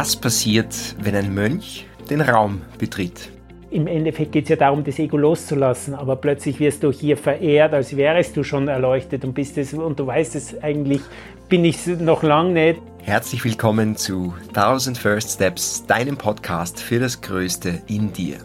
Was 0.00 0.14
passiert, 0.14 0.94
wenn 1.02 1.16
ein 1.16 1.34
Mönch 1.34 1.88
den 2.08 2.20
Raum 2.20 2.62
betritt? 2.78 3.30
Im 3.72 3.88
Endeffekt 3.88 4.30
geht 4.30 4.44
es 4.44 4.50
ja 4.50 4.54
darum, 4.54 4.84
das 4.84 4.96
Ego 5.00 5.16
loszulassen, 5.16 5.92
aber 5.92 6.14
plötzlich 6.14 6.60
wirst 6.60 6.84
du 6.84 6.92
hier 6.92 7.16
verehrt, 7.16 7.74
als 7.74 7.96
wärst 7.96 8.36
du 8.36 8.44
schon 8.44 8.68
erleuchtet 8.68 9.24
und 9.24 9.34
bist 9.34 9.58
es 9.58 9.74
und 9.74 9.98
du 9.98 10.06
weißt 10.06 10.36
es 10.36 10.62
eigentlich, 10.62 11.00
bin 11.48 11.64
ich 11.64 11.84
noch 11.88 12.22
lange 12.22 12.52
nicht. 12.52 12.80
Herzlich 13.02 13.44
willkommen 13.44 13.96
zu 13.96 14.34
1000 14.54 14.96
First 14.96 15.30
Steps, 15.30 15.84
deinem 15.84 16.16
Podcast 16.16 16.78
für 16.78 17.00
das 17.00 17.20
Größte 17.20 17.82
in 17.88 18.12
dir. 18.12 18.36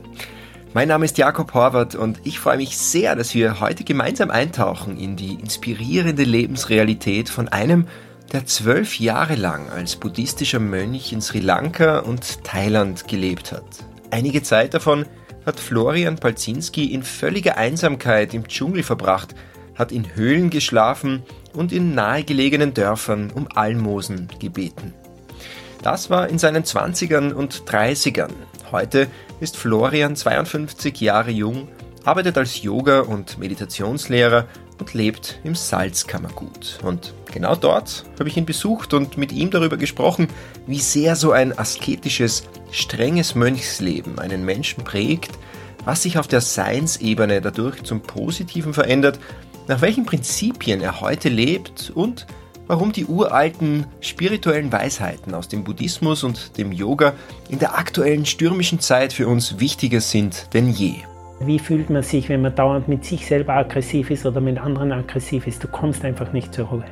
Mein 0.74 0.88
Name 0.88 1.05
ist 1.05 1.20
Jakob 1.20 1.54
Horvath 1.54 1.94
und 1.94 2.20
ich 2.24 2.40
freue 2.40 2.58
mich 2.58 2.80
sehr, 2.80 3.16
dass 3.16 3.35
wir 3.35 3.60
heute 3.60 3.84
gemeinsam 3.84 4.32
eintauchen 4.32 4.98
in 4.98 5.18
die 5.18 5.35
inspirierende 5.35 6.24
Lebensrealität 6.24 7.30
von 7.30 7.48
einem 7.48 7.85
der 8.34 8.48
zwölf 8.48 9.00
Jahre 9.00 9.36
lang 9.36 9.70
als 9.70 9.96
buddhistischer 9.96 10.60
Mönch 10.60 11.14
in 11.14 11.22
Sri 11.22 11.40
Lanka 11.40 12.00
und 12.00 12.44
Thailand 12.44 13.08
gelebt 13.08 13.52
hat. 13.52 13.64
Einige 14.10 14.41
Zeit 14.41 14.74
davon 14.74 15.05
hat 15.46 15.60
Florian 15.60 16.16
Palzinski 16.16 16.86
in 16.94 17.04
völliger 17.04 17.58
Einsamkeit 17.58 18.34
im 18.34 18.48
Dschungel 18.48 18.82
verbracht, 18.82 19.36
hat 19.76 19.91
in 19.91 20.16
Höhlen 20.16 20.50
geschlafen 20.50 21.22
und 21.54 21.72
in 21.72 21.94
nahegelegenen 21.94 22.74
Dörfern 22.74 23.32
um 23.32 23.48
Almosen 23.54 24.30
gebeten. 24.40 24.96
Das 25.84 26.10
war 26.10 26.27
in 26.27 26.40
seinen 26.40 26.63
20ern 26.63 27.34
und 27.34 27.63
30ern. 27.66 28.32
Heute 28.72 29.07
ist 29.41 29.57
Florian 29.57 30.16
52 30.16 31.02
Jahre 31.02 31.29
jung, 31.29 31.68
arbeitet 32.04 32.38
als 32.38 32.63
Yoga- 32.63 33.02
und 33.02 33.38
Meditationslehrer 33.38 34.48
und 34.84 34.93
lebt 34.93 35.39
im 35.45 35.55
Salzkammergut. 35.55 36.79
Und 36.84 37.13
genau 37.31 37.55
dort 37.55 38.03
habe 38.20 38.27
ich 38.27 38.35
ihn 38.35 38.45
besucht 38.45 38.93
und 38.93 39.17
mit 39.17 39.31
ihm 39.31 39.49
darüber 39.49 39.77
gesprochen, 39.77 40.27
wie 40.67 40.79
sehr 40.79 41.15
so 41.15 41.31
ein 41.31 41.57
asketisches, 41.57 42.43
strenges 42.70 43.34
Mönchsleben 43.34 44.20
einen 44.20 44.43
Menschen 44.43 44.84
prägt, 44.84 45.31
was 45.85 46.04
sich 46.04 46.17
auf 46.17 46.27
der 46.27 46.41
Seinsebene 46.41 47.39
dadurch 47.39 47.84
zum 47.84 48.01
Positiven 48.01 48.73
verändert, 48.73 49.20
nach 49.70 49.79
welchen 49.79 50.05
Prinzipien 50.05 50.81
er 50.81 50.99
heute 50.99 51.29
lebt 51.29 51.89
und 51.95 52.27
warum 52.67 52.91
die 52.91 53.05
uralten 53.05 53.85
spirituellen 54.01 54.70
Weisheiten 54.73 55.34
aus 55.34 55.48
dem 55.48 55.63
Buddhismus 55.63 56.26
und 56.26 56.57
dem 56.57 56.73
Yoga 56.73 57.13
in 57.48 57.59
der 57.59 57.77
aktuellen 57.77 58.26
stürmischen 58.26 58.81
Zeit 58.81 59.13
für 59.13 59.29
uns 59.29 59.59
wichtiger 59.59 60.01
sind 60.01 60.54
denn 60.54 60.70
je. 60.70 60.95
Wie 61.46 61.60
fühlt 61.60 61.90
man 61.90 62.04
sich, 62.04 62.30
wenn 62.30 62.41
man 62.41 62.55
dauernd 62.55 62.88
mit 62.88 63.04
sich 63.04 63.26
selber 63.26 63.55
aggressiv 63.55 64.09
ist 64.12 64.25
oder 64.25 64.40
mit 64.40 64.58
anderen 64.58 64.94
aggressiv 64.94 65.46
ist? 65.46 65.62
Du 65.62 65.68
kommst 65.68 66.06
einfach 66.06 66.31
nicht 66.31 66.53
zur 66.53 66.68
Ruhe. 66.68 66.85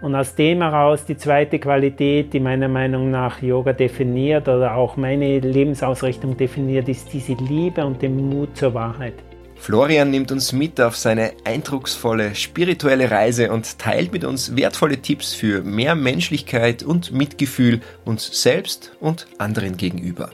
Und 0.00 0.16
aus 0.16 0.34
dem 0.34 0.60
heraus 0.60 1.04
die 1.04 1.16
zweite 1.16 1.60
Qualität, 1.60 2.32
die 2.32 2.40
meiner 2.40 2.66
Meinung 2.66 3.12
nach 3.12 3.40
Yoga 3.40 3.72
definiert 3.72 4.48
oder 4.48 4.74
auch 4.74 4.96
meine 4.96 5.38
Lebensausrichtung 5.38 6.36
definiert, 6.36 6.88
ist 6.88 7.12
diese 7.12 7.34
Liebe 7.34 7.86
und 7.86 8.02
den 8.02 8.16
Mut 8.16 8.56
zur 8.56 8.74
Wahrheit. 8.74 9.14
Florian 9.54 10.10
nimmt 10.10 10.32
uns 10.32 10.52
mit 10.52 10.80
auf 10.80 10.96
seine 10.96 11.32
eindrucksvolle 11.44 12.34
spirituelle 12.34 13.10
Reise 13.10 13.52
und 13.52 13.78
teilt 13.78 14.10
mit 14.10 14.24
uns 14.24 14.56
wertvolle 14.56 15.00
Tipps 15.00 15.34
für 15.34 15.62
mehr 15.62 15.94
Menschlichkeit 15.94 16.82
und 16.82 17.12
Mitgefühl 17.12 17.80
uns 18.06 18.42
selbst 18.42 18.92
und 19.00 19.26
anderen 19.38 19.76
gegenüber. 19.76 20.30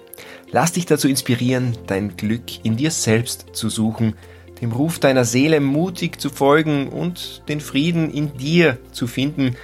Lass 0.52 0.72
dich 0.72 0.86
dazu 0.86 1.08
inspirieren, 1.08 1.76
dein 1.86 2.16
Glück 2.16 2.64
in 2.64 2.76
dir 2.76 2.90
selbst 2.90 3.46
zu 3.52 3.68
suchen, 3.68 4.14
dem 4.60 4.72
Ruf 4.72 4.98
deiner 4.98 5.24
Seele 5.24 5.60
mutig 5.60 6.20
zu 6.20 6.30
folgen 6.30 6.88
und 6.88 7.42
den 7.48 7.60
Frieden 7.60 8.10
in 8.10 8.36
dir 8.36 8.78
zu 8.92 9.06
finden, 9.06 9.56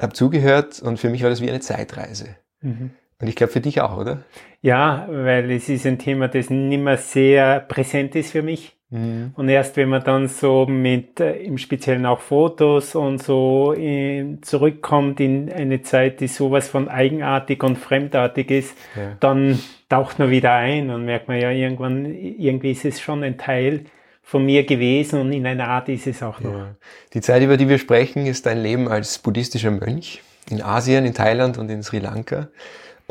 habe 0.00 0.12
zugehört 0.12 0.80
und 0.80 0.98
für 0.98 1.10
mich 1.10 1.24
war 1.24 1.30
das 1.30 1.40
wie 1.40 1.50
eine 1.50 1.60
Zeitreise. 1.60 2.36
Mhm. 2.60 2.92
Und 3.22 3.28
ich 3.28 3.36
glaube 3.36 3.52
für 3.52 3.60
dich 3.60 3.80
auch, 3.80 3.96
oder? 3.96 4.24
Ja, 4.62 5.06
weil 5.08 5.48
es 5.52 5.68
ist 5.68 5.86
ein 5.86 5.98
Thema, 5.98 6.26
das 6.26 6.50
nicht 6.50 6.82
mehr 6.82 6.96
sehr 6.96 7.60
präsent 7.60 8.16
ist 8.16 8.32
für 8.32 8.42
mich. 8.42 8.74
Mhm. 8.90 9.32
Und 9.36 9.48
erst 9.48 9.76
wenn 9.76 9.90
man 9.90 10.02
dann 10.02 10.26
so 10.26 10.66
mit 10.66 11.20
äh, 11.20 11.36
im 11.36 11.56
Speziellen 11.56 12.04
auch 12.04 12.18
Fotos 12.18 12.96
und 12.96 13.22
so 13.22 13.74
äh, 13.74 14.38
zurückkommt 14.42 15.20
in 15.20 15.52
eine 15.52 15.82
Zeit, 15.82 16.18
die 16.18 16.26
sowas 16.26 16.68
von 16.68 16.88
eigenartig 16.88 17.62
und 17.62 17.78
fremdartig 17.78 18.50
ist, 18.50 18.76
ja. 18.96 19.16
dann 19.20 19.60
taucht 19.88 20.18
man 20.18 20.30
wieder 20.30 20.52
ein 20.54 20.90
und 20.90 21.04
merkt 21.04 21.28
man 21.28 21.40
ja 21.40 21.52
irgendwann, 21.52 22.04
irgendwie 22.06 22.72
ist 22.72 22.84
es 22.84 23.00
schon 23.00 23.22
ein 23.22 23.38
Teil 23.38 23.84
von 24.24 24.44
mir 24.44 24.66
gewesen 24.66 25.20
und 25.20 25.32
in 25.32 25.46
einer 25.46 25.68
Art 25.68 25.88
ist 25.88 26.08
es 26.08 26.24
auch 26.24 26.40
noch. 26.40 26.52
Ja. 26.52 26.74
Die 27.14 27.20
Zeit, 27.20 27.42
über 27.42 27.56
die 27.56 27.68
wir 27.68 27.78
sprechen, 27.78 28.26
ist 28.26 28.46
dein 28.46 28.60
Leben 28.60 28.88
als 28.88 29.20
buddhistischer 29.20 29.70
Mönch 29.70 30.22
in 30.50 30.60
Asien, 30.60 31.04
in 31.04 31.14
Thailand 31.14 31.56
und 31.56 31.70
in 31.70 31.84
Sri 31.84 32.00
Lanka. 32.00 32.48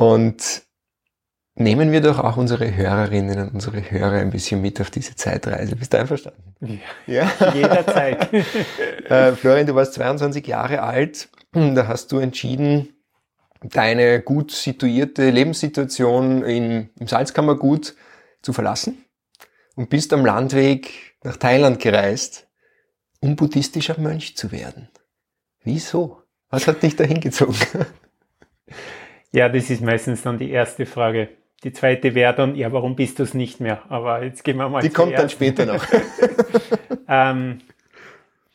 Und 0.02 0.62
nehmen 1.54 1.92
wir 1.92 2.00
doch 2.00 2.18
auch 2.18 2.36
unsere 2.36 2.74
Hörerinnen 2.74 3.38
und 3.38 3.54
unsere 3.54 3.88
Hörer 3.88 4.16
ein 4.16 4.30
bisschen 4.30 4.60
mit 4.60 4.80
auf 4.80 4.90
diese 4.90 5.14
Zeitreise. 5.14 5.76
Bist 5.76 5.92
du 5.92 5.98
einverstanden? 6.00 6.80
Ja, 7.06 7.30
ja? 7.38 7.52
jederzeit. 7.54 8.32
äh, 9.08 9.32
Florian, 9.32 9.66
du 9.66 9.76
warst 9.76 9.94
22 9.94 10.44
Jahre 10.44 10.82
alt. 10.82 11.28
Da 11.52 11.86
hast 11.86 12.10
du 12.10 12.18
entschieden, 12.18 12.88
deine 13.62 14.20
gut 14.22 14.50
situierte 14.50 15.30
Lebenssituation 15.30 16.42
in, 16.42 16.90
im 16.98 17.06
Salzkammergut 17.06 17.94
zu 18.40 18.52
verlassen 18.52 19.04
und 19.76 19.88
bist 19.88 20.12
am 20.12 20.26
Landweg 20.26 21.14
nach 21.22 21.36
Thailand 21.36 21.78
gereist, 21.78 22.48
um 23.20 23.36
buddhistischer 23.36 24.00
Mönch 24.00 24.36
zu 24.36 24.50
werden. 24.50 24.88
Wieso? 25.62 26.22
Was 26.48 26.66
hat 26.66 26.82
dich 26.82 26.96
dahin 26.96 27.20
gezogen? 27.20 27.56
Ja, 29.32 29.48
das 29.48 29.70
ist 29.70 29.82
meistens 29.82 30.22
dann 30.22 30.38
die 30.38 30.50
erste 30.50 30.86
Frage. 30.86 31.28
Die 31.64 31.72
zweite 31.72 32.14
wäre 32.14 32.34
dann, 32.34 32.54
ja, 32.56 32.72
warum 32.72 32.96
bist 32.96 33.18
du 33.18 33.22
es 33.22 33.34
nicht 33.34 33.60
mehr? 33.60 33.82
Aber 33.88 34.22
jetzt 34.22 34.44
gehen 34.44 34.56
wir 34.56 34.68
mal. 34.68 34.82
Die 34.82 34.90
kommt 34.90 35.16
dann 35.16 35.30
später 35.30 35.64
noch. 35.64 35.84
ähm, 37.08 37.60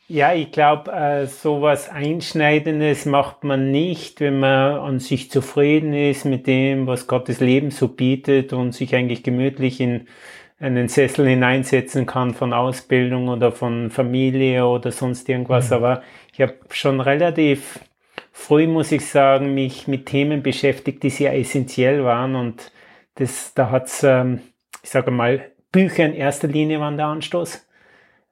ja, 0.10 0.34
ich 0.34 0.52
glaube, 0.52 0.92
äh, 0.92 1.26
sowas 1.26 1.90
Einschneidendes 1.90 3.06
macht 3.06 3.44
man 3.44 3.72
nicht, 3.72 4.22
wenn 4.22 4.40
man 4.40 4.80
an 4.80 5.00
sich 5.00 5.32
zufrieden 5.32 5.94
ist 5.94 6.26
mit 6.26 6.48
dem, 6.48 6.88
was 6.88 7.08
Gottes 7.08 7.40
Leben 7.40 7.72
so 7.72 7.90
bietet 7.90 8.54
und 8.54 8.74
sich 8.74 8.96
eigentlich 8.96 9.24
gemütlich 9.24 9.82
in 9.82 10.08
einen 10.60 10.88
Sessel 10.88 11.28
hineinsetzen 11.28 12.06
kann 12.06 12.34
von 12.34 12.54
Ausbildung 12.54 13.28
oder 13.28 13.52
von 13.52 13.92
Familie 13.92 14.66
oder 14.66 14.92
sonst 14.92 15.28
irgendwas. 15.30 15.70
Mhm. 15.70 15.76
Aber 15.76 16.02
ich 16.34 16.42
habe 16.42 16.56
schon 16.72 17.00
relativ 17.00 17.80
früh, 18.38 18.68
muss 18.68 18.92
ich 18.92 19.06
sagen, 19.06 19.54
mich 19.54 19.88
mit 19.88 20.06
Themen 20.06 20.44
beschäftigt, 20.44 21.04
die 21.04 21.10
sehr 21.10 21.38
essentiell 21.38 22.04
waren. 22.04 22.36
Und 22.36 22.72
das, 23.16 23.54
da 23.54 23.72
hat's, 23.72 24.04
ähm, 24.04 24.42
ich 24.84 24.90
sage 24.90 25.12
mal, 25.12 25.52
Bücher 25.72 26.06
in 26.06 26.14
erster 26.14 26.48
Linie 26.48 26.80
waren 26.80 26.98
der 26.98 27.08
Anstoß 27.08 27.68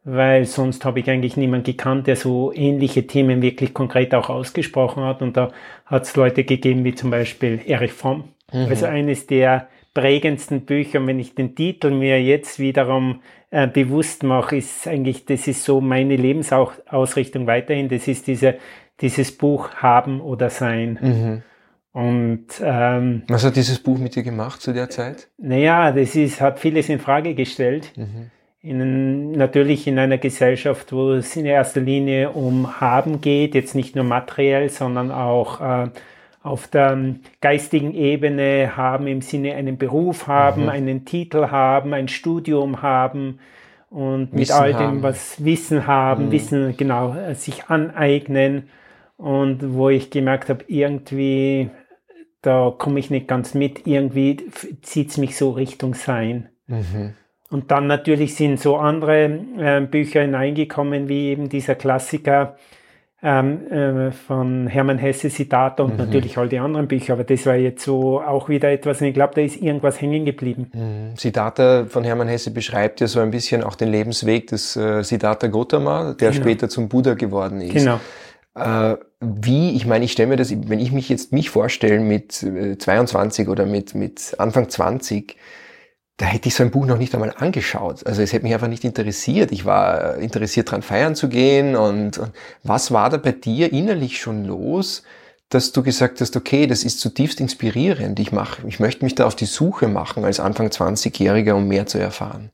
weil 0.05 0.45
sonst 0.45 0.85
habe 0.85 0.99
ich 0.99 1.09
eigentlich 1.09 1.35
niemanden 1.35 1.65
gekannt, 1.65 2.05
der 2.05 2.15
so 2.15 2.53
ähnliche 2.53 3.07
Themen 3.07 3.41
wirklich 3.41 3.73
konkret 3.73 4.13
auch 4.13 4.29
ausgesprochen 4.29 5.03
hat. 5.03 5.23
Und 5.23 5.35
da 5.35 5.51
hat 5.87 6.03
es 6.03 6.15
Leute 6.15 6.43
gegeben 6.43 6.83
wie 6.83 6.93
zum 6.93 7.09
Beispiel 7.09 7.59
Erich 7.65 7.91
Fromm. 7.91 8.25
Mhm. 8.53 8.67
Also 8.69 8.85
eines 8.85 9.25
der 9.25 9.67
prägendsten 9.95 10.61
Bücher. 10.61 10.99
Und 10.99 11.07
wenn 11.07 11.19
ich 11.19 11.33
den 11.33 11.55
Titel 11.55 11.89
mir 11.89 12.21
jetzt 12.21 12.59
wiederum 12.59 13.21
äh, 13.49 13.67
bewusst 13.67 14.21
mache, 14.21 14.57
ist 14.57 14.87
eigentlich, 14.87 15.25
das 15.25 15.47
ist 15.47 15.63
so 15.63 15.81
meine 15.81 16.15
Lebensausrichtung 16.15 17.47
weiterhin. 17.47 17.89
Das 17.89 18.07
ist 18.07 18.27
diese, 18.27 18.57
dieses 19.01 19.37
Buch 19.37 19.69
Haben 19.75 20.21
oder 20.21 20.49
Sein. 20.49 20.99
Mhm. 21.01 21.43
Und 21.91 22.47
ähm, 22.61 23.23
was 23.27 23.45
hat 23.45 23.55
dieses 23.55 23.79
Buch 23.79 23.97
mit 23.97 24.15
dir 24.15 24.23
gemacht 24.23 24.61
zu 24.61 24.73
der 24.73 24.89
Zeit? 24.89 25.29
Naja, 25.37 25.91
das 25.93 26.15
ist, 26.15 26.41
hat 26.41 26.59
vieles 26.59 26.89
in 26.89 26.99
Frage 26.99 27.35
gestellt. 27.35 27.93
Mhm 27.95 28.31
in, 28.65 29.31
natürlich 29.33 29.85
in 29.85 29.99
einer 29.99 30.17
Gesellschaft, 30.17 30.91
wo 30.91 31.11
es 31.11 31.35
in 31.35 31.45
erster 31.45 31.81
Linie 31.81 32.31
um 32.31 32.81
Haben 32.81 33.21
geht, 33.21 33.53
jetzt 33.53 33.75
nicht 33.75 33.95
nur 33.95 34.05
materiell, 34.05 34.69
sondern 34.69 35.11
auch 35.11 35.61
äh, 35.61 35.89
auf 36.41 36.67
der 36.67 37.15
geistigen 37.41 37.93
Ebene 37.93 38.75
haben, 38.75 39.05
im 39.05 39.21
Sinne 39.21 39.53
einen 39.53 39.77
Beruf 39.77 40.27
haben, 40.27 40.63
mhm. 40.63 40.69
einen 40.69 41.05
Titel 41.05 41.51
haben, 41.51 41.93
ein 41.93 42.07
Studium 42.07 42.81
haben 42.81 43.39
und 43.91 44.31
Wissen 44.31 44.39
mit 44.39 44.51
all 44.51 44.71
dem, 44.73 44.79
haben. 44.79 45.03
was 45.03 45.45
Wissen 45.45 45.85
haben, 45.85 46.25
mhm. 46.25 46.31
Wissen 46.31 46.77
genau 46.77 47.15
äh, 47.15 47.35
sich 47.35 47.65
aneignen 47.65 48.69
und 49.17 49.73
wo 49.73 49.89
ich 49.89 50.09
gemerkt 50.09 50.49
habe, 50.49 50.65
irgendwie, 50.67 51.69
da 52.41 52.73
komme 52.77 52.99
ich 52.99 53.09
nicht 53.09 53.27
ganz 53.27 53.53
mit, 53.53 53.87
irgendwie 53.87 54.37
zieht 54.81 55.09
es 55.09 55.17
mich 55.17 55.37
so 55.37 55.51
Richtung 55.51 55.93
Sein. 55.93 56.49
Mhm. 56.67 57.13
Und 57.49 57.71
dann 57.71 57.87
natürlich 57.87 58.35
sind 58.35 58.59
so 58.59 58.77
andere 58.77 59.25
äh, 59.57 59.81
Bücher 59.81 60.21
hineingekommen, 60.21 61.07
wie 61.07 61.27
eben 61.27 61.47
dieser 61.47 61.75
Klassiker 61.75 62.57
ähm, 63.23 63.71
äh, 63.71 64.11
von 64.11 64.67
Hermann 64.67 64.97
Hesse, 64.97 65.29
Siddhartha 65.29 65.83
und 65.83 65.93
mhm. 65.93 65.97
natürlich 65.97 66.37
all 66.37 66.49
die 66.49 66.59
anderen 66.59 66.87
Bücher. 66.87 67.13
Aber 67.13 67.23
das 67.23 67.45
war 67.45 67.55
jetzt 67.55 67.83
so 67.83 68.21
auch 68.21 68.49
wieder 68.49 68.71
etwas, 68.71 69.01
und 69.01 69.07
ich 69.07 69.13
glaube, 69.13 69.33
da 69.35 69.41
ist 69.41 69.61
irgendwas 69.61 70.01
hängen 70.01 70.25
geblieben. 70.25 70.69
Mhm. 70.73 71.15
Siddhartha 71.15 71.85
von 71.85 72.03
Hermann 72.03 72.27
Hesse 72.27 72.51
beschreibt 72.51 72.99
ja 72.99 73.07
so 73.07 73.19
ein 73.19 73.31
bisschen 73.31 73.63
auch 73.63 73.75
den 73.75 73.89
Lebensweg 73.89 74.47
des 74.47 74.75
äh, 74.75 75.03
Siddhartha 75.03 75.47
Gautama, 75.47 76.13
der 76.13 76.31
genau. 76.31 76.43
später 76.43 76.69
zum 76.69 76.89
Buddha 76.89 77.13
geworden 77.13 77.61
ist. 77.61 77.73
Genau. 77.73 77.99
Äh, 78.55 78.97
wie, 79.19 79.75
ich 79.75 79.85
meine, 79.85 80.05
ich 80.05 80.11
stelle 80.11 80.29
mir 80.29 80.35
das, 80.35 80.51
wenn 80.51 80.79
ich 80.79 80.91
mich 80.91 81.09
jetzt 81.09 81.31
mich 81.31 81.49
vorstelle 81.49 81.99
mit 81.99 82.33
22 82.33 83.47
äh, 83.47 83.49
oder 83.49 83.65
mit, 83.65 83.95
mit 83.95 84.35
Anfang 84.37 84.69
20, 84.69 85.37
da 86.17 86.25
hätte 86.25 86.47
ich 86.47 86.55
so 86.55 86.63
ein 86.63 86.71
Buch 86.71 86.85
noch 86.85 86.97
nicht 86.97 87.13
einmal 87.13 87.33
angeschaut. 87.37 88.05
Also 88.05 88.21
es 88.21 88.31
hätte 88.31 88.43
mich 88.43 88.53
einfach 88.53 88.67
nicht 88.67 88.85
interessiert. 88.85 89.51
Ich 89.51 89.65
war 89.65 90.17
interessiert 90.17 90.69
daran, 90.69 90.81
feiern 90.81 91.15
zu 91.15 91.27
gehen. 91.27 91.75
Und, 91.75 92.17
und, 92.17 92.31
was 92.63 92.91
war 92.91 93.09
da 93.09 93.17
bei 93.17 93.33
dir 93.33 93.73
innerlich 93.73 94.19
schon 94.19 94.45
los, 94.45 95.03
dass 95.49 95.71
du 95.71 95.83
gesagt 95.83 96.21
hast, 96.21 96.35
okay, 96.35 96.67
das 96.67 96.83
ist 96.83 96.99
zutiefst 96.99 97.39
inspirierend. 97.41 98.19
Ich, 98.19 98.31
mach, 98.31 98.63
ich 98.63 98.79
möchte 98.79 99.03
mich 99.03 99.15
da 99.15 99.25
auf 99.25 99.35
die 99.35 99.45
Suche 99.45 99.87
machen 99.87 100.23
als 100.23 100.39
Anfang 100.39 100.67
20-Jähriger, 100.67 101.53
um 101.53 101.67
mehr 101.67 101.85
zu 101.85 101.97
erfahren. 101.97 102.51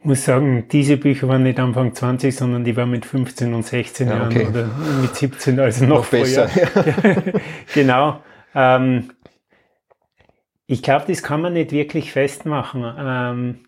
Ich 0.00 0.04
muss 0.04 0.24
sagen, 0.24 0.68
diese 0.70 0.96
Bücher 0.96 1.26
waren 1.26 1.42
nicht 1.42 1.58
Anfang 1.58 1.92
20, 1.92 2.34
sondern 2.34 2.62
die 2.64 2.76
waren 2.76 2.90
mit 2.90 3.04
15 3.04 3.52
und 3.52 3.66
16 3.66 4.08
ja, 4.08 4.26
okay. 4.26 4.42
Jahren 4.42 4.52
oder 4.52 4.70
mit 5.02 5.16
17, 5.16 5.58
also 5.58 5.84
noch, 5.86 5.98
noch 5.98 6.06
besser. 6.06 6.48
Genau. 7.74 8.22
Ähm, 8.54 9.10
ich 10.68 10.82
glaube, 10.82 11.06
das 11.08 11.22
kann 11.22 11.40
man 11.40 11.54
nicht 11.54 11.72
wirklich 11.72 12.12
festmachen. 12.12 12.84
Ähm, 12.96 13.58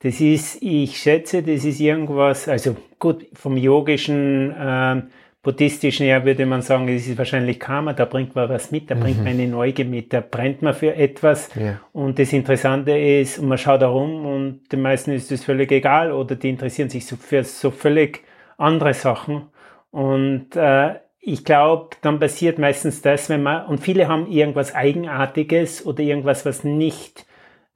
das 0.00 0.20
ist, 0.20 0.62
ich 0.62 0.98
schätze, 0.98 1.42
das 1.42 1.64
ist 1.64 1.80
irgendwas, 1.80 2.46
also 2.46 2.76
gut, 2.98 3.26
vom 3.32 3.56
yogischen, 3.56 4.54
ähm, 4.58 5.04
buddhistischen 5.44 6.06
her 6.06 6.24
würde 6.24 6.46
man 6.46 6.62
sagen, 6.62 6.88
das 6.88 7.06
ist 7.06 7.16
wahrscheinlich 7.16 7.60
Karma, 7.60 7.92
da 7.92 8.06
bringt 8.06 8.34
man 8.34 8.48
was 8.48 8.72
mit, 8.72 8.90
da 8.90 8.96
mhm. 8.96 9.00
bringt 9.00 9.18
man 9.18 9.28
eine 9.28 9.46
Neugier 9.46 9.84
mit, 9.84 10.12
da 10.12 10.20
brennt 10.20 10.62
man 10.62 10.74
für 10.74 10.96
etwas. 10.96 11.50
Ja. 11.54 11.80
Und 11.92 12.18
das 12.18 12.32
Interessante 12.32 12.98
ist, 12.98 13.40
man 13.40 13.58
schaut 13.58 13.82
da 13.82 13.88
rum 13.88 14.26
und 14.26 14.72
den 14.72 14.82
meisten 14.82 15.12
ist 15.12 15.30
das 15.30 15.44
völlig 15.44 15.70
egal 15.70 16.10
oder 16.10 16.34
die 16.34 16.48
interessieren 16.48 16.88
sich 16.88 17.06
so 17.06 17.14
für 17.14 17.44
so 17.44 17.70
völlig 17.70 18.24
andere 18.56 18.94
Sachen. 18.94 19.42
Und 19.90 20.56
äh, 20.56 20.94
ich 21.20 21.44
glaube, 21.44 21.96
dann 22.00 22.18
passiert 22.18 22.58
meistens 22.58 23.02
das, 23.02 23.28
wenn 23.28 23.42
man, 23.42 23.66
und 23.66 23.80
viele 23.80 24.08
haben 24.08 24.26
irgendwas 24.26 24.74
Eigenartiges 24.74 25.86
oder 25.86 26.00
irgendwas, 26.00 26.44
was 26.44 26.64
nicht, 26.64 27.26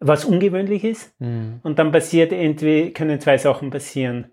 was 0.01 0.25
ungewöhnlich 0.25 0.85
ist. 0.85 1.19
Mhm. 1.21 1.61
Und 1.63 1.79
dann 1.79 1.93
passiert 1.93 2.33
entweder, 2.33 2.91
können 2.91 3.21
zwei 3.21 3.39
Sachen 3.39 3.71
passieren. 3.71 4.27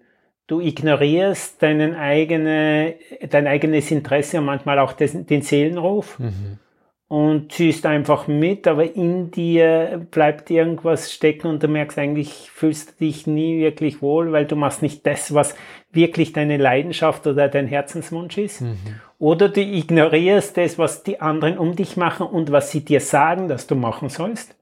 Du 0.47 0.59
ignorierst 0.59 1.61
deinen 1.61 1.95
eigene, 1.95 2.95
dein 3.29 3.47
eigenes 3.47 3.89
Interesse 3.89 4.39
und 4.39 4.45
manchmal 4.45 4.79
auch 4.79 4.93
des, 4.93 5.25
den 5.25 5.41
Seelenruf. 5.41 6.19
Mhm 6.19 6.59
und 7.07 7.51
ziehst 7.51 7.85
einfach 7.85 8.27
mit, 8.27 8.67
aber 8.67 8.95
in 8.95 9.29
dir 9.29 10.05
bleibt 10.09 10.49
irgendwas 10.49 11.13
stecken 11.13 11.47
und 11.47 11.61
du 11.61 11.67
merkst 11.67 11.99
eigentlich, 11.99 12.49
fühlst 12.51 12.89
du 12.99 13.05
dich 13.05 13.27
nie 13.27 13.59
wirklich 13.59 14.01
wohl, 14.01 14.31
weil 14.31 14.45
du 14.45 14.55
machst 14.55 14.81
nicht 14.81 15.05
das, 15.05 15.33
was 15.33 15.55
wirklich 15.91 16.33
deine 16.33 16.57
Leidenschaft 16.57 17.27
oder 17.27 17.47
dein 17.47 17.67
Herzenswunsch 17.67 18.37
ist. 18.37 18.61
Mhm. 18.61 18.77
Oder 19.19 19.49
du 19.49 19.61
ignorierst 19.61 20.57
das, 20.57 20.79
was 20.79 21.03
die 21.03 21.21
anderen 21.21 21.57
um 21.57 21.75
dich 21.75 21.95
machen 21.95 22.25
und 22.25 22.51
was 22.51 22.71
sie 22.71 22.83
dir 22.83 22.99
sagen, 22.99 23.47
dass 23.47 23.67
du 23.67 23.75
machen 23.75 24.09
sollst. 24.09 24.55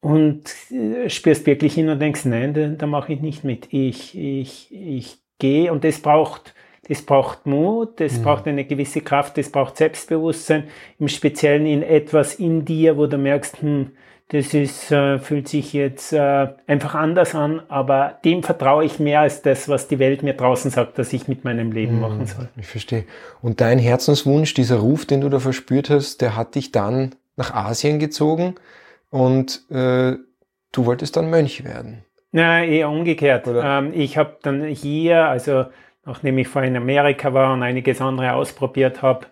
Und 0.00 0.42
äh, 0.70 1.08
spürst 1.10 1.46
wirklich 1.46 1.74
hin 1.74 1.88
und 1.88 1.98
denkst, 2.00 2.24
nein, 2.24 2.54
da, 2.54 2.68
da 2.68 2.86
mache 2.86 3.12
ich 3.12 3.20
nicht 3.20 3.42
mit. 3.44 3.68
Ich, 3.72 4.16
ich, 4.16 4.68
ich 4.72 5.18
gehe 5.38 5.72
und 5.72 5.84
das 5.84 6.00
braucht 6.00 6.54
das 6.88 7.02
braucht 7.02 7.46
Mut, 7.46 8.00
das 8.00 8.14
mhm. 8.14 8.22
braucht 8.22 8.48
eine 8.48 8.64
gewisse 8.64 9.02
Kraft, 9.02 9.36
das 9.36 9.50
braucht 9.50 9.76
Selbstbewusstsein, 9.76 10.64
im 10.98 11.08
Speziellen 11.08 11.66
in 11.66 11.82
etwas 11.82 12.34
in 12.34 12.64
dir, 12.64 12.96
wo 12.96 13.06
du 13.06 13.18
merkst, 13.18 13.60
hm, 13.60 13.90
das 14.30 14.52
ist, 14.52 14.90
äh, 14.90 15.18
fühlt 15.18 15.48
sich 15.48 15.72
jetzt 15.72 16.12
äh, 16.12 16.48
einfach 16.66 16.94
anders 16.94 17.34
an, 17.34 17.62
aber 17.68 18.18
dem 18.24 18.42
vertraue 18.42 18.84
ich 18.84 18.98
mehr 18.98 19.20
als 19.20 19.40
das, 19.40 19.68
was 19.68 19.88
die 19.88 19.98
Welt 19.98 20.22
mir 20.22 20.34
draußen 20.34 20.70
sagt, 20.70 20.98
dass 20.98 21.12
ich 21.14 21.28
mit 21.28 21.44
meinem 21.44 21.72
Leben 21.72 21.96
mhm, 21.96 22.00
machen 22.00 22.26
soll. 22.26 22.48
Ich 22.58 22.66
verstehe. 22.66 23.04
Und 23.40 23.60
dein 23.62 23.78
Herzenswunsch, 23.78 24.52
dieser 24.52 24.76
Ruf, 24.76 25.06
den 25.06 25.22
du 25.22 25.30
da 25.30 25.40
verspürt 25.40 25.88
hast, 25.88 26.20
der 26.20 26.36
hat 26.36 26.54
dich 26.56 26.72
dann 26.72 27.14
nach 27.36 27.54
Asien 27.54 27.98
gezogen 27.98 28.56
und 29.10 29.62
äh, 29.70 30.16
du 30.72 30.86
wolltest 30.86 31.16
dann 31.16 31.30
Mönch 31.30 31.64
werden. 31.64 32.04
Na, 32.30 32.62
eher 32.64 32.90
umgekehrt. 32.90 33.46
Ähm, 33.46 33.92
ich 33.94 34.18
habe 34.18 34.36
dann 34.42 34.64
hier, 34.64 35.24
also 35.24 35.66
nachdem 36.04 36.38
ich 36.38 36.48
vorhin 36.48 36.74
in 36.74 36.82
Amerika 36.82 37.32
war 37.32 37.52
und 37.52 37.62
einiges 37.62 38.00
andere 38.00 38.34
ausprobiert 38.34 39.02
habe, 39.02 39.26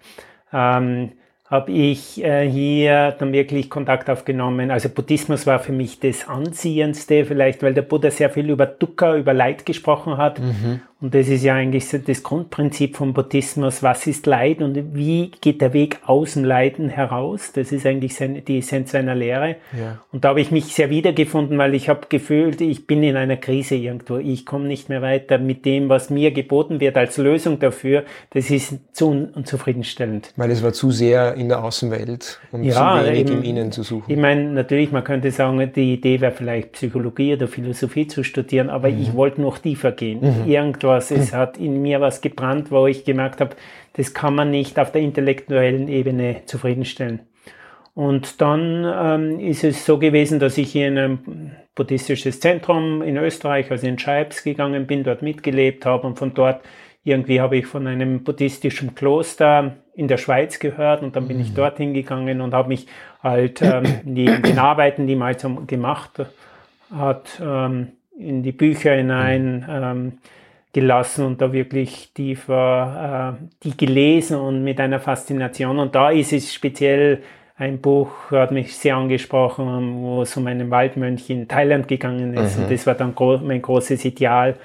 ähm, 0.53 1.13
habe 1.49 1.71
ich 1.71 2.23
äh, 2.25 2.49
hier 2.49 3.13
dann 3.13 3.33
wirklich 3.33 3.71
Kontakt 3.71 4.11
aufgenommen. 4.11 4.71
Also 4.71 4.89
Buddhismus 4.89 5.47
war 5.47 5.61
für 5.61 5.73
mich 5.73 6.01
das 6.01 6.27
Anziehendste, 6.27 7.25
vielleicht 7.25 7.63
weil 7.63 7.75
der 7.75 7.83
Buddha 7.83 8.11
sehr 8.11 8.31
viel 8.31 8.51
über 8.51 8.67
Dukkha, 8.67 9.17
über 9.17 9.33
Leid 9.33 9.65
gesprochen 9.65 10.17
hat. 10.17 10.41
Mhm. 10.41 10.81
Und 10.99 11.15
das 11.15 11.29
ist 11.29 11.45
ja 11.45 11.55
eigentlich 11.55 11.87
so 11.89 11.99
das 11.99 12.23
Grundprinzip 12.23 12.97
vom 12.97 13.13
Buddhismus. 13.13 13.83
Was 13.83 14.07
ist 14.07 14.25
Leid 14.25 14.63
und 14.63 14.95
wie 14.95 15.31
geht 15.43 15.61
der 15.61 15.75
Weg 15.75 15.99
aus 16.07 16.33
dem 16.33 16.45
Leiden 16.45 16.89
heraus? 16.89 17.53
Das 17.55 17.71
ist 17.71 17.85
eigentlich 17.85 18.15
seine, 18.15 18.41
die 18.41 18.59
Essenz 18.59 18.93
seiner 18.93 19.15
Lehre. 19.15 19.57
Ja. 19.79 19.99
Und 20.11 20.25
da 20.25 20.31
habe 20.31 20.41
ich 20.41 20.51
mich 20.51 20.65
sehr 20.75 20.89
wiedergefunden, 20.89 21.59
weil 21.59 21.75
ich 21.75 21.91
habe 21.91 22.07
gefühlt, 22.09 22.63
ich 22.63 22.87
bin 22.87 23.03
in 23.03 23.15
einer 23.17 23.37
Krise 23.37 23.75
irgendwo. 23.75 24.17
Ich 24.17 24.47
komme 24.47 24.65
nicht 24.69 24.89
mehr 24.89 25.03
weiter 25.03 25.37
mit 25.37 25.67
dem, 25.67 25.91
was 25.91 26.09
mir 26.09 26.31
geboten 26.31 26.81
wird 26.81 26.97
als 26.97 27.19
Lösung 27.19 27.59
dafür. 27.59 28.05
Das 28.31 28.49
ist 28.49 28.77
zu 28.93 29.29
unzufriedenstellend. 29.35 30.33
Weil 30.37 30.51
es 30.51 30.63
war 30.63 30.73
zu 30.73 30.91
sehr 30.93 31.35
in 31.35 31.51
der 31.51 31.63
Außenwelt 31.63 32.41
und 32.53 32.65
ja, 32.65 32.99
zu 32.99 33.07
wenig 33.07 33.21
eben, 33.21 33.33
im 33.35 33.43
Innen 33.43 33.71
zu 33.71 33.83
suchen. 33.83 34.11
Ich 34.11 34.19
meine, 34.19 34.45
natürlich, 34.45 34.93
man 34.93 35.05
könnte 35.05 35.31
sagen, 35.31 35.71
die 35.77 35.93
Idee 35.93 36.23
wäre 36.23 36.33
vielleicht 36.33 36.73
Psychologie 36.73 37.35
oder 37.35 37.49
Philosophie 37.49 38.07
zu 38.07 38.25
studieren, 38.25 38.71
aber 38.71 38.89
mhm. 38.89 39.03
ich 39.03 39.15
wollte 39.15 39.43
noch 39.43 39.59
tiefer 39.59 39.93
gehen. 39.93 40.21
Mhm. 40.21 40.51
Irgendwo 40.51 40.86
etwas, 40.89 41.11
es 41.11 41.33
hat 41.33 41.59
in 41.59 41.83
mir 41.83 42.01
was 42.01 42.21
gebrannt, 42.21 42.71
wo 42.71 42.87
ich 42.87 43.05
gemerkt 43.05 43.41
habe, 43.41 43.57
das 43.95 44.15
kann 44.15 44.35
man 44.35 44.51
nicht 44.51 44.79
auf 44.79 44.93
der 44.93 45.03
intellektuellen 45.03 45.89
Ebene 45.89 46.43
zufriedenstellen. 46.47 47.21
Und 47.95 48.43
dann 48.43 48.85
ähm, 48.85 49.41
ist 49.41 49.65
es 49.65 49.87
so 49.87 49.99
gewesen, 49.99 50.39
dass 50.39 50.59
ich 50.59 50.71
hier 50.71 50.89
in 50.89 50.99
ein 50.99 51.57
buddhistisches 51.75 52.41
Zentrum 52.41 53.01
in 53.01 53.17
Österreich, 53.17 53.71
also 53.71 53.87
in 53.87 53.99
Scheibs 53.99 54.43
gegangen 54.43 54.87
bin, 54.87 55.03
dort 55.03 55.23
mitgelebt 55.23 55.87
habe 55.87 56.07
und 56.07 56.19
von 56.19 56.35
dort 56.35 56.61
irgendwie 57.05 57.41
habe 57.41 57.57
ich 57.57 57.67
von 57.67 57.87
einem 57.87 58.25
buddhistischen 58.25 58.95
Kloster 58.95 59.77
in 59.95 60.09
der 60.09 60.17
Schweiz 60.19 60.59
gehört 60.59 61.03
und 61.03 61.15
dann 61.15 61.29
bin 61.29 61.41
ich 61.41 61.49
hm. 61.49 61.55
dorthin 61.55 61.95
gegangen 61.95 62.41
und 62.41 62.53
habe 62.53 62.69
mich 62.69 62.87
halt 63.23 63.63
ähm, 63.63 63.85
neben 64.05 64.43
den 64.43 64.59
Arbeiten, 64.59 65.07
die 65.07 65.15
man 65.15 65.35
gemacht 65.67 66.21
hat, 66.95 67.41
ähm, 67.41 67.93
in 68.19 68.43
die 68.43 68.53
Bücher 68.53 68.95
hinein, 68.95 69.65
ähm, 69.71 70.13
gelassen 70.77 71.25
und 71.25 71.41
da 71.41 71.55
wirklich 71.55 72.11
tiefer 72.13 73.39
äh, 73.41 73.47
die 73.63 73.75
gelesen 73.75 74.37
und 74.37 74.63
mit 74.63 74.79
einer 74.79 75.01
Faszination. 75.01 75.79
Und 75.79 75.95
da 75.95 76.11
ist 76.11 76.35
es 76.35 76.53
speziell 76.53 77.23
ein 77.57 77.81
Buch, 77.81 78.11
hat 78.31 78.51
mich 78.51 78.77
sehr 78.77 78.95
angesprochen, 78.95 80.03
wo 80.03 80.21
es 80.21 80.37
um 80.37 80.47
einen 80.47 80.71
Waldmönch 80.71 81.31
in 81.31 81.49
Thailand 81.49 81.89
gegangen 81.89 82.35
ist. 82.35 82.59
Mhm. 82.59 82.65
Und 82.65 82.73
das 82.73 82.87
war 82.87 82.95
dann 82.95 83.15
gro 83.15 83.39
mein 83.39 83.63
großes 83.63 84.05
Ideal. 84.05 84.57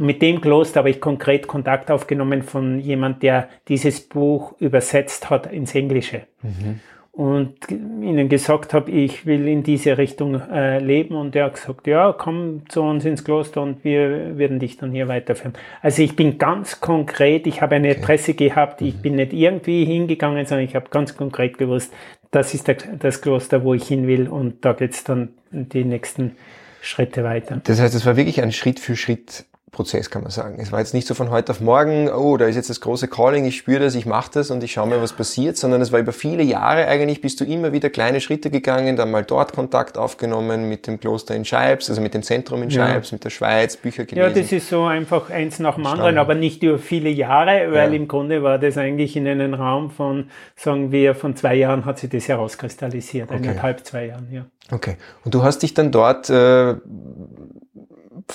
mit 0.00 0.20
dem 0.22 0.40
Kloster 0.40 0.80
habe 0.80 0.90
ich 0.90 1.00
konkret 1.00 1.46
Kontakt 1.46 1.88
aufgenommen 1.92 2.42
von 2.42 2.80
jemand, 2.80 3.22
der 3.22 3.48
dieses 3.68 4.00
Buch 4.00 4.56
übersetzt 4.58 5.30
hat 5.30 5.52
ins 5.52 5.76
Englische. 5.76 6.22
Mhm 6.42 6.80
und 7.20 7.70
ihnen 7.70 8.30
gesagt 8.30 8.72
habe, 8.72 8.90
ich 8.90 9.26
will 9.26 9.46
in 9.46 9.62
diese 9.62 9.98
Richtung 9.98 10.40
äh, 10.40 10.78
leben 10.78 11.16
und 11.16 11.36
er 11.36 11.44
hat 11.44 11.56
gesagt, 11.56 11.86
ja, 11.86 12.14
komm 12.16 12.62
zu 12.70 12.80
uns 12.80 13.04
ins 13.04 13.24
Kloster 13.24 13.60
und 13.60 13.84
wir 13.84 14.38
werden 14.38 14.58
dich 14.58 14.78
dann 14.78 14.90
hier 14.90 15.06
weiterführen. 15.06 15.52
Also 15.82 16.00
ich 16.00 16.16
bin 16.16 16.38
ganz 16.38 16.80
konkret, 16.80 17.46
ich 17.46 17.60
habe 17.60 17.74
eine 17.74 17.90
okay. 17.90 18.00
Adresse 18.00 18.32
gehabt, 18.32 18.80
ich 18.80 18.94
mhm. 18.94 19.02
bin 19.02 19.16
nicht 19.16 19.34
irgendwie 19.34 19.84
hingegangen, 19.84 20.46
sondern 20.46 20.64
ich 20.64 20.74
habe 20.74 20.88
ganz 20.88 21.14
konkret 21.14 21.58
gewusst, 21.58 21.92
das 22.30 22.54
ist 22.54 22.68
der, 22.68 22.76
das 22.98 23.20
Kloster, 23.20 23.64
wo 23.64 23.74
ich 23.74 23.86
hin 23.86 24.06
will 24.06 24.26
und 24.26 24.64
da 24.64 24.72
geht's 24.72 25.04
dann 25.04 25.34
die 25.50 25.84
nächsten 25.84 26.36
Schritte 26.80 27.22
weiter. 27.22 27.60
Das 27.64 27.82
heißt, 27.82 27.94
es 27.94 28.06
war 28.06 28.16
wirklich 28.16 28.40
ein 28.42 28.52
Schritt 28.52 28.80
für 28.80 28.96
Schritt 28.96 29.44
Prozess, 29.72 30.10
kann 30.10 30.22
man 30.22 30.32
sagen. 30.32 30.58
Es 30.60 30.72
war 30.72 30.80
jetzt 30.80 30.94
nicht 30.94 31.06
so 31.06 31.14
von 31.14 31.30
heute 31.30 31.52
auf 31.52 31.60
morgen, 31.60 32.10
oh, 32.10 32.36
da 32.36 32.46
ist 32.46 32.56
jetzt 32.56 32.70
das 32.70 32.80
große 32.80 33.06
Calling, 33.06 33.44
ich 33.44 33.56
spüre 33.56 33.78
das, 33.80 33.94
ich 33.94 34.04
mache 34.04 34.30
das 34.34 34.50
und 34.50 34.64
ich 34.64 34.72
schaue 34.72 34.88
mal, 34.88 35.00
was 35.00 35.12
passiert, 35.12 35.56
sondern 35.56 35.80
es 35.80 35.92
war 35.92 36.00
über 36.00 36.12
viele 36.12 36.42
Jahre 36.42 36.86
eigentlich, 36.86 37.20
bist 37.20 37.40
du 37.40 37.44
immer 37.44 37.72
wieder 37.72 37.88
kleine 37.88 38.20
Schritte 38.20 38.50
gegangen, 38.50 38.96
dann 38.96 39.12
mal 39.12 39.22
dort 39.22 39.52
Kontakt 39.52 39.96
aufgenommen 39.96 40.68
mit 40.68 40.88
dem 40.88 40.98
Kloster 40.98 41.36
in 41.36 41.44
Scheibs, 41.44 41.88
also 41.88 42.02
mit 42.02 42.14
dem 42.14 42.24
Zentrum 42.24 42.64
in 42.64 42.70
Scheibs, 42.70 43.10
ja. 43.10 43.14
mit 43.14 43.24
der 43.24 43.30
Schweiz, 43.30 43.76
Bücher 43.76 44.04
gelesen. 44.04 44.34
Ja, 44.34 44.42
das 44.42 44.50
ist 44.50 44.68
so 44.68 44.84
einfach 44.84 45.30
eins 45.30 45.60
nach 45.60 45.76
dem 45.76 45.86
anderen, 45.86 46.18
aber 46.18 46.34
nicht 46.34 46.62
über 46.64 46.78
viele 46.78 47.10
Jahre, 47.10 47.70
weil 47.70 47.90
ja. 47.90 47.96
im 47.96 48.08
Grunde 48.08 48.42
war 48.42 48.58
das 48.58 48.76
eigentlich 48.76 49.14
in 49.14 49.28
einem 49.28 49.54
Raum 49.54 49.90
von, 49.90 50.30
sagen 50.56 50.90
wir, 50.90 51.14
von 51.14 51.36
zwei 51.36 51.54
Jahren 51.54 51.84
hat 51.84 52.00
sich 52.00 52.10
das 52.10 52.26
herauskristallisiert, 52.26 53.30
okay. 53.30 53.36
eineinhalb, 53.36 53.86
zwei 53.86 54.06
Jahren, 54.06 54.28
ja. 54.32 54.46
Okay. 54.72 54.96
Und 55.24 55.34
du 55.34 55.42
hast 55.42 55.62
dich 55.62 55.74
dann 55.74 55.90
dort 55.90 56.30
äh, 56.30 56.74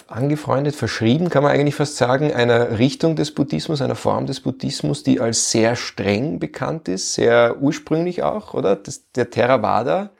angefreundet, 0.08 0.76
verschrieben, 0.76 1.30
kann 1.30 1.44
man 1.44 1.52
eigentlich 1.52 1.76
fast 1.76 1.98
sagen, 1.98 2.34
einer 2.34 2.78
Richtung 2.80 3.16
des 3.16 3.32
Buddhismus, 3.32 3.82
einer 3.82 3.96
Form 3.96 4.26
des 4.26 4.40
Buddhismus, 4.40 5.04
die 5.04 5.20
als 5.20 5.52
sehr 5.52 5.76
streng 5.76 6.40
bekannt 6.40 6.88
ist, 6.88 7.14
sehr 7.14 7.58
ursprünglich 7.62 8.24
auch, 8.24 8.54
oder? 8.54 8.76
Das, 8.76 9.12
der 9.12 9.30
Theravada. 9.30 10.12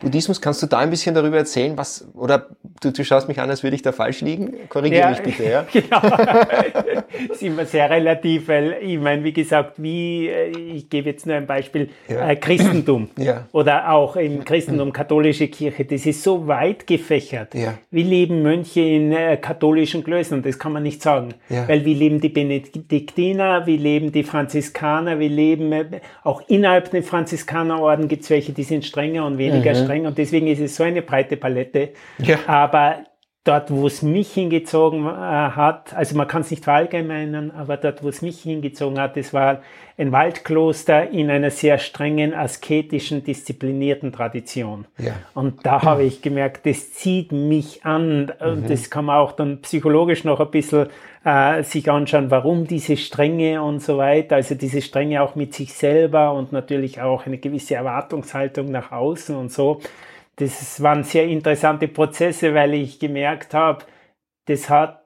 Buddhismus, 0.00 0.40
kannst 0.40 0.62
du 0.62 0.66
da 0.66 0.78
ein 0.78 0.90
bisschen 0.90 1.14
darüber 1.14 1.38
erzählen, 1.38 1.76
was, 1.76 2.06
oder 2.14 2.48
du, 2.82 2.90
du 2.90 3.04
schaust 3.04 3.28
mich 3.28 3.40
an, 3.40 3.48
als 3.50 3.62
würde 3.62 3.76
ich 3.76 3.82
da 3.82 3.92
falsch 3.92 4.20
liegen? 4.20 4.68
Korrigiere 4.68 5.00
ja, 5.00 5.10
mich 5.10 5.22
bitte, 5.22 5.44
ja? 5.50 5.66
Genau. 5.72 6.00
ist 7.32 7.42
immer 7.42 7.64
sehr 7.64 7.88
relativ, 7.88 8.48
weil 8.48 8.76
ich 8.82 8.98
meine, 8.98 9.24
wie 9.24 9.32
gesagt, 9.32 9.74
wie, 9.82 10.28
äh, 10.28 10.48
ich 10.50 10.90
gebe 10.90 11.10
jetzt 11.10 11.26
nur 11.26 11.36
ein 11.36 11.46
Beispiel, 11.46 11.90
ja. 12.08 12.28
äh, 12.28 12.36
Christentum 12.36 13.08
ja. 13.18 13.46
oder 13.52 13.90
auch 13.90 14.16
im 14.16 14.44
Christentum, 14.44 14.92
katholische 14.92 15.48
Kirche, 15.48 15.84
das 15.84 16.06
ist 16.06 16.22
so 16.22 16.46
weit 16.46 16.86
gefächert. 16.86 17.54
Ja. 17.54 17.74
Wie 17.90 18.02
leben 18.02 18.42
Mönche 18.42 18.80
in 18.80 19.12
äh, 19.12 19.36
katholischen 19.36 20.04
Klöstern? 20.04 20.42
Das 20.42 20.58
kann 20.58 20.72
man 20.72 20.82
nicht 20.82 21.02
sagen, 21.02 21.34
weil 21.48 21.84
wie 21.84 21.94
leben 21.94 22.20
die 22.20 22.28
Benediktiner, 22.28 23.66
wie 23.66 23.76
leben 23.76 24.12
die 24.12 24.24
Franziskaner, 24.24 25.18
wie 25.18 25.28
leben, 25.28 25.72
äh, 25.72 26.00
auch 26.22 26.42
innerhalb 26.48 26.90
der 26.90 27.02
Franziskanerorden 27.02 28.08
gibt 28.08 28.24
es 28.24 28.30
welche, 28.30 28.52
die 28.52 28.64
sind 28.64 28.84
strenger 28.84 29.24
und 29.26 29.38
weniger 29.38 29.72
mhm. 29.72 29.83
Streng 29.84 30.06
und 30.06 30.18
deswegen 30.18 30.46
ist 30.46 30.60
es 30.60 30.76
so 30.76 30.84
eine 30.84 31.02
breite 31.02 31.36
Palette. 31.36 31.90
Ja. 32.18 32.38
Aber 32.46 33.04
dort, 33.44 33.70
wo 33.70 33.86
es 33.86 34.02
mich 34.02 34.32
hingezogen 34.32 35.06
äh, 35.06 35.10
hat, 35.10 35.94
also 35.94 36.16
man 36.16 36.26
kann 36.26 36.40
es 36.40 36.50
nicht 36.50 36.64
verallgemeinern, 36.64 37.50
aber 37.50 37.76
dort, 37.76 38.02
wo 38.02 38.08
es 38.08 38.22
mich 38.22 38.40
hingezogen 38.40 38.98
hat, 38.98 39.16
das 39.18 39.34
war 39.34 39.60
ein 39.96 40.10
Waldkloster 40.10 41.10
in 41.10 41.30
einer 41.30 41.50
sehr 41.50 41.78
strengen, 41.78 42.34
asketischen, 42.34 43.22
disziplinierten 43.22 44.12
Tradition. 44.12 44.86
Ja. 44.98 45.12
Und 45.34 45.64
da 45.64 45.82
habe 45.82 46.02
ich 46.02 46.22
gemerkt, 46.22 46.66
das 46.66 46.94
zieht 46.94 47.30
mich 47.30 47.84
an 47.84 48.32
und 48.40 48.62
mhm. 48.62 48.68
das 48.68 48.90
kann 48.90 49.04
man 49.04 49.18
auch 49.18 49.32
dann 49.32 49.60
psychologisch 49.60 50.24
noch 50.24 50.40
ein 50.40 50.50
bisschen 50.50 50.88
äh, 51.24 51.62
sich 51.62 51.90
anschauen, 51.90 52.30
warum 52.30 52.66
diese 52.66 52.96
Strenge 52.96 53.62
und 53.62 53.82
so 53.82 53.98
weiter, 53.98 54.36
also 54.36 54.54
diese 54.54 54.82
Strenge 54.82 55.22
auch 55.22 55.34
mit 55.34 55.54
sich 55.54 55.74
selber 55.74 56.32
und 56.32 56.50
natürlich 56.50 57.00
auch 57.00 57.26
eine 57.26 57.38
gewisse 57.38 57.74
Erwartungshaltung 57.74 58.70
nach 58.70 58.90
außen 58.90 59.36
und 59.36 59.52
so. 59.52 59.80
Das 60.36 60.82
waren 60.82 61.04
sehr 61.04 61.26
interessante 61.26 61.88
Prozesse, 61.88 62.54
weil 62.54 62.74
ich 62.74 62.98
gemerkt 62.98 63.54
habe, 63.54 63.84
das 64.46 64.68
hat 64.68 65.04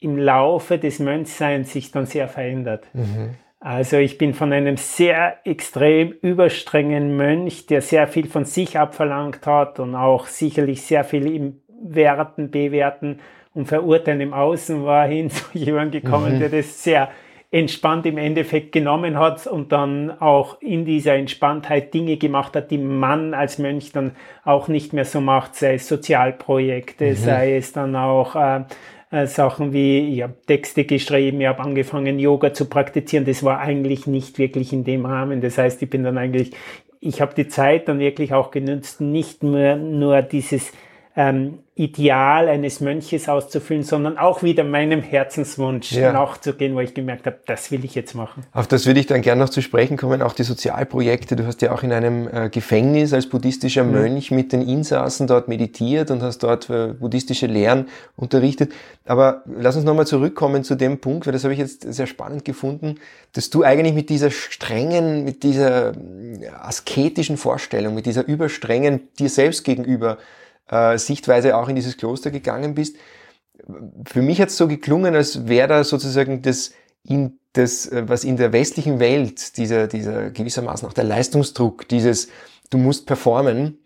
im 0.00 0.18
Laufe 0.18 0.78
des 0.78 0.98
Mönchseins 0.98 1.72
sich 1.72 1.90
dann 1.90 2.06
sehr 2.06 2.28
verändert. 2.28 2.86
Mhm. 2.92 3.36
Also 3.60 3.98
ich 3.98 4.16
bin 4.16 4.32
von 4.32 4.52
einem 4.54 4.78
sehr 4.78 5.38
extrem 5.44 6.12
überstrengen 6.12 7.16
Mönch, 7.16 7.66
der 7.66 7.82
sehr 7.82 8.08
viel 8.08 8.26
von 8.26 8.46
sich 8.46 8.78
abverlangt 8.78 9.46
hat 9.46 9.78
und 9.78 9.94
auch 9.94 10.26
sicherlich 10.26 10.82
sehr 10.82 11.04
viel 11.04 11.26
im 11.30 11.60
Werten, 11.82 12.50
Bewerten 12.50 13.20
und 13.52 13.66
Verurteilen 13.66 14.22
im 14.22 14.32
Außen 14.32 14.84
war, 14.84 15.06
hin 15.08 15.28
zu 15.28 15.44
jemandem 15.52 16.02
gekommen, 16.02 16.36
mhm. 16.36 16.40
der 16.40 16.48
das 16.48 16.82
sehr 16.82 17.10
entspannt 17.52 18.06
im 18.06 18.16
Endeffekt 18.16 18.70
genommen 18.70 19.18
hat 19.18 19.46
und 19.46 19.72
dann 19.72 20.10
auch 20.20 20.60
in 20.60 20.84
dieser 20.84 21.14
Entspanntheit 21.14 21.92
Dinge 21.92 22.16
gemacht 22.16 22.54
hat, 22.54 22.70
die 22.70 22.78
man 22.78 23.34
als 23.34 23.58
Mönch 23.58 23.90
dann 23.90 24.12
auch 24.44 24.68
nicht 24.68 24.92
mehr 24.92 25.04
so 25.04 25.20
macht, 25.20 25.56
sei 25.56 25.74
es 25.74 25.88
Sozialprojekte, 25.88 27.06
mhm. 27.06 27.14
sei 27.16 27.56
es 27.56 27.72
dann 27.72 27.96
auch 27.96 28.36
äh, 28.36 28.62
äh, 29.10 29.26
Sachen 29.26 29.72
wie, 29.72 30.14
ich 30.14 30.22
habe 30.22 30.34
Texte 30.46 30.84
geschrieben, 30.84 31.40
ich 31.40 31.48
habe 31.48 31.60
angefangen, 31.60 32.20
Yoga 32.20 32.54
zu 32.54 32.66
praktizieren. 32.66 33.24
Das 33.24 33.42
war 33.42 33.58
eigentlich 33.58 34.06
nicht 34.06 34.38
wirklich 34.38 34.72
in 34.72 34.84
dem 34.84 35.04
Rahmen. 35.04 35.40
Das 35.40 35.58
heißt, 35.58 35.82
ich 35.82 35.90
bin 35.90 36.04
dann 36.04 36.18
eigentlich, 36.18 36.52
ich 37.00 37.20
habe 37.20 37.34
die 37.34 37.48
Zeit 37.48 37.88
dann 37.88 37.98
wirklich 37.98 38.32
auch 38.32 38.52
genützt, 38.52 39.00
nicht 39.00 39.42
mehr 39.42 39.74
nur 39.74 40.22
dieses 40.22 40.72
ähm, 41.16 41.58
Ideal 41.74 42.48
eines 42.48 42.80
Mönches 42.80 43.28
auszufüllen, 43.28 43.84
sondern 43.84 44.18
auch 44.18 44.42
wieder 44.42 44.64
meinem 44.64 45.00
Herzenswunsch 45.00 45.92
ja. 45.92 46.12
nachzugehen, 46.12 46.74
wo 46.74 46.80
ich 46.80 46.92
gemerkt 46.92 47.24
habe, 47.24 47.38
das 47.46 47.70
will 47.70 47.84
ich 47.86 47.94
jetzt 47.94 48.14
machen. 48.14 48.44
Auf 48.52 48.68
das 48.68 48.86
würde 48.86 49.00
ich 49.00 49.06
dann 49.06 49.22
gerne 49.22 49.40
noch 49.40 49.48
zu 49.48 49.62
sprechen 49.62 49.96
kommen, 49.96 50.20
auch 50.20 50.34
die 50.34 50.42
Sozialprojekte. 50.42 51.36
Du 51.36 51.46
hast 51.46 51.62
ja 51.62 51.72
auch 51.72 51.82
in 51.82 51.92
einem 51.92 52.28
äh, 52.28 52.50
Gefängnis 52.50 53.14
als 53.14 53.28
buddhistischer 53.28 53.84
mhm. 53.84 53.92
Mönch 53.92 54.30
mit 54.30 54.52
den 54.52 54.60
Insassen 54.60 55.26
dort 55.26 55.48
meditiert 55.48 56.10
und 56.10 56.22
hast 56.22 56.40
dort 56.40 56.68
äh, 56.68 56.88
buddhistische 56.88 57.46
Lehren 57.46 57.88
unterrichtet. 58.14 58.72
Aber 59.06 59.42
lass 59.46 59.74
uns 59.74 59.86
nochmal 59.86 60.06
zurückkommen 60.06 60.64
zu 60.64 60.74
dem 60.74 60.98
Punkt, 60.98 61.26
weil 61.26 61.32
das 61.32 61.44
habe 61.44 61.54
ich 61.54 61.60
jetzt 61.60 61.90
sehr 61.92 62.06
spannend 62.06 62.44
gefunden, 62.44 62.96
dass 63.32 63.48
du 63.48 63.64
eigentlich 63.64 63.94
mit 63.94 64.10
dieser 64.10 64.30
strengen, 64.30 65.24
mit 65.24 65.42
dieser 65.44 65.92
äh, 65.92 65.94
asketischen 66.60 67.38
Vorstellung, 67.38 67.94
mit 67.94 68.04
dieser 68.04 68.28
überstrengen 68.28 69.08
dir 69.18 69.30
selbst 69.30 69.64
gegenüber 69.64 70.18
äh, 70.70 70.98
Sichtweise 70.98 71.56
auch 71.56 71.68
in 71.68 71.76
dieses 71.76 71.96
Kloster 71.96 72.30
gegangen 72.30 72.74
bist. 72.74 72.96
Für 74.06 74.22
mich 74.22 74.40
hat 74.40 74.48
es 74.48 74.56
so 74.56 74.68
geklungen, 74.68 75.14
als 75.14 75.48
wäre 75.48 75.68
da 75.68 75.84
sozusagen 75.84 76.42
das, 76.42 76.72
in 77.04 77.38
das, 77.52 77.86
äh, 77.86 78.08
was 78.08 78.24
in 78.24 78.36
der 78.36 78.52
westlichen 78.52 79.00
Welt, 79.00 79.56
dieser, 79.56 79.86
dieser 79.86 80.30
gewissermaßen 80.30 80.88
auch 80.88 80.92
der 80.92 81.04
Leistungsdruck, 81.04 81.88
dieses, 81.88 82.28
du 82.70 82.78
musst 82.78 83.06
performen, 83.06 83.78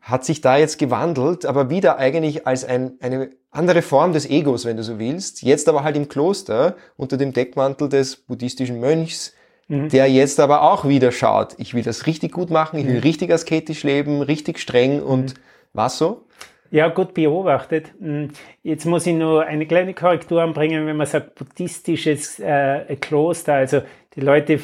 hat 0.00 0.24
sich 0.24 0.40
da 0.40 0.56
jetzt 0.56 0.78
gewandelt, 0.78 1.46
aber 1.46 1.70
wieder 1.70 1.96
eigentlich 1.96 2.46
als 2.46 2.64
ein, 2.64 2.94
eine 3.00 3.30
andere 3.52 3.82
Form 3.82 4.12
des 4.12 4.28
Egos, 4.28 4.64
wenn 4.64 4.76
du 4.76 4.82
so 4.82 4.98
willst. 4.98 5.42
Jetzt 5.42 5.68
aber 5.68 5.84
halt 5.84 5.96
im 5.96 6.08
Kloster 6.08 6.76
unter 6.96 7.16
dem 7.16 7.32
Deckmantel 7.32 7.88
des 7.88 8.16
buddhistischen 8.16 8.80
Mönchs, 8.80 9.32
mhm. 9.68 9.90
der 9.90 10.10
jetzt 10.10 10.40
aber 10.40 10.62
auch 10.62 10.88
wieder 10.88 11.12
schaut, 11.12 11.54
ich 11.58 11.74
will 11.74 11.84
das 11.84 12.06
richtig 12.06 12.32
gut 12.32 12.50
machen, 12.50 12.80
ich 12.80 12.86
will 12.86 12.96
mhm. 12.96 13.00
richtig 13.00 13.32
asketisch 13.32 13.84
leben, 13.84 14.22
richtig 14.22 14.58
streng 14.58 15.00
und 15.00 15.34
mhm. 15.34 15.40
Was 15.72 15.98
so? 15.98 16.24
Ja, 16.72 16.88
gut 16.88 17.12
beobachtet. 17.12 17.92
Hm, 18.00 18.30
jetzt 18.62 18.86
muss 18.86 19.06
ich 19.06 19.14
nur 19.14 19.44
eine 19.44 19.66
kleine 19.66 19.92
Korrektur 19.92 20.42
anbringen, 20.42 20.86
wenn 20.86 20.96
man 20.96 21.06
sagt 21.06 21.34
buddhistisches 21.34 22.40
äh, 22.40 22.96
Kloster. 22.96 23.52
Also 23.54 23.82
die 24.16 24.20
Leute 24.20 24.58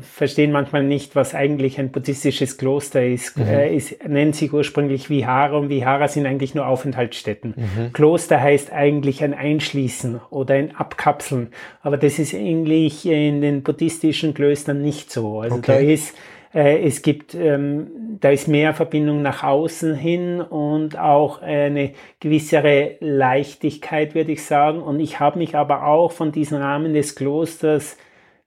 verstehen 0.00 0.52
manchmal 0.52 0.84
nicht, 0.84 1.16
was 1.16 1.34
eigentlich 1.34 1.78
ein 1.78 1.92
buddhistisches 1.92 2.58
Kloster 2.58 3.04
ist. 3.04 3.38
Mhm. 3.38 3.46
Äh, 3.46 3.74
es 3.74 3.96
nennt 4.06 4.36
sich 4.36 4.52
ursprünglich 4.52 5.08
Vihara 5.08 5.56
und 5.56 5.70
Vihara 5.70 6.08
sind 6.08 6.26
eigentlich 6.26 6.54
nur 6.54 6.66
Aufenthaltsstätten. 6.66 7.54
Mhm. 7.56 7.92
Kloster 7.94 8.38
heißt 8.38 8.70
eigentlich 8.70 9.24
ein 9.24 9.32
Einschließen 9.32 10.20
oder 10.28 10.54
ein 10.54 10.76
Abkapseln. 10.76 11.48
Aber 11.80 11.96
das 11.96 12.18
ist 12.18 12.34
eigentlich 12.34 13.06
in 13.06 13.40
den 13.40 13.62
buddhistischen 13.62 14.34
Klöstern 14.34 14.82
nicht 14.82 15.10
so. 15.10 15.40
Also 15.40 15.56
okay. 15.56 15.72
da 15.72 15.78
ist 15.78 16.14
es 16.52 17.02
gibt, 17.02 17.34
ähm, 17.34 18.18
da 18.20 18.30
ist 18.30 18.48
mehr 18.48 18.74
Verbindung 18.74 19.22
nach 19.22 19.44
außen 19.44 19.94
hin 19.94 20.40
und 20.40 20.98
auch 20.98 21.42
eine 21.42 21.92
gewissere 22.18 22.96
Leichtigkeit, 23.00 24.14
würde 24.16 24.32
ich 24.32 24.44
sagen. 24.44 24.82
Und 24.82 24.98
ich 24.98 25.20
habe 25.20 25.38
mich 25.38 25.54
aber 25.54 25.86
auch 25.86 26.10
von 26.10 26.32
diesem 26.32 26.58
Rahmen 26.58 26.92
des 26.92 27.14
Klosters 27.14 27.96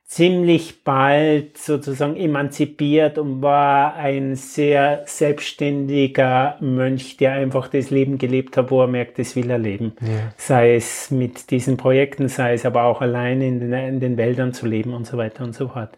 ziemlich 0.06 0.84
bald 0.84 1.58
sozusagen 1.58 2.16
emanzipiert 2.16 3.18
und 3.18 3.42
war 3.42 3.96
ein 3.96 4.36
sehr 4.36 5.04
selbstständiger 5.06 6.58
Mönch, 6.60 7.18
der 7.18 7.32
einfach 7.32 7.68
das 7.70 7.90
Leben 7.90 8.18
gelebt 8.18 8.58
hat, 8.58 8.70
wo 8.70 8.82
er 8.82 8.88
merkt, 8.88 9.18
das 9.18 9.36
will 9.36 9.50
er 9.50 9.58
leben. 9.58 9.94
Ja. 10.02 10.34
Sei 10.38 10.76
es 10.76 11.10
mit 11.10 11.50
diesen 11.50 11.78
Projekten, 11.78 12.28
sei 12.28 12.54
es 12.54 12.66
aber 12.66 12.84
auch 12.84 13.02
alleine 13.02 13.48
in 13.48 13.60
den, 13.60 13.74
in 13.74 14.00
den 14.02 14.18
Wäldern 14.18 14.54
zu 14.54 14.68
leben 14.68 14.94
und 14.94 15.08
so 15.08 15.18
weiter 15.18 15.46
und 15.46 15.56
so 15.56 15.70
fort. 15.70 15.98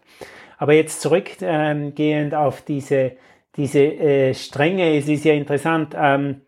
Aber 0.58 0.72
jetzt 0.72 1.00
zurückgehend 1.00 2.32
ähm, 2.32 2.34
auf 2.34 2.62
diese, 2.62 3.12
diese 3.56 3.80
äh, 3.80 4.34
Strenge, 4.34 4.96
es 4.96 5.08
ist 5.08 5.24
ja 5.24 5.34
interessant, 5.34 5.94
ähm, 5.98 6.42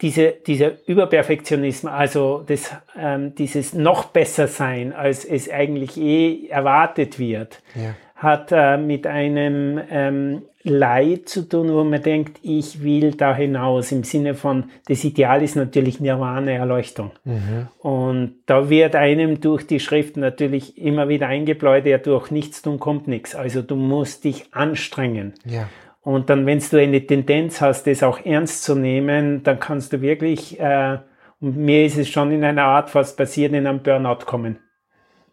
diese, 0.00 0.32
dieser 0.32 0.86
Überperfektionismus, 0.86 1.92
also 1.92 2.44
das, 2.46 2.72
ähm, 2.96 3.34
dieses 3.34 3.74
noch 3.74 4.06
besser 4.06 4.46
sein, 4.46 4.92
als 4.92 5.24
es 5.24 5.50
eigentlich 5.50 5.96
eh 5.96 6.46
erwartet 6.48 7.18
wird, 7.18 7.62
ja. 7.74 7.94
hat 8.14 8.52
äh, 8.52 8.76
mit 8.76 9.06
einem 9.06 9.80
ähm, 9.90 10.42
Leid 10.68 11.28
zu 11.28 11.48
tun, 11.48 11.72
wo 11.72 11.82
man 11.84 12.02
denkt, 12.02 12.38
ich 12.42 12.82
will 12.82 13.12
da 13.12 13.34
hinaus, 13.34 13.92
im 13.92 14.04
Sinne 14.04 14.34
von, 14.34 14.64
das 14.86 15.04
Ideal 15.04 15.42
ist 15.42 15.56
natürlich 15.56 16.00
Nirvana, 16.00 16.52
Erleuchtung. 16.52 17.10
Mhm. 17.24 17.68
Und 17.78 18.34
da 18.46 18.70
wird 18.70 18.94
einem 18.94 19.40
durch 19.40 19.66
die 19.66 19.80
Schrift 19.80 20.16
natürlich 20.16 20.78
immer 20.78 21.08
wieder 21.08 21.26
eingebläut, 21.28 21.86
ja, 21.86 21.98
durch 21.98 22.30
nichts 22.30 22.62
tun 22.62 22.78
kommt 22.78 23.08
nichts. 23.08 23.34
Also 23.34 23.62
du 23.62 23.76
musst 23.76 24.24
dich 24.24 24.46
anstrengen. 24.52 25.34
Ja. 25.44 25.68
Und 26.02 26.30
dann, 26.30 26.46
wenn 26.46 26.58
du 26.58 26.80
eine 26.80 27.06
Tendenz 27.06 27.60
hast, 27.60 27.86
das 27.86 28.02
auch 28.02 28.24
ernst 28.24 28.62
zu 28.62 28.74
nehmen, 28.74 29.42
dann 29.42 29.60
kannst 29.60 29.92
du 29.92 30.00
wirklich, 30.00 30.58
äh, 30.58 30.98
und 31.40 31.56
mir 31.56 31.84
ist 31.84 31.98
es 31.98 32.08
schon 32.08 32.32
in 32.32 32.44
einer 32.44 32.64
Art 32.64 32.90
fast 32.90 33.16
passiert, 33.16 33.52
in 33.52 33.66
einem 33.66 33.82
Burnout 33.82 34.24
kommen. 34.24 34.58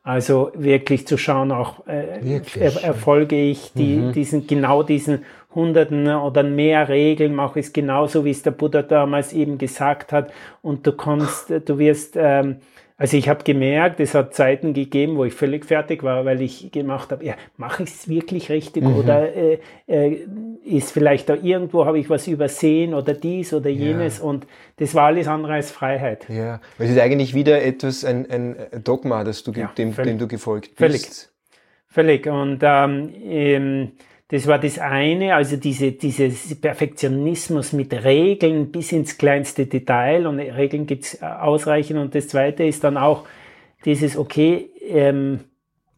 Also 0.05 0.51
wirklich 0.53 1.07
zu 1.07 1.17
schauen, 1.17 1.51
auch 1.51 1.88
äh, 1.88 2.39
er, 2.59 2.83
erfolge 2.83 3.35
ich 3.35 3.74
die, 3.74 3.95
mhm. 3.95 4.13
diesen, 4.13 4.45
genau 4.45 4.83
diesen 4.83 5.25
hunderten 5.55 6.07
oder 6.07 6.43
mehr 6.43 6.89
Regeln, 6.89 7.33
mache 7.33 7.59
ich 7.59 7.65
es 7.65 7.74
genauso, 7.74 8.24
wie 8.24 8.29
es 8.29 8.43
der 8.43 8.51
Buddha 8.51 8.83
damals 8.83 9.33
eben 9.33 9.57
gesagt 9.57 10.12
hat. 10.12 10.31
Und 10.62 10.85
du 10.85 10.91
kommst, 10.91 11.50
du 11.50 11.79
wirst 11.79 12.13
ähm, 12.17 12.57
also 12.97 13.17
ich 13.17 13.27
habe 13.27 13.43
gemerkt, 13.43 13.99
es 13.99 14.15
hat 14.15 14.33
Zeiten 14.33 14.73
gegeben, 14.73 15.17
wo 15.17 15.25
ich 15.25 15.33
völlig 15.33 15.65
fertig 15.65 16.01
war, 16.03 16.23
weil 16.23 16.41
ich 16.41 16.71
gemacht 16.71 17.11
habe, 17.11 17.25
ja, 17.25 17.35
mache 17.57 17.83
ich 17.83 17.89
es 17.89 18.07
wirklich 18.07 18.49
richtig 18.49 18.83
mhm. 18.83 18.95
oder 18.95 19.35
äh, 19.35 19.59
äh, 19.87 20.25
ist 20.63 20.91
vielleicht 20.91 21.27
da 21.27 21.35
irgendwo, 21.35 21.85
habe 21.85 21.99
ich 21.99 22.09
was 22.09 22.27
übersehen 22.27 22.93
oder 22.93 23.13
dies 23.13 23.53
oder 23.53 23.69
jenes 23.69 24.19
ja. 24.19 24.23
und 24.23 24.47
das 24.77 24.95
war 24.95 25.07
alles 25.07 25.27
andere 25.27 25.53
als 25.53 25.71
Freiheit. 25.71 26.25
Ja, 26.29 26.61
weil 26.77 26.87
es 26.87 26.93
ist 26.93 26.99
eigentlich 26.99 27.33
wieder 27.33 27.61
etwas, 27.61 28.05
ein, 28.05 28.31
ein 28.31 28.55
Dogma, 28.83 29.25
das 29.25 29.43
du, 29.43 29.51
ja, 29.51 29.71
dem, 29.77 29.93
dem 29.93 30.17
du 30.17 30.27
gefolgt 30.27 30.75
bist. 30.75 31.31
Völlig, 31.89 32.23
völlig 32.23 32.27
und 32.27 32.59
ähm, 32.63 33.13
ähm, 33.25 33.91
das 34.29 34.48
war 34.48 34.58
das 34.58 34.79
eine, 34.79 35.36
also 35.36 35.55
diese, 35.55 35.91
dieses 35.91 36.60
Perfektionismus 36.60 37.74
mit 37.74 37.94
Regeln 37.94 38.72
bis 38.72 38.91
ins 38.91 39.17
kleinste 39.17 39.67
Detail 39.67 40.25
und 40.25 40.39
Regeln 40.39 40.88
gibt's 40.88 41.22
ausreichend. 41.22 42.00
Und 42.00 42.15
das 42.15 42.27
zweite 42.27 42.63
ist 42.63 42.84
dann 42.84 42.98
auch 42.98 43.25
dieses, 43.86 44.17
okay, 44.17 44.72
ähm, 44.82 45.41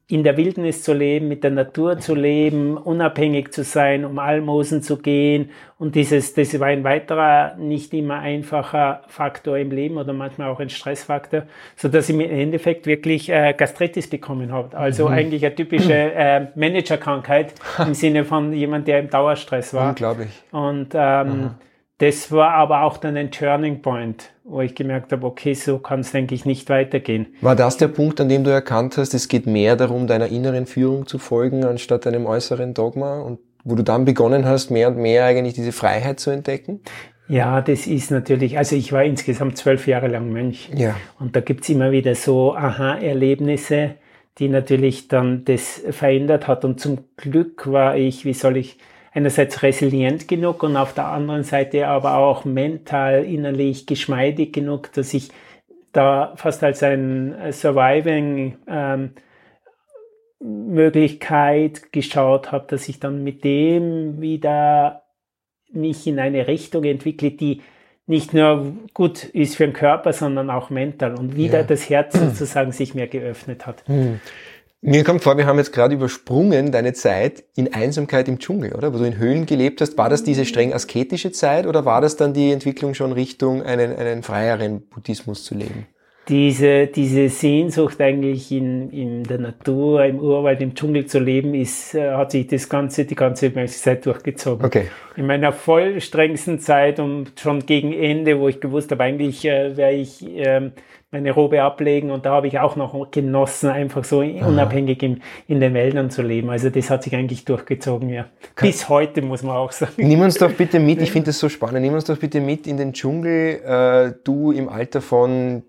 in 0.10 0.24
der 0.24 0.38
Wildnis 0.38 0.84
zu 0.84 0.94
leben, 0.94 1.28
mit 1.28 1.44
der 1.44 1.52
Natur 1.52 2.00
zu 2.00 2.16
leben, 2.16 2.78
unabhängig 2.78 3.52
zu 3.52 3.64
sein, 3.64 4.06
um 4.06 4.20
Almosen 4.20 4.82
zu 4.82 4.98
gehen. 4.98 5.50
Und 5.78 5.96
dieses, 5.96 6.34
das 6.34 6.58
war 6.62 6.68
ein 6.68 6.86
weiterer, 6.86 7.56
nicht 7.58 7.94
immer 7.94 8.20
einfacher 8.20 9.02
Faktor 9.08 9.58
im 9.58 9.70
Leben 9.70 9.98
oder 9.98 10.14
manchmal 10.14 10.50
auch 10.50 10.62
ein 10.62 10.70
Stressfaktor, 10.70 11.44
so 11.76 11.90
dass 11.90 12.08
ich 12.08 12.16
im 12.16 12.22
Endeffekt 12.22 12.88
wirklich 12.88 13.30
äh, 13.30 13.54
Gastritis 13.54 14.10
bekommen 14.10 14.54
habe. 14.54 14.78
Also 14.78 15.08
mhm. 15.08 15.14
eigentlich 15.14 15.46
eine 15.46 15.56
typische 15.56 15.94
äh, 15.94 16.48
Managerkrankheit 16.56 17.54
im 17.86 17.94
Sinne 17.94 18.24
von 18.24 18.54
jemand, 18.54 18.88
der 18.88 19.00
im 19.00 19.10
Dauerstress 19.10 19.74
war. 19.74 19.90
Unglaublich. 19.90 20.30
Und 20.52 20.92
ähm, 20.94 21.28
mhm. 21.28 21.50
Das 22.00 22.32
war 22.32 22.52
aber 22.52 22.84
auch 22.84 22.98
dann 22.98 23.18
ein 23.18 23.32
Turning 23.32 23.82
Point, 23.82 24.32
wo 24.48 24.62
ich 24.62 24.76
gemerkt 24.76 25.12
habe, 25.12 25.28
okay, 25.28 25.54
so 25.54 25.78
kann 25.78 26.00
es, 26.00 26.12
denke 26.12 26.34
ich, 26.34 26.46
nicht 26.46 26.70
weitergehen. 26.70 27.28
War 27.42 27.56
das 27.56 27.78
der 27.78 27.90
Punkt, 27.90 28.22
an 28.22 28.30
dem 28.30 28.44
du 28.44 28.50
erkannt 28.50 28.98
hast, 28.98 29.14
es 29.14 29.28
geht 29.28 29.46
mehr 29.46 29.76
darum, 29.76 30.08
deiner 30.08 30.28
inneren 30.28 30.66
Führung 30.66 31.06
zu 31.06 31.20
folgen, 31.20 31.66
anstatt 31.66 32.08
einem 32.08 32.26
äußeren 32.26 32.74
Dogma 32.74 33.20
und 33.20 33.40
wo 33.64 33.76
du 33.76 33.84
dann 33.84 34.06
begonnen 34.06 34.46
hast, 34.46 34.72
mehr 34.72 34.88
und 34.88 34.98
mehr 34.98 35.26
eigentlich 35.26 35.54
diese 35.54 35.74
Freiheit 35.74 36.22
zu 36.22 36.30
entdecken? 36.32 36.80
Ja, 37.28 37.62
das 37.62 37.88
ist 37.88 38.10
natürlich, 38.10 38.58
also 38.58 38.78
ich 38.78 38.94
war 38.94 39.04
insgesamt 39.04 39.58
zwölf 39.58 39.86
Jahre 39.86 40.08
lang 40.08 40.32
Mönch. 40.32 40.70
Ja. 40.74 40.96
Und 41.20 41.36
da 41.36 41.42
gibt's 41.42 41.68
immer 41.68 41.92
wieder 41.92 42.16
so 42.16 42.56
Aha-Erlebnisse, 42.56 43.96
die 44.38 44.48
natürlich 44.48 45.10
dann 45.10 45.44
das 45.44 45.82
verändert 45.90 46.48
hat. 46.48 46.64
Und 46.64 46.80
zum 46.80 47.00
Glück 47.18 47.70
war 47.70 47.98
ich, 47.98 48.24
wie 48.24 48.34
soll 48.34 48.56
ich, 48.56 48.78
einerseits 49.18 49.64
resilient 49.64 50.28
genug 50.28 50.62
und 50.62 50.78
auf 50.78 50.94
der 50.94 51.08
anderen 51.08 51.44
Seite 51.44 51.88
aber 51.88 52.18
auch 52.18 52.46
mental, 52.46 53.24
innerlich 53.24 53.88
geschmeidig 53.88 54.54
genug, 54.54 54.94
dass 54.94 55.12
ich 55.16 55.30
da 55.92 56.34
fast 56.36 56.64
als 56.64 56.84
ein 56.84 57.36
Surviving 57.52 58.58
ähm, 58.68 59.14
Möglichkeit 60.40 61.92
geschaut 61.92 62.52
habe, 62.52 62.68
dass 62.68 62.88
ich 62.88 63.00
dann 63.00 63.24
mit 63.24 63.44
dem 63.44 64.22
wieder 64.22 65.02
mich 65.72 66.06
in 66.06 66.20
eine 66.20 66.48
Richtung 66.48 66.84
entwickle, 66.84 67.32
die 67.32 67.62
nicht 68.06 68.36
nur 68.36 68.74
gut 68.94 69.24
ist 69.24 69.56
für 69.56 69.66
den 69.66 69.74
Körper, 69.74 70.14
sondern 70.14 70.52
auch 70.52 70.70
mental 70.70 71.16
und 71.16 71.36
wieder 71.36 71.62
ja. 71.62 71.64
das 71.64 71.90
Herz 71.90 72.14
sozusagen 72.20 72.72
sich 72.72 72.94
mehr 72.94 73.08
geöffnet 73.08 73.66
hat. 73.66 73.84
Hm. 73.88 74.20
Mir 74.82 75.04
kommt 75.04 75.24
vor, 75.24 75.38
wir 75.38 75.48
haben 75.48 75.58
jetzt 75.58 75.74
gerade 75.74 75.96
übersprungen 75.96 76.72
deine 76.72 76.94
Zeit 76.94 77.44
in 77.56 77.74
Einsamkeit 77.74 78.28
im 78.28 78.38
Dschungel, 78.38 78.74
oder? 78.76 78.94
Wo 78.94 79.00
du 79.00 79.06
in 79.06 79.18
Höhlen 79.18 79.48
gelebt 79.48 79.82
hast. 79.82 79.98
War 79.98 80.08
das 80.08 80.24
diese 80.24 80.46
streng 80.46 80.72
asketische 80.72 81.32
Zeit 81.32 81.66
oder 81.66 81.84
war 81.84 82.00
das 82.00 82.16
dann 82.16 82.34
die 82.34 82.52
Entwicklung 82.52 82.94
schon 82.94 83.12
Richtung 83.12 83.64
einen, 83.64 83.96
einen 83.96 84.22
freieren 84.22 84.88
Buddhismus 84.88 85.44
zu 85.44 85.56
leben? 85.56 85.88
Diese, 86.30 86.88
diese 86.88 87.30
Sehnsucht 87.30 88.02
eigentlich 88.02 88.52
in, 88.52 88.92
in 88.92 89.24
der 89.24 89.40
Natur, 89.40 90.04
im 90.04 90.20
Urwald, 90.20 90.60
im 90.60 90.76
Dschungel 90.76 91.06
zu 91.06 91.20
leben, 91.20 91.54
ist, 91.54 91.96
äh, 91.96 92.12
hat 92.12 92.32
sich 92.32 92.48
das 92.48 92.68
ganze, 92.68 93.06
die 93.06 93.16
ganze 93.16 93.54
Zeit 93.56 94.06
durchgezogen. 94.06 94.66
Okay. 94.66 94.90
In 95.16 95.26
meiner 95.26 95.54
voll 95.54 96.02
strengsten 96.02 96.60
Zeit 96.60 97.00
und 97.00 97.32
schon 97.40 97.66
gegen 97.66 97.94
Ende, 97.94 98.40
wo 98.40 98.50
ich 98.50 98.60
gewusst 98.60 98.92
habe, 98.92 99.04
eigentlich 99.06 99.46
äh, 99.46 99.78
wäre 99.78 99.94
ich, 99.94 100.22
äh, 100.38 100.72
meine 101.12 101.32
Robe 101.32 101.62
ablegen 101.62 102.12
und 102.12 102.26
da 102.26 102.32
habe 102.32 102.48
ich 102.48 102.60
auch 102.60 102.76
noch 102.76 103.12
genossen, 103.12 103.70
einfach 103.70 104.04
so 104.04 104.22
Aha. 104.22 104.46
unabhängig 104.46 105.02
in, 105.04 105.22
in 105.48 105.62
den 105.62 105.74
Wäldern 105.74 106.10
zu 106.10 106.22
leben. 106.22 106.50
Also 106.50 106.70
das 106.70 106.90
hat 106.90 107.04
sich 107.04 107.16
eigentlich 107.16 107.46
durchgezogen, 107.46 108.10
ja. 108.10 108.26
Kann 108.56 108.68
Bis 108.70 108.90
heute 108.90 109.22
muss 109.22 109.42
man 109.42 109.56
auch 109.56 109.72
sagen. 109.72 109.94
Nimm 109.98 110.20
uns 110.20 110.36
doch 110.36 110.52
bitte 110.52 110.80
mit, 110.80 111.02
ich 111.02 111.12
finde 111.12 111.28
das 111.28 111.40
so 111.40 111.48
spannend, 111.48 111.82
nimm 111.82 111.94
uns 111.94 112.04
doch 112.04 112.18
bitte 112.18 112.42
mit 112.42 112.68
in 112.68 112.76
den 112.76 112.92
Dschungel, 112.92 113.62
äh, 113.64 114.14
du 114.26 114.52
im 114.52 114.68
Alter 114.68 115.02
von 115.02 115.64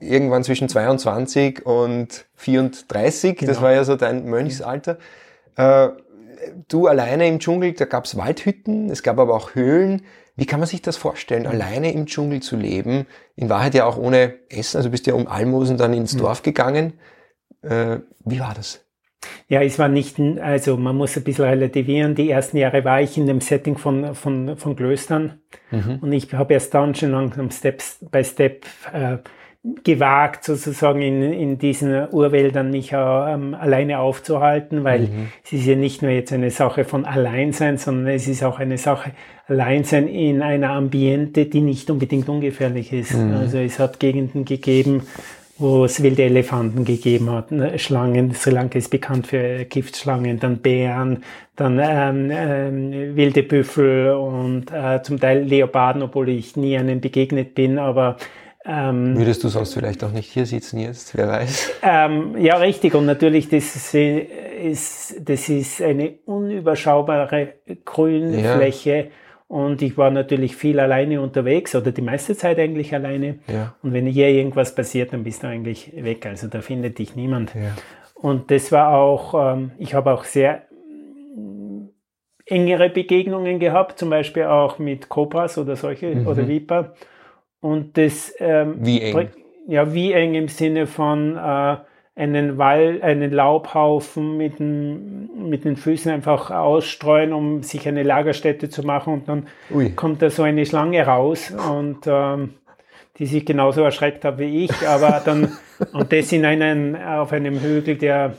irgendwann 0.00 0.44
zwischen 0.44 0.68
22 0.68 1.64
und 1.64 2.26
34, 2.34 3.36
genau. 3.36 3.52
das 3.52 3.62
war 3.62 3.72
ja 3.72 3.84
so 3.84 3.96
dein 3.96 4.26
Mönchsalter. 4.26 4.98
Äh, 5.56 5.88
du 6.68 6.86
alleine 6.86 7.26
im 7.28 7.38
Dschungel, 7.38 7.72
da 7.72 7.86
gab 7.86 8.04
es 8.04 8.16
Waldhütten, 8.16 8.90
es 8.90 9.02
gab 9.02 9.18
aber 9.18 9.34
auch 9.34 9.54
Höhlen. 9.54 10.02
Wie 10.36 10.46
kann 10.46 10.60
man 10.60 10.68
sich 10.68 10.82
das 10.82 10.96
vorstellen, 10.96 11.46
alleine 11.46 11.92
im 11.92 12.06
Dschungel 12.06 12.40
zu 12.40 12.56
leben? 12.56 13.06
In 13.36 13.48
Wahrheit 13.48 13.74
ja 13.74 13.86
auch 13.86 13.96
ohne 13.96 14.34
Essen, 14.50 14.76
also 14.76 14.90
bist 14.90 15.06
ja 15.06 15.14
um 15.14 15.26
Almosen 15.26 15.78
dann 15.78 15.94
ins 15.94 16.14
mhm. 16.14 16.18
Dorf 16.18 16.42
gegangen. 16.42 16.92
Äh, 17.62 18.00
wie 18.24 18.38
war 18.38 18.52
das? 18.54 18.84
Ja, 19.48 19.62
es 19.62 19.78
war 19.78 19.88
nicht, 19.88 20.20
also 20.20 20.76
man 20.76 20.96
muss 20.96 21.16
ein 21.16 21.24
bisschen 21.24 21.46
relativieren. 21.46 22.14
Die 22.14 22.30
ersten 22.30 22.58
Jahre 22.58 22.84
war 22.84 23.00
ich 23.00 23.16
in 23.16 23.26
dem 23.26 23.40
Setting 23.40 23.78
von, 23.78 24.14
von, 24.14 24.56
von 24.56 24.76
Klöstern 24.76 25.40
mhm. 25.70 25.98
und 26.02 26.12
ich 26.12 26.32
habe 26.34 26.54
erst 26.54 26.74
dann 26.74 26.94
schon 26.94 27.12
langsam 27.12 27.50
Step 27.50 27.82
by 28.10 28.22
Step 28.22 28.66
äh, 28.92 29.18
gewagt, 29.84 30.44
sozusagen 30.44 31.02
in, 31.02 31.22
in 31.22 31.58
diesen 31.58 32.08
Urwäldern 32.10 32.70
mich 32.70 32.92
ähm, 32.92 33.54
alleine 33.54 33.98
aufzuhalten, 33.98 34.84
weil 34.84 35.00
mhm. 35.00 35.28
es 35.44 35.52
ist 35.52 35.66
ja 35.66 35.76
nicht 35.76 36.02
nur 36.02 36.10
jetzt 36.10 36.32
eine 36.32 36.50
Sache 36.50 36.84
von 36.84 37.04
Alleinsein, 37.04 37.78
sondern 37.78 38.14
es 38.14 38.28
ist 38.28 38.44
auch 38.44 38.58
eine 38.58 38.78
Sache 38.78 39.12
Alleinsein 39.48 40.08
in 40.08 40.42
einer 40.42 40.70
Ambiente, 40.70 41.46
die 41.46 41.60
nicht 41.60 41.90
unbedingt 41.90 42.28
ungefährlich 42.28 42.92
ist. 42.92 43.14
Mhm. 43.14 43.34
Also 43.34 43.58
es 43.58 43.78
hat 43.78 44.00
Gegenden 44.00 44.44
gegeben, 44.44 45.02
wo 45.58 45.84
es 45.84 46.02
wilde 46.02 46.22
Elefanten 46.22 46.84
gegeben 46.84 47.30
hat, 47.30 47.50
ne, 47.50 47.78
Schlangen, 47.78 48.34
Sri 48.34 48.50
Lanka 48.50 48.78
ist 48.78 48.90
bekannt 48.90 49.26
für 49.26 49.64
Giftschlangen, 49.64 50.38
dann 50.38 50.58
Bären, 50.58 51.22
dann 51.56 51.80
ähm, 51.82 52.30
ähm, 52.30 53.16
wilde 53.16 53.42
Büffel 53.42 54.12
und 54.12 54.70
äh, 54.70 55.02
zum 55.02 55.18
Teil 55.18 55.44
Leoparden, 55.44 56.02
obwohl 56.02 56.28
ich 56.28 56.56
nie 56.56 56.76
einem 56.76 57.00
begegnet 57.00 57.54
bin, 57.54 57.78
aber 57.78 58.18
ähm, 58.68 59.16
Würdest 59.16 59.44
du 59.44 59.48
sonst 59.48 59.74
vielleicht 59.74 60.02
auch 60.02 60.10
nicht 60.10 60.32
hier 60.32 60.44
sitzen 60.44 60.80
jetzt, 60.80 61.16
wer 61.16 61.28
weiß? 61.28 61.72
Ähm, 61.82 62.36
ja, 62.38 62.56
richtig. 62.56 62.94
Und 62.94 63.06
natürlich, 63.06 63.48
das 63.48 63.94
ist, 63.94 65.16
das 65.20 65.48
ist 65.48 65.80
eine 65.82 66.14
unüberschaubare 66.24 67.54
Grünfläche. 67.84 68.96
Ja. 68.96 69.04
Und 69.48 69.80
ich 69.82 69.96
war 69.96 70.10
natürlich 70.10 70.56
viel 70.56 70.80
alleine 70.80 71.20
unterwegs 71.20 71.76
oder 71.76 71.92
die 71.92 72.02
meiste 72.02 72.36
Zeit 72.36 72.58
eigentlich 72.58 72.92
alleine. 72.92 73.38
Ja. 73.46 73.76
Und 73.82 73.92
wenn 73.92 74.06
hier 74.06 74.28
irgendwas 74.28 74.74
passiert, 74.74 75.12
dann 75.12 75.22
bist 75.22 75.44
du 75.44 75.46
eigentlich 75.46 75.92
weg. 75.94 76.26
Also 76.26 76.48
da 76.48 76.60
findet 76.60 76.98
dich 76.98 77.14
niemand. 77.14 77.54
Ja. 77.54 77.76
Und 78.14 78.50
das 78.50 78.72
war 78.72 78.96
auch, 78.96 79.54
ähm, 79.54 79.70
ich 79.78 79.94
habe 79.94 80.12
auch 80.12 80.24
sehr 80.24 80.62
engere 82.46 82.90
Begegnungen 82.90 83.60
gehabt, 83.60 83.98
zum 83.98 84.10
Beispiel 84.10 84.44
auch 84.44 84.78
mit 84.80 85.08
Cobras 85.08 85.58
oder 85.58 85.76
solche 85.76 86.14
mhm. 86.14 86.26
oder 86.26 86.48
Viper. 86.48 86.94
Und 87.66 87.98
das 87.98 88.32
ähm, 88.38 88.76
wie 88.78 89.00
eng? 89.00 89.28
Ja, 89.66 89.92
wie 89.92 90.12
eng 90.12 90.34
im 90.34 90.46
Sinne 90.46 90.86
von 90.86 91.36
äh, 91.36 91.76
einen 92.14 92.58
Wall, 92.58 93.00
einen 93.02 93.32
Laubhaufen 93.32 94.36
mit, 94.36 94.60
den, 94.60 95.48
mit 95.48 95.64
den 95.64 95.76
Füßen 95.76 96.12
einfach 96.12 96.52
ausstreuen, 96.52 97.32
um 97.32 97.64
sich 97.64 97.88
eine 97.88 98.04
Lagerstätte 98.04 98.68
zu 98.68 98.84
machen 98.84 99.12
und 99.12 99.28
dann 99.28 99.48
Ui. 99.74 99.90
kommt 99.90 100.22
da 100.22 100.30
so 100.30 100.44
eine 100.44 100.64
Schlange 100.64 101.04
raus 101.04 101.50
und 101.50 102.06
ähm, 102.06 102.54
die 103.18 103.26
sich 103.26 103.44
genauso 103.44 103.82
erschreckt 103.82 104.24
hat 104.24 104.38
wie 104.38 104.64
ich, 104.64 104.86
aber 104.86 105.20
dann 105.24 105.58
und 105.92 106.12
das 106.12 106.30
in 106.30 106.44
einen 106.44 106.94
auf 106.94 107.32
einem 107.32 107.60
Hügel, 107.60 107.96
der 107.96 108.34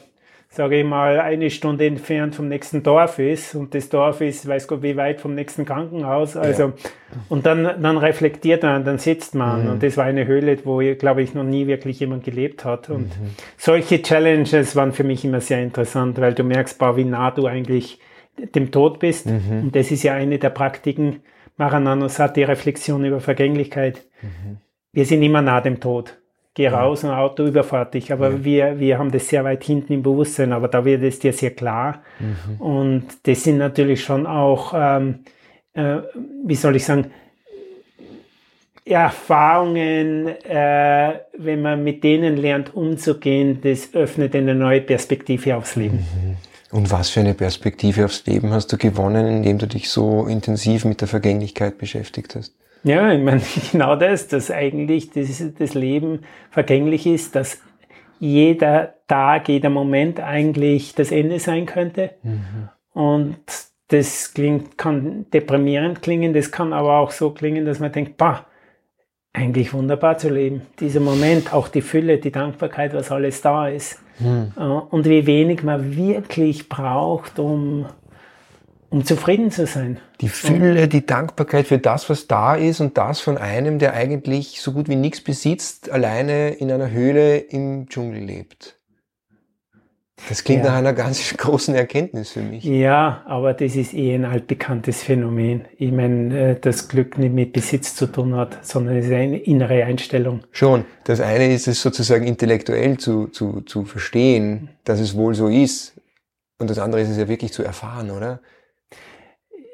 sage 0.58 0.80
ich 0.80 0.86
mal, 0.86 1.20
eine 1.20 1.52
Stunde 1.52 1.86
entfernt 1.86 2.34
vom 2.34 2.48
nächsten 2.48 2.82
Dorf 2.82 3.20
ist 3.20 3.54
und 3.54 3.76
das 3.76 3.90
Dorf 3.90 4.22
ist, 4.22 4.48
weiß 4.48 4.68
Gott, 4.68 4.82
wie 4.82 4.98
weit 4.98 5.22
vom 5.22 5.36
nächsten 5.36 5.66
Krankenhaus. 5.66 6.36
Also, 6.36 6.64
ja. 6.64 6.74
und 7.30 7.46
dann, 7.46 7.64
dann 7.64 7.98
reflektiert 7.98 8.64
man, 8.64 8.84
dann 8.84 8.98
sitzt 8.98 9.36
man. 9.36 9.66
Mhm. 9.66 9.72
Und 9.74 9.84
das 9.84 9.98
war 9.98 10.06
eine 10.06 10.26
Höhle, 10.26 10.58
wo, 10.66 10.80
glaube 10.96 11.22
ich, 11.22 11.36
noch 11.36 11.44
nie 11.44 11.68
wirklich 11.68 12.00
jemand 12.00 12.24
gelebt 12.24 12.66
hat. 12.66 12.90
Und 12.90 13.06
mhm. 13.06 13.36
solche 13.56 14.02
Challenges 14.02 14.76
waren 14.76 14.94
für 14.94 15.04
mich 15.04 15.24
immer 15.24 15.42
sehr 15.42 15.62
interessant, 15.62 16.20
weil 16.20 16.34
du 16.34 16.44
merkst, 16.44 16.82
wie 16.82 17.06
nah 17.06 17.30
du 17.30 17.46
eigentlich 17.46 18.00
dem 18.56 18.72
Tod 18.72 18.98
bist. 18.98 19.28
Mhm. 19.28 19.62
Und 19.62 19.76
das 19.76 19.92
ist 19.92 20.02
ja 20.02 20.16
eine 20.16 20.40
der 20.40 20.50
Praktiken. 20.50 21.22
Marananos 21.58 22.18
hat 22.18 22.36
die 22.36 22.44
Reflexion 22.44 23.06
über 23.06 23.20
Vergänglichkeit. 23.20 24.08
Mhm. 24.24 24.58
Wir 24.92 25.06
sind 25.06 25.22
immer 25.22 25.44
nah 25.44 25.62
dem 25.62 25.80
Tod 25.80 26.18
geh 26.58 26.70
raus 26.70 27.04
und 27.04 27.12
Auto 27.12 27.46
überfahrt 27.46 27.94
dich. 27.94 28.12
Aber 28.12 28.32
ja. 28.32 28.44
wir, 28.44 28.80
wir 28.80 28.98
haben 28.98 29.12
das 29.12 29.30
sehr 29.30 29.44
weit 29.44 29.64
hinten 29.64 29.94
im 29.94 30.02
Bewusstsein, 30.02 30.52
aber 30.52 30.68
da 30.68 30.84
wird 30.84 31.04
es 31.04 31.20
dir 31.20 31.32
sehr 31.32 31.52
klar. 31.52 32.02
Mhm. 32.20 32.62
Und 32.62 33.06
das 33.24 33.44
sind 33.44 33.60
natürlich 33.60 34.04
schon 34.04 34.26
auch, 34.26 34.74
ähm, 34.76 35.20
äh, 35.76 35.98
wie 36.44 36.56
soll 36.56 36.76
ich 36.76 36.84
sagen, 36.84 37.12
Erfahrungen, 38.86 40.30
äh, 40.30 41.20
wenn 41.38 41.62
man 41.62 41.84
mit 41.84 42.04
denen 42.04 42.38
lernt 42.38 42.74
umzugehen, 42.74 43.60
das 43.62 43.94
öffnet 43.94 44.36
eine 44.36 44.56
neue 44.56 44.82
Perspektive 44.82 45.58
aufs 45.58 45.76
Leben. 45.76 45.98
Mhm. 45.98 46.38
Und 46.72 46.90
was 46.92 47.10
für 47.10 47.20
eine 47.20 47.36
Perspektive 47.36 48.06
aufs 48.06 48.26
Leben 48.26 48.52
hast 48.52 48.74
du 48.74 48.78
gewonnen, 48.78 49.28
indem 49.28 49.60
du 49.60 49.68
dich 49.68 49.90
so 49.90 50.26
intensiv 50.26 50.86
mit 50.86 51.02
der 51.02 51.08
Vergänglichkeit 51.08 51.78
beschäftigt 51.78 52.36
hast? 52.36 52.54
Ja, 52.88 53.12
ich 53.12 53.22
meine, 53.22 53.42
genau 53.72 53.96
das, 53.96 54.28
dass 54.28 54.50
eigentlich 54.50 55.12
das, 55.12 55.44
das 55.58 55.74
Leben 55.74 56.22
vergänglich 56.50 57.06
ist, 57.06 57.36
dass 57.36 57.62
jeder 58.20 58.96
Tag, 59.08 59.50
jeder 59.50 59.70
Moment 59.70 60.20
eigentlich 60.20 60.96
das 60.96 61.12
Ende 61.12 61.40
sein 61.40 61.66
könnte. 61.66 62.12
Mhm. 62.24 62.70
Und 62.94 63.38
das 63.90 64.34
klingt, 64.34 64.78
kann 64.78 65.28
deprimierend 65.32 66.02
klingen, 66.02 66.34
das 66.34 66.52
kann 66.52 66.74
aber 66.74 66.98
auch 66.98 67.12
so 67.12 67.32
klingen, 67.32 67.66
dass 67.66 67.80
man 67.80 67.92
denkt, 67.92 68.18
bah, 68.18 68.46
eigentlich 69.34 69.74
wunderbar 69.74 70.18
zu 70.18 70.30
leben. 70.30 70.64
Dieser 70.80 71.00
Moment, 71.00 71.54
auch 71.54 71.68
die 71.68 71.82
Fülle, 71.82 72.18
die 72.18 72.32
Dankbarkeit, 72.32 72.94
was 72.94 73.12
alles 73.12 73.42
da 73.42 73.68
ist. 73.68 74.02
Mhm. 74.20 74.52
Und 74.90 75.06
wie 75.06 75.28
wenig 75.28 75.64
man 75.64 75.96
wirklich 75.96 76.70
braucht, 76.70 77.38
um 77.38 77.86
um 78.90 79.06
zufrieden 79.06 79.52
zu 79.52 79.66
sein. 79.66 80.00
Die 80.22 80.30
Fülle, 80.30 80.88
die 80.88 81.06
Dankbarkeit 81.06 81.68
für 81.68 81.78
das, 81.78 82.10
was 82.10 82.28
da 82.28 82.56
ist 82.56 82.80
und 82.80 82.98
das 82.98 83.20
von 83.20 83.38
einem, 83.38 83.80
der 83.80 83.94
eigentlich 83.94 84.62
so 84.62 84.72
gut 84.72 84.88
wie 84.90 84.96
nichts 84.96 85.22
besitzt, 85.22 85.92
alleine 85.92 86.52
in 86.52 86.72
einer 86.72 86.92
Höhle 86.92 87.38
im 87.38 87.88
Dschungel 87.90 88.24
lebt. 88.24 88.78
Das 90.30 90.44
klingt 90.44 90.64
ja. 90.64 90.72
nach 90.72 90.78
einer 90.78 90.94
ganz 90.94 91.34
großen 91.38 91.76
Erkenntnis 91.76 92.32
für 92.32 92.42
mich. 92.42 92.64
Ja, 92.64 93.24
aber 93.26 93.54
das 93.54 93.76
ist 93.76 93.94
eh 93.94 94.16
ein 94.16 94.26
altbekanntes 94.26 95.04
Phänomen. 95.04 95.66
Ich 95.78 95.92
meine, 95.92 96.52
äh, 96.52 96.60
das 96.60 96.88
Glück 96.88 97.18
nicht 97.18 97.34
mit 97.34 97.54
Besitz 97.54 97.96
zu 97.96 98.08
tun 98.08 98.36
hat, 98.36 98.66
sondern 98.66 98.98
es 98.98 99.06
ist 99.06 99.14
eine 99.14 99.38
innere 99.38 99.84
Einstellung. 99.84 100.42
Schon. 100.52 100.86
Das 101.04 101.22
eine 101.22 101.54
ist 101.54 101.68
es 101.68 101.82
sozusagen 101.82 102.26
intellektuell 102.26 102.98
zu, 102.98 103.28
zu, 103.28 103.62
zu 103.62 103.86
verstehen, 103.86 104.70
dass 104.84 105.00
es 105.00 105.16
wohl 105.16 105.36
so 105.36 105.48
ist. 105.48 105.94
Und 106.58 106.70
das 106.70 106.80
andere 106.80 107.02
ist 107.02 107.10
es 107.10 107.18
ja 107.18 107.28
wirklich 107.28 107.54
zu 107.54 107.64
erfahren, 107.64 108.10
oder? 108.10 108.42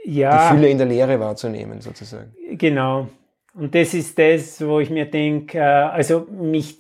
Ja, 0.04 0.50
die 0.50 0.56
Fülle 0.56 0.70
in 0.70 0.78
der 0.78 0.88
Lehre 0.88 1.20
wahrzunehmen, 1.20 1.82
sozusagen. 1.82 2.34
Genau. 2.52 3.08
Und 3.54 3.76
das 3.76 3.94
ist 3.94 4.18
das, 4.18 4.66
wo 4.66 4.80
ich 4.80 4.90
mir 4.90 5.06
denke, 5.06 5.60
äh, 5.60 5.62
also 5.62 6.28
mich 6.32 6.80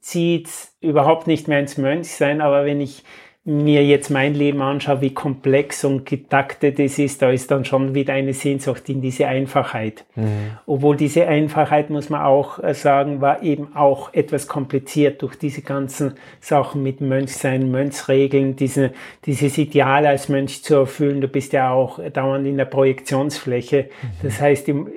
zieht 0.00 0.48
überhaupt 0.80 1.26
nicht 1.26 1.48
mehr 1.48 1.60
ins 1.60 1.76
Mönchsein, 1.76 2.40
aber 2.40 2.64
wenn 2.64 2.80
ich 2.80 3.02
mir 3.48 3.82
jetzt 3.82 4.10
mein 4.10 4.34
Leben 4.34 4.60
anschaue, 4.60 5.00
wie 5.00 5.14
komplex 5.14 5.82
und 5.82 6.04
getaktet 6.04 6.78
es 6.78 6.98
ist, 6.98 7.22
da 7.22 7.30
ist 7.30 7.50
dann 7.50 7.64
schon 7.64 7.94
wieder 7.94 8.12
eine 8.12 8.34
Sehnsucht 8.34 8.90
in 8.90 9.00
diese 9.00 9.26
Einfachheit. 9.26 10.04
Mhm. 10.16 10.50
Obwohl 10.66 10.98
diese 10.98 11.26
Einfachheit, 11.26 11.88
muss 11.88 12.10
man 12.10 12.20
auch 12.20 12.62
äh, 12.62 12.74
sagen, 12.74 13.22
war 13.22 13.42
eben 13.42 13.74
auch 13.74 14.12
etwas 14.12 14.48
kompliziert 14.48 15.22
durch 15.22 15.36
diese 15.36 15.62
ganzen 15.62 16.16
Sachen 16.40 16.82
mit 16.82 17.00
Mönchsein, 17.00 17.70
Mönchsregeln, 17.70 18.54
diese, 18.54 18.92
dieses 19.24 19.56
Ideal 19.56 20.06
als 20.06 20.28
Mönch 20.28 20.62
zu 20.62 20.74
erfüllen. 20.74 21.22
Du 21.22 21.28
bist 21.28 21.54
ja 21.54 21.70
auch 21.70 22.00
dauernd 22.10 22.46
in 22.46 22.58
der 22.58 22.66
Projektionsfläche. 22.66 23.84
Mhm. 23.84 24.08
Das 24.24 24.42
heißt, 24.42 24.68
im, 24.68 24.88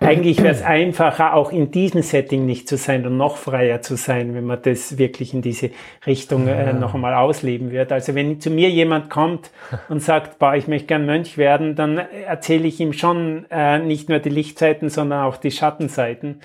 eigentlich 0.00 0.38
wäre 0.42 0.52
es 0.52 0.62
einfacher, 0.62 1.34
auch 1.34 1.52
in 1.52 1.70
diesem 1.70 2.02
Setting 2.02 2.44
nicht 2.44 2.68
zu 2.68 2.76
sein 2.76 3.06
und 3.06 3.16
noch 3.16 3.36
freier 3.36 3.82
zu 3.82 3.94
sein, 3.94 4.34
wenn 4.34 4.44
man 4.44 4.60
das 4.62 4.98
wirklich 4.98 5.32
in 5.32 5.42
diese 5.42 5.70
Richtung 6.06 6.48
äh, 6.48 6.72
noch 6.72 6.94
einmal 6.94 7.14
ausleben 7.14 7.70
wird. 7.70 7.92
Also 7.92 8.16
wenn 8.16 8.40
zu 8.40 8.50
mir 8.50 8.68
jemand 8.68 9.08
kommt 9.08 9.52
und 9.88 10.02
sagt, 10.02 10.40
boah, 10.40 10.56
ich 10.56 10.66
möchte 10.66 10.88
gern 10.88 11.06
Mönch 11.06 11.38
werden, 11.38 11.76
dann 11.76 11.98
erzähle 11.98 12.66
ich 12.66 12.80
ihm 12.80 12.92
schon 12.92 13.46
äh, 13.50 13.78
nicht 13.78 14.08
nur 14.08 14.18
die 14.18 14.28
Lichtseiten, 14.28 14.88
sondern 14.88 15.22
auch 15.22 15.36
die 15.36 15.52
Schattenseiten. 15.52 16.40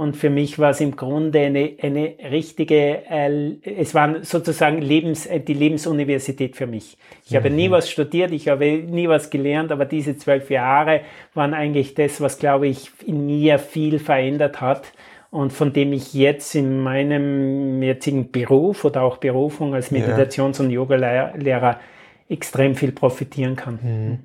Und 0.00 0.16
für 0.16 0.30
mich 0.30 0.58
war 0.58 0.70
es 0.70 0.80
im 0.80 0.96
Grunde 0.96 1.40
eine, 1.40 1.74
eine 1.82 2.14
richtige, 2.30 3.02
äh, 3.10 3.56
es 3.62 3.94
war 3.94 4.24
sozusagen 4.24 4.80
Lebens, 4.80 5.26
äh, 5.26 5.40
die 5.40 5.52
Lebensuniversität 5.52 6.56
für 6.56 6.66
mich. 6.66 6.96
Ich 7.26 7.32
mhm. 7.32 7.36
habe 7.36 7.50
nie 7.50 7.70
was 7.70 7.90
studiert, 7.90 8.32
ich 8.32 8.48
habe 8.48 8.64
nie 8.64 9.10
was 9.10 9.28
gelernt, 9.28 9.70
aber 9.70 9.84
diese 9.84 10.16
zwölf 10.16 10.48
Jahre 10.48 11.02
waren 11.34 11.52
eigentlich 11.52 11.92
das, 11.92 12.18
was, 12.22 12.38
glaube 12.38 12.68
ich, 12.68 12.90
in 13.04 13.26
mir 13.26 13.58
viel 13.58 13.98
verändert 13.98 14.62
hat 14.62 14.90
und 15.28 15.52
von 15.52 15.74
dem 15.74 15.92
ich 15.92 16.14
jetzt 16.14 16.54
in 16.54 16.82
meinem 16.82 17.82
jetzigen 17.82 18.30
Beruf 18.32 18.86
oder 18.86 19.02
auch 19.02 19.18
Berufung 19.18 19.74
als 19.74 19.90
Meditations- 19.92 20.60
und 20.60 20.70
Yoga-Lehrer 20.70 21.78
extrem 22.26 22.74
viel 22.74 22.92
profitieren 22.92 23.54
kann. 23.54 24.24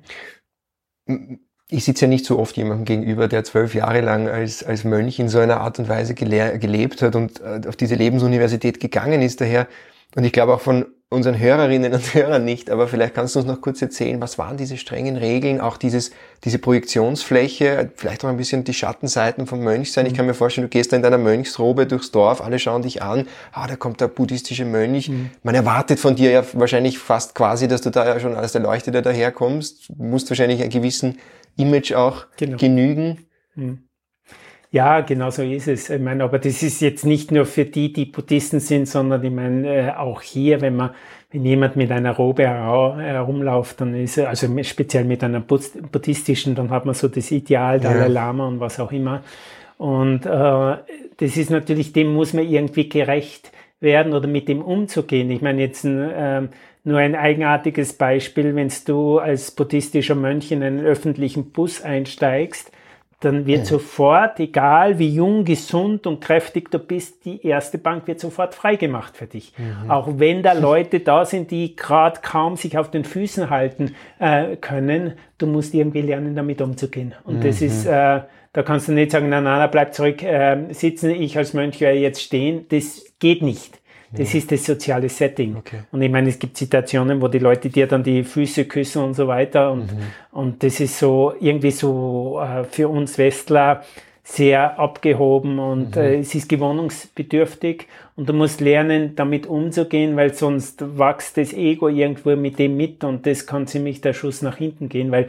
Mhm 1.06 1.38
ich 1.68 1.84
sitze 1.84 2.04
ja 2.04 2.08
nicht 2.08 2.24
so 2.24 2.38
oft 2.38 2.56
jemandem 2.56 2.84
gegenüber, 2.84 3.26
der 3.28 3.42
zwölf 3.44 3.74
Jahre 3.74 4.00
lang 4.00 4.28
als, 4.28 4.62
als 4.62 4.84
Mönch 4.84 5.18
in 5.18 5.28
so 5.28 5.38
einer 5.40 5.60
Art 5.60 5.78
und 5.78 5.88
Weise 5.88 6.14
gelebt 6.14 7.02
hat 7.02 7.16
und 7.16 7.40
äh, 7.40 7.66
auf 7.66 7.76
diese 7.76 7.96
Lebensuniversität 7.96 8.78
gegangen 8.78 9.20
ist 9.22 9.40
daher. 9.40 9.66
Und 10.14 10.24
ich 10.24 10.32
glaube 10.32 10.54
auch 10.54 10.60
von 10.60 10.86
unseren 11.08 11.38
Hörerinnen 11.38 11.92
und 11.92 12.14
Hörern 12.14 12.44
nicht, 12.44 12.68
aber 12.68 12.88
vielleicht 12.88 13.14
kannst 13.14 13.36
du 13.36 13.38
uns 13.38 13.46
noch 13.46 13.60
kurz 13.60 13.80
erzählen, 13.80 14.20
was 14.20 14.38
waren 14.38 14.56
diese 14.56 14.76
strengen 14.76 15.16
Regeln, 15.16 15.60
auch 15.60 15.76
dieses, 15.76 16.10
diese 16.42 16.58
Projektionsfläche, 16.58 17.92
vielleicht 17.94 18.24
auch 18.24 18.28
ein 18.28 18.36
bisschen 18.36 18.64
die 18.64 18.74
Schattenseiten 18.74 19.46
vom 19.46 19.60
Mönchsein. 19.60 20.06
Ich 20.06 20.14
kann 20.14 20.26
mir 20.26 20.34
vorstellen, 20.34 20.66
du 20.66 20.68
gehst 20.68 20.92
da 20.92 20.96
in 20.96 21.02
deiner 21.02 21.18
Mönchsrobe 21.18 21.86
durchs 21.86 22.10
Dorf, 22.10 22.40
alle 22.40 22.58
schauen 22.58 22.82
dich 22.82 23.02
an, 23.02 23.28
ah, 23.52 23.68
da 23.68 23.76
kommt 23.76 24.00
der 24.00 24.08
buddhistische 24.08 24.64
Mönch. 24.64 25.08
Mhm. 25.08 25.30
Man 25.44 25.54
erwartet 25.54 26.00
von 26.00 26.16
dir 26.16 26.32
ja 26.32 26.44
wahrscheinlich 26.54 26.98
fast 26.98 27.36
quasi, 27.36 27.68
dass 27.68 27.82
du 27.82 27.90
da 27.90 28.04
ja 28.04 28.18
schon 28.18 28.34
als 28.34 28.56
Erleuchteter 28.56 29.00
daherkommst, 29.00 29.90
du 29.90 30.02
musst 30.02 30.28
wahrscheinlich 30.28 30.60
einen 30.60 30.70
gewissen 30.70 31.18
Image 31.56 31.92
auch 31.92 32.26
genau. 32.36 32.56
genügen. 32.56 33.26
Hm. 33.54 33.86
Ja, 34.70 35.00
genau 35.00 35.30
so 35.30 35.42
ist 35.42 35.68
es. 35.68 35.88
Ich 35.90 36.00
meine, 36.00 36.24
aber 36.24 36.38
das 36.38 36.62
ist 36.62 36.80
jetzt 36.80 37.06
nicht 37.06 37.30
nur 37.30 37.46
für 37.46 37.64
die, 37.64 37.92
die 37.92 38.04
Buddhisten 38.04 38.60
sind, 38.60 38.86
sondern 38.86 39.24
ich 39.24 39.30
meine, 39.30 39.68
äh, 39.68 39.90
auch 39.92 40.20
hier, 40.20 40.60
wenn 40.60 40.76
man, 40.76 40.90
wenn 41.30 41.44
jemand 41.44 41.76
mit 41.76 41.90
einer 41.90 42.12
Robe 42.12 42.46
herumläuft, 42.46 43.80
dann 43.80 43.94
ist 43.94 44.18
er, 44.18 44.28
also 44.28 44.48
speziell 44.62 45.04
mit 45.04 45.24
einer 45.24 45.40
buddhistischen, 45.40 46.54
dann 46.54 46.70
hat 46.70 46.84
man 46.84 46.94
so 46.94 47.08
das 47.08 47.30
Ideal 47.30 47.80
Dalai 47.80 48.00
ja. 48.00 48.06
Lama 48.06 48.46
und 48.48 48.60
was 48.60 48.78
auch 48.80 48.92
immer. 48.92 49.22
Und 49.78 50.26
äh, 50.26 50.28
das 50.28 51.36
ist 51.36 51.50
natürlich, 51.50 51.92
dem 51.92 52.12
muss 52.12 52.32
man 52.32 52.46
irgendwie 52.46 52.88
gerecht 52.88 53.52
werden 53.80 54.14
oder 54.14 54.26
mit 54.26 54.48
dem 54.48 54.62
umzugehen. 54.62 55.30
Ich 55.30 55.42
meine, 55.42 55.60
jetzt 55.60 55.84
ein, 55.84 56.10
äh, 56.10 56.48
nur 56.86 57.00
ein 57.00 57.16
eigenartiges 57.16 57.94
Beispiel, 57.94 58.54
wenn 58.54 58.72
du 58.86 59.18
als 59.18 59.50
buddhistischer 59.50 60.14
Mönch 60.14 60.52
in 60.52 60.62
einen 60.62 60.84
öffentlichen 60.84 61.50
Bus 61.50 61.82
einsteigst, 61.82 62.70
dann 63.18 63.44
wird 63.46 63.60
ja. 63.60 63.64
sofort, 63.64 64.38
egal 64.38 65.00
wie 65.00 65.08
jung, 65.08 65.44
gesund 65.44 66.06
und 66.06 66.20
kräftig 66.20 66.70
du 66.70 66.78
bist, 66.78 67.24
die 67.24 67.44
erste 67.44 67.78
Bank 67.78 68.06
wird 68.06 68.20
sofort 68.20 68.54
freigemacht 68.54 69.16
für 69.16 69.26
dich. 69.26 69.52
Mhm. 69.58 69.90
Auch 69.90 70.18
wenn 70.18 70.44
da 70.44 70.52
Leute 70.58 71.00
da 71.00 71.24
sind, 71.24 71.50
die 71.50 71.74
gerade 71.74 72.20
kaum 72.22 72.56
sich 72.56 72.78
auf 72.78 72.88
den 72.88 73.04
Füßen 73.04 73.50
halten 73.50 73.96
äh, 74.20 74.54
können, 74.56 75.14
du 75.38 75.48
musst 75.48 75.74
irgendwie 75.74 76.02
lernen, 76.02 76.36
damit 76.36 76.60
umzugehen. 76.60 77.16
Und 77.24 77.38
mhm. 77.38 77.42
das 77.42 77.62
ist, 77.62 77.86
äh, 77.86 78.20
da 78.52 78.62
kannst 78.64 78.86
du 78.86 78.92
nicht 78.92 79.10
sagen, 79.10 79.28
na, 79.28 79.40
na, 79.40 79.58
na 79.58 79.66
bleib 79.66 79.92
zurück 79.92 80.22
äh, 80.22 80.72
sitzen, 80.72 81.10
ich 81.10 81.36
als 81.36 81.52
Mönch 81.52 81.80
werde 81.80 81.98
jetzt 81.98 82.22
stehen. 82.22 82.66
Das 82.68 83.12
geht 83.18 83.42
nicht. 83.42 83.80
Das 84.16 84.32
ja. 84.32 84.38
ist 84.38 84.52
das 84.52 84.64
soziale 84.64 85.08
Setting. 85.08 85.56
Okay. 85.56 85.80
Und 85.92 86.02
ich 86.02 86.10
meine, 86.10 86.28
es 86.28 86.38
gibt 86.38 86.56
Situationen, 86.56 87.20
wo 87.20 87.28
die 87.28 87.38
Leute 87.38 87.68
dir 87.68 87.86
dann 87.86 88.02
die 88.02 88.24
Füße 88.24 88.64
küssen 88.64 89.02
und 89.02 89.14
so 89.14 89.26
weiter. 89.26 89.70
Und, 89.72 89.92
mhm. 89.92 90.02
und 90.32 90.62
das 90.62 90.80
ist 90.80 90.98
so 90.98 91.34
irgendwie 91.40 91.70
so 91.70 92.40
äh, 92.40 92.64
für 92.64 92.88
uns 92.88 93.18
Westler 93.18 93.82
sehr 94.28 94.76
abgehoben 94.78 95.60
und 95.60 95.94
mhm. 95.94 96.02
äh, 96.02 96.16
es 96.16 96.34
ist 96.34 96.48
gewohnungsbedürftig 96.48 97.86
und 98.16 98.28
du 98.28 98.32
musst 98.32 98.60
lernen, 98.60 99.14
damit 99.14 99.46
umzugehen, 99.46 100.16
weil 100.16 100.34
sonst 100.34 100.98
wächst 100.98 101.36
das 101.36 101.52
Ego 101.52 101.88
irgendwo 101.88 102.34
mit 102.34 102.58
dem 102.58 102.76
mit 102.76 103.04
und 103.04 103.24
das 103.24 103.46
kann 103.46 103.68
ziemlich 103.68 104.00
der 104.00 104.14
Schuss 104.14 104.42
nach 104.42 104.56
hinten 104.56 104.88
gehen, 104.88 105.12
weil 105.12 105.28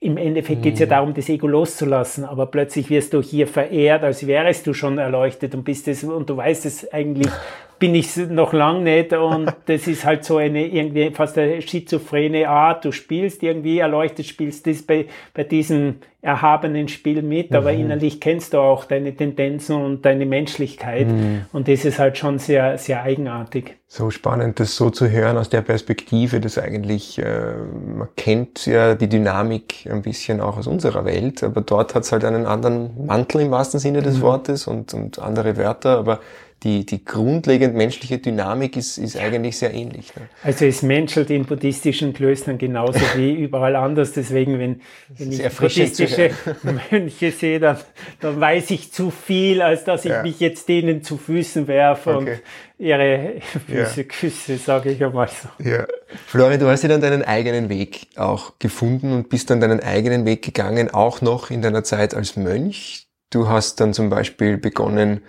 im 0.00 0.18
Endeffekt 0.18 0.62
geht 0.62 0.74
es 0.74 0.80
ja 0.80 0.86
mhm. 0.86 0.90
darum, 0.90 1.14
das 1.14 1.30
Ego 1.30 1.46
loszulassen, 1.46 2.24
aber 2.24 2.46
plötzlich 2.46 2.90
wirst 2.90 3.14
du 3.14 3.22
hier 3.22 3.46
verehrt, 3.46 4.02
als 4.02 4.26
wärst 4.26 4.66
du 4.66 4.74
schon 4.74 4.98
erleuchtet 4.98 5.54
und 5.54 5.64
bist 5.64 5.88
es 5.88 6.04
und 6.04 6.28
du 6.28 6.36
weißt 6.36 6.66
es 6.66 6.92
eigentlich 6.92 7.32
bin 7.78 7.94
ich 7.94 8.16
noch 8.16 8.52
lang 8.52 8.82
nicht 8.82 9.12
und 9.12 9.52
das 9.66 9.86
ist 9.86 10.04
halt 10.04 10.24
so 10.24 10.38
eine 10.38 10.66
irgendwie 10.66 11.10
fast 11.10 11.38
eine 11.38 11.60
schizophrene 11.60 12.48
Art. 12.48 12.84
Du 12.84 12.92
spielst 12.92 13.42
irgendwie 13.42 13.78
erleuchtet, 13.78 14.26
spielst 14.26 14.66
das 14.66 14.82
bei, 14.82 15.06
bei 15.34 15.44
diesem 15.44 15.96
erhabenen 16.26 16.88
Spiel 16.88 17.22
mit, 17.22 17.54
aber 17.54 17.72
mhm. 17.72 17.80
innerlich 17.80 18.20
kennst 18.20 18.52
du 18.52 18.58
auch 18.58 18.84
deine 18.84 19.14
Tendenzen 19.14 19.76
und 19.76 20.04
deine 20.04 20.26
Menschlichkeit 20.26 21.06
mhm. 21.06 21.46
und 21.52 21.68
das 21.68 21.84
ist 21.84 22.00
halt 22.00 22.18
schon 22.18 22.40
sehr, 22.40 22.78
sehr 22.78 23.02
eigenartig. 23.04 23.76
So 23.86 24.10
spannend, 24.10 24.58
das 24.58 24.74
so 24.74 24.90
zu 24.90 25.08
hören 25.08 25.38
aus 25.38 25.50
der 25.50 25.60
Perspektive, 25.60 26.40
dass 26.40 26.58
eigentlich, 26.58 27.20
äh, 27.20 27.52
man 27.96 28.08
kennt 28.16 28.66
ja 28.66 28.96
die 28.96 29.08
Dynamik 29.08 29.86
ein 29.88 30.02
bisschen 30.02 30.40
auch 30.40 30.56
aus 30.58 30.66
unserer 30.66 31.04
Welt, 31.04 31.44
aber 31.44 31.60
dort 31.60 31.94
hat 31.94 32.02
es 32.02 32.10
halt 32.10 32.24
einen 32.24 32.46
anderen 32.46 33.06
Mantel 33.06 33.42
im 33.42 33.52
wahrsten 33.52 33.78
Sinne 33.78 34.02
des 34.02 34.16
mhm. 34.16 34.22
Wortes 34.22 34.66
und, 34.66 34.94
und 34.94 35.20
andere 35.20 35.56
Wörter, 35.56 35.96
aber 35.96 36.18
die, 36.62 36.86
die 36.86 37.04
grundlegend 37.04 37.74
menschliche 37.74 38.18
Dynamik 38.18 38.76
ist, 38.76 38.96
ist 38.96 39.16
eigentlich 39.16 39.58
sehr 39.58 39.74
ähnlich. 39.74 40.16
Ne? 40.16 40.22
Also 40.42 40.64
es 40.64 40.82
menschelt 40.82 41.28
in 41.30 41.44
buddhistischen 41.44 42.14
Klöstern 42.14 42.56
genauso 42.56 43.00
wie 43.16 43.34
überall 43.34 43.76
anders. 43.76 44.12
Deswegen, 44.12 44.58
wenn, 44.58 44.80
wenn 45.16 45.32
ich 45.32 45.42
buddhistische 45.54 46.30
Mönche 46.90 47.30
sehe, 47.30 47.60
dann, 47.60 47.78
dann 48.20 48.40
weiß 48.40 48.70
ich 48.70 48.90
zu 48.90 49.10
viel, 49.10 49.60
als 49.60 49.84
dass 49.84 50.06
ich 50.06 50.12
ja. 50.12 50.22
mich 50.22 50.40
jetzt 50.40 50.68
denen 50.68 51.02
zu 51.02 51.18
Füßen 51.18 51.68
werfe 51.68 52.16
okay. 52.16 52.30
und 52.30 52.42
ihre 52.78 53.34
Füße 53.66 54.00
ja. 54.00 54.06
küsse, 54.06 54.56
sage 54.56 54.92
ich 54.92 55.04
einmal 55.04 55.28
so. 55.28 55.48
Ja. 55.62 55.86
Florian, 56.26 56.58
du 56.58 56.68
hast 56.68 56.82
ja 56.82 56.88
dann 56.88 57.02
deinen 57.02 57.22
eigenen 57.22 57.68
Weg 57.68 58.06
auch 58.16 58.58
gefunden 58.58 59.12
und 59.12 59.28
bist 59.28 59.50
dann 59.50 59.60
deinen 59.60 59.80
eigenen 59.80 60.24
Weg 60.24 60.42
gegangen, 60.42 60.92
auch 60.92 61.20
noch 61.20 61.50
in 61.50 61.60
deiner 61.60 61.84
Zeit 61.84 62.14
als 62.14 62.36
Mönch. 62.36 63.08
Du 63.30 63.48
hast 63.48 63.80
dann 63.80 63.92
zum 63.92 64.08
Beispiel 64.08 64.56
begonnen, 64.56 65.20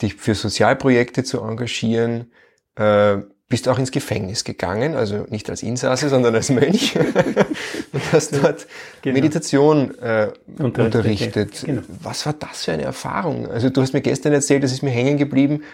dich 0.00 0.14
für 0.14 0.34
Sozialprojekte 0.34 1.24
zu 1.24 1.40
engagieren, 1.40 2.30
äh, 2.76 3.18
bist 3.52 3.68
auch 3.68 3.78
ins 3.78 3.90
Gefängnis 3.90 4.44
gegangen, 4.44 4.94
also 4.94 5.26
nicht 5.28 5.50
als 5.50 5.62
Insasse, 5.62 6.08
sondern 6.08 6.34
als 6.34 6.48
Mönch 6.48 6.96
und 7.92 8.12
hast 8.12 8.34
dort 8.42 8.66
genau. 9.02 9.14
Meditation 9.14 9.94
äh, 9.98 10.30
unterrichtet. 10.58 10.84
unterrichtet. 10.84 11.62
Genau. 11.66 11.82
Was 12.02 12.24
war 12.24 12.32
das 12.32 12.64
für 12.64 12.72
eine 12.72 12.84
Erfahrung? 12.84 13.50
Also 13.50 13.68
du 13.68 13.82
hast 13.82 13.92
mir 13.92 14.00
gestern 14.00 14.32
erzählt, 14.32 14.64
das 14.64 14.72
ist 14.72 14.82
mir 14.82 14.88
hängen 14.88 15.18
geblieben, 15.18 15.64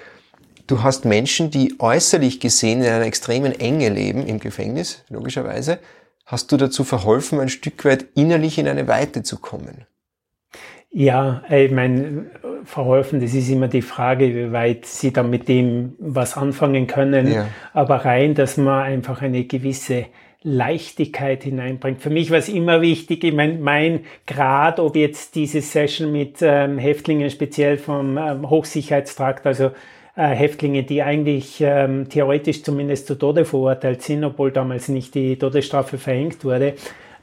du 0.67 0.83
hast 0.83 1.05
Menschen, 1.05 1.53
die 1.53 1.77
äußerlich 1.79 2.41
gesehen 2.41 2.83
in 2.83 2.89
einer 2.89 3.07
extremen 3.07 3.53
Enge 3.53 3.91
leben, 3.91 4.27
im 4.27 4.41
Gefängnis, 4.41 5.05
logischerweise, 5.09 5.79
hast 6.27 6.51
du 6.51 6.57
dazu 6.57 6.83
verholfen, 6.83 7.39
ein 7.39 7.49
Stück 7.49 7.85
weit 7.85 8.07
innerlich 8.17 8.59
in 8.59 8.67
eine 8.67 8.89
Weite 8.89 9.23
zu 9.23 9.39
kommen. 9.39 9.87
Ja, 10.91 11.43
ich 11.51 11.71
meine, 11.71 12.31
verholfen, 12.65 13.21
das 13.21 13.35
ist 13.35 13.51
immer 13.51 13.69
die 13.69 13.83
Frage, 13.83 14.35
wie 14.35 14.53
weit 14.53 14.87
sie 14.87 15.13
dann 15.13 15.31
mit 15.31 15.49
dem 15.49 15.95
was 15.99 16.37
anfangen 16.37 16.87
können. 16.87 17.31
Ja. 17.31 17.49
Aber 17.73 18.05
rein, 18.05 18.35
dass 18.35 18.57
man 18.57 18.83
einfach 18.83 19.21
eine 19.21 19.45
gewisse 19.45 20.07
Leichtigkeit 20.43 21.43
hineinbringt. 21.43 22.01
Für 22.01 22.11
mich 22.11 22.31
war 22.31 22.39
es 22.39 22.49
immer 22.49 22.81
wichtig, 22.81 23.25
ich 23.25 23.35
mein, 23.35 23.61
mein 23.61 24.01
Grad, 24.27 24.79
ob 24.79 24.97
jetzt 24.97 25.35
diese 25.35 25.61
Session 25.61 26.13
mit 26.13 26.39
ähm, 26.41 26.79
Häftlingen 26.79 27.29
speziell 27.29 27.77
vom 27.77 28.17
ähm, 28.17 28.49
Hochsicherheitstrakt, 28.49 29.47
also 29.47 29.73
äh, 30.15 30.29
Häftlinge, 30.29 30.85
die 30.85 31.03
eigentlich 31.03 31.61
ähm, 31.61 32.09
theoretisch 32.09 32.63
zumindest 32.63 33.09
zu 33.09 33.17
Tode 33.17 33.45
verurteilt 33.45 34.03
sind, 34.03 34.23
obwohl 34.25 34.53
damals 34.53 34.89
nicht 34.89 35.15
die 35.15 35.37
Todesstrafe 35.37 35.99
verhängt 35.99 36.45
wurde, 36.45 36.75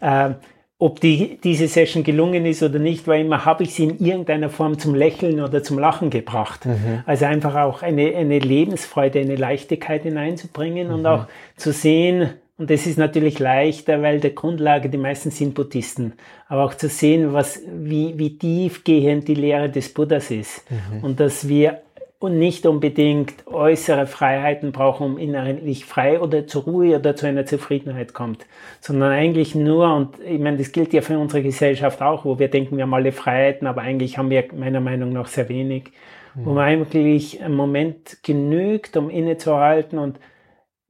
äh, 0.02 0.32
ob 0.78 1.00
die, 1.00 1.40
diese 1.42 1.68
Session 1.68 2.04
gelungen 2.04 2.46
ist 2.46 2.62
oder 2.62 2.80
nicht, 2.80 3.08
war 3.08 3.16
immer, 3.16 3.46
habe 3.46 3.64
ich 3.64 3.74
sie 3.74 3.86
in 3.86 4.06
irgendeiner 4.06 4.50
Form 4.50 4.78
zum 4.78 4.94
Lächeln 4.94 5.40
oder 5.40 5.64
zum 5.64 5.80
Lachen 5.80 6.10
gebracht. 6.10 6.66
Mhm. 6.66 7.04
Also 7.06 7.26
einfach 7.26 7.56
auch 7.56 7.82
eine, 7.82 8.14
eine 8.16 8.40
Lebensfreude, 8.40 9.20
eine 9.20 9.38
Leichtigkeit 9.38 10.04
hineinzubringen 10.04 10.90
mhm. 10.90 10.94
und 10.94 11.06
auch 11.06 11.28
zu 11.56 11.72
sehen, 11.72 12.32
und 12.58 12.70
das 12.70 12.88
ist 12.88 12.98
natürlich 12.98 13.40
leichter, 13.40 14.02
weil 14.02 14.20
der 14.20 14.32
Grundlage, 14.32 14.90
die 14.90 14.98
meisten 14.98 15.30
sind 15.30 15.56
Buddhisten, 15.56 16.14
aber 16.48 16.64
auch 16.64 16.74
zu 16.74 16.88
sehen, 16.88 17.34
was, 17.34 17.62
wie, 17.70 18.18
wie 18.18 18.38
tiefgehend 18.38 19.28
die 19.28 19.36
Lehre 19.36 19.70
des 19.70 19.94
Buddhas 19.94 20.32
ist. 20.32 20.64
Mhm. 20.70 21.04
Und 21.04 21.20
dass 21.20 21.48
wir 21.48 21.82
und 22.20 22.40
nicht 22.40 22.66
unbedingt 22.66 23.46
äußere 23.46 24.08
Freiheiten 24.08 24.72
brauchen, 24.72 25.06
um 25.06 25.18
innerlich 25.18 25.86
frei 25.86 26.20
oder 26.20 26.48
zur 26.48 26.64
Ruhe 26.64 26.96
oder 26.98 27.16
zu 27.16 27.28
einer 27.28 27.46
Zufriedenheit 27.46 28.14
kommt, 28.14 28.46
sondern 28.80 29.12
eigentlich 29.12 29.54
nur, 29.54 29.94
und 29.94 30.20
ich 30.22 30.40
meine, 30.40 30.58
das 30.58 30.72
gilt 30.72 30.94
ja 30.94 31.02
für 31.02 31.20
unsere 31.20 31.44
Gesellschaft 31.44 32.02
auch, 32.02 32.26
wo 32.26 32.40
wir 32.40 32.48
denken, 32.48 32.78
wir 32.78 32.84
haben 32.84 32.94
alle 32.94 33.12
Freiheiten, 33.12 33.68
aber 33.68 33.82
eigentlich 33.82 34.18
haben 34.18 34.30
wir 34.30 34.46
meiner 34.54 34.80
Meinung 34.80 35.12
nach 35.12 35.28
sehr 35.28 35.50
wenig, 35.50 35.92
mhm. 36.36 36.46
wo 36.46 36.54
man 36.54 36.64
eigentlich 36.64 37.44
einen 37.44 37.56
Moment 37.56 38.24
genügt, 38.24 38.96
um 38.96 39.10
innezuhalten 39.10 40.00
und 40.00 40.20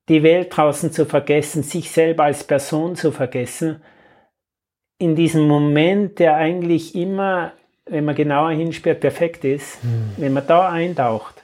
die 0.07 0.21
Welt 0.21 0.55
draußen 0.55 0.91
zu 0.91 1.05
vergessen, 1.05 1.63
sich 1.63 1.89
selber 1.89 2.25
als 2.25 2.43
Person 2.43 2.95
zu 2.95 3.11
vergessen, 3.11 3.81
in 4.99 5.15
diesem 5.15 5.47
Moment, 5.47 6.19
der 6.19 6.35
eigentlich 6.35 6.95
immer 6.95 7.53
wenn 7.85 8.05
man 8.05 8.15
genauer 8.15 8.51
hinsperrt, 8.51 8.99
perfekt 8.99 9.45
ist, 9.45 9.83
mhm. 9.83 10.11
wenn 10.17 10.33
man 10.33 10.47
da 10.47 10.69
eintaucht, 10.69 11.41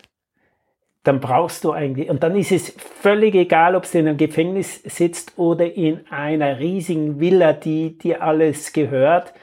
dann 1.04 1.20
brauchst 1.20 1.64
du 1.64 1.72
eigentlich, 1.72 2.10
und 2.10 2.22
dann 2.24 2.36
ist 2.36 2.52
es 2.52 2.76
völlig 2.78 3.34
egal, 3.34 3.76
ob 3.76 3.92
du 3.92 3.98
in 3.98 4.08
einem 4.08 4.18
Gefängnis 4.18 4.84
sitzt 4.84 5.38
oder 5.38 5.74
in 5.74 6.02
einer 6.10 6.60
riesigen 6.60 7.20
Villa, 7.20 7.54
die 7.54 7.98
dir 7.98 8.22
alles 8.22 8.72
gehört. 8.72 9.34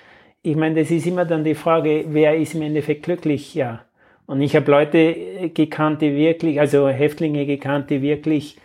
Ich 0.42 0.54
meine, 0.54 0.80
das 0.80 0.90
ist 0.90 1.06
immer 1.06 1.24
dann 1.24 1.42
die 1.42 1.56
Frage, 1.56 2.04
wer 2.08 2.36
ist 2.36 2.54
im 2.54 2.62
Endeffekt 2.62 3.02
glücklich? 3.02 3.54
Ja. 3.54 3.84
Und 4.26 4.40
ich 4.40 4.54
habe 4.54 4.70
Leute 4.70 5.50
gekannt, 5.52 6.00
die 6.00 6.14
wirklich, 6.14 6.60
also 6.60 6.88
Häftlinge 6.88 7.44
gekannt, 7.44 7.90
die 7.90 8.02
wirklich 8.02 8.56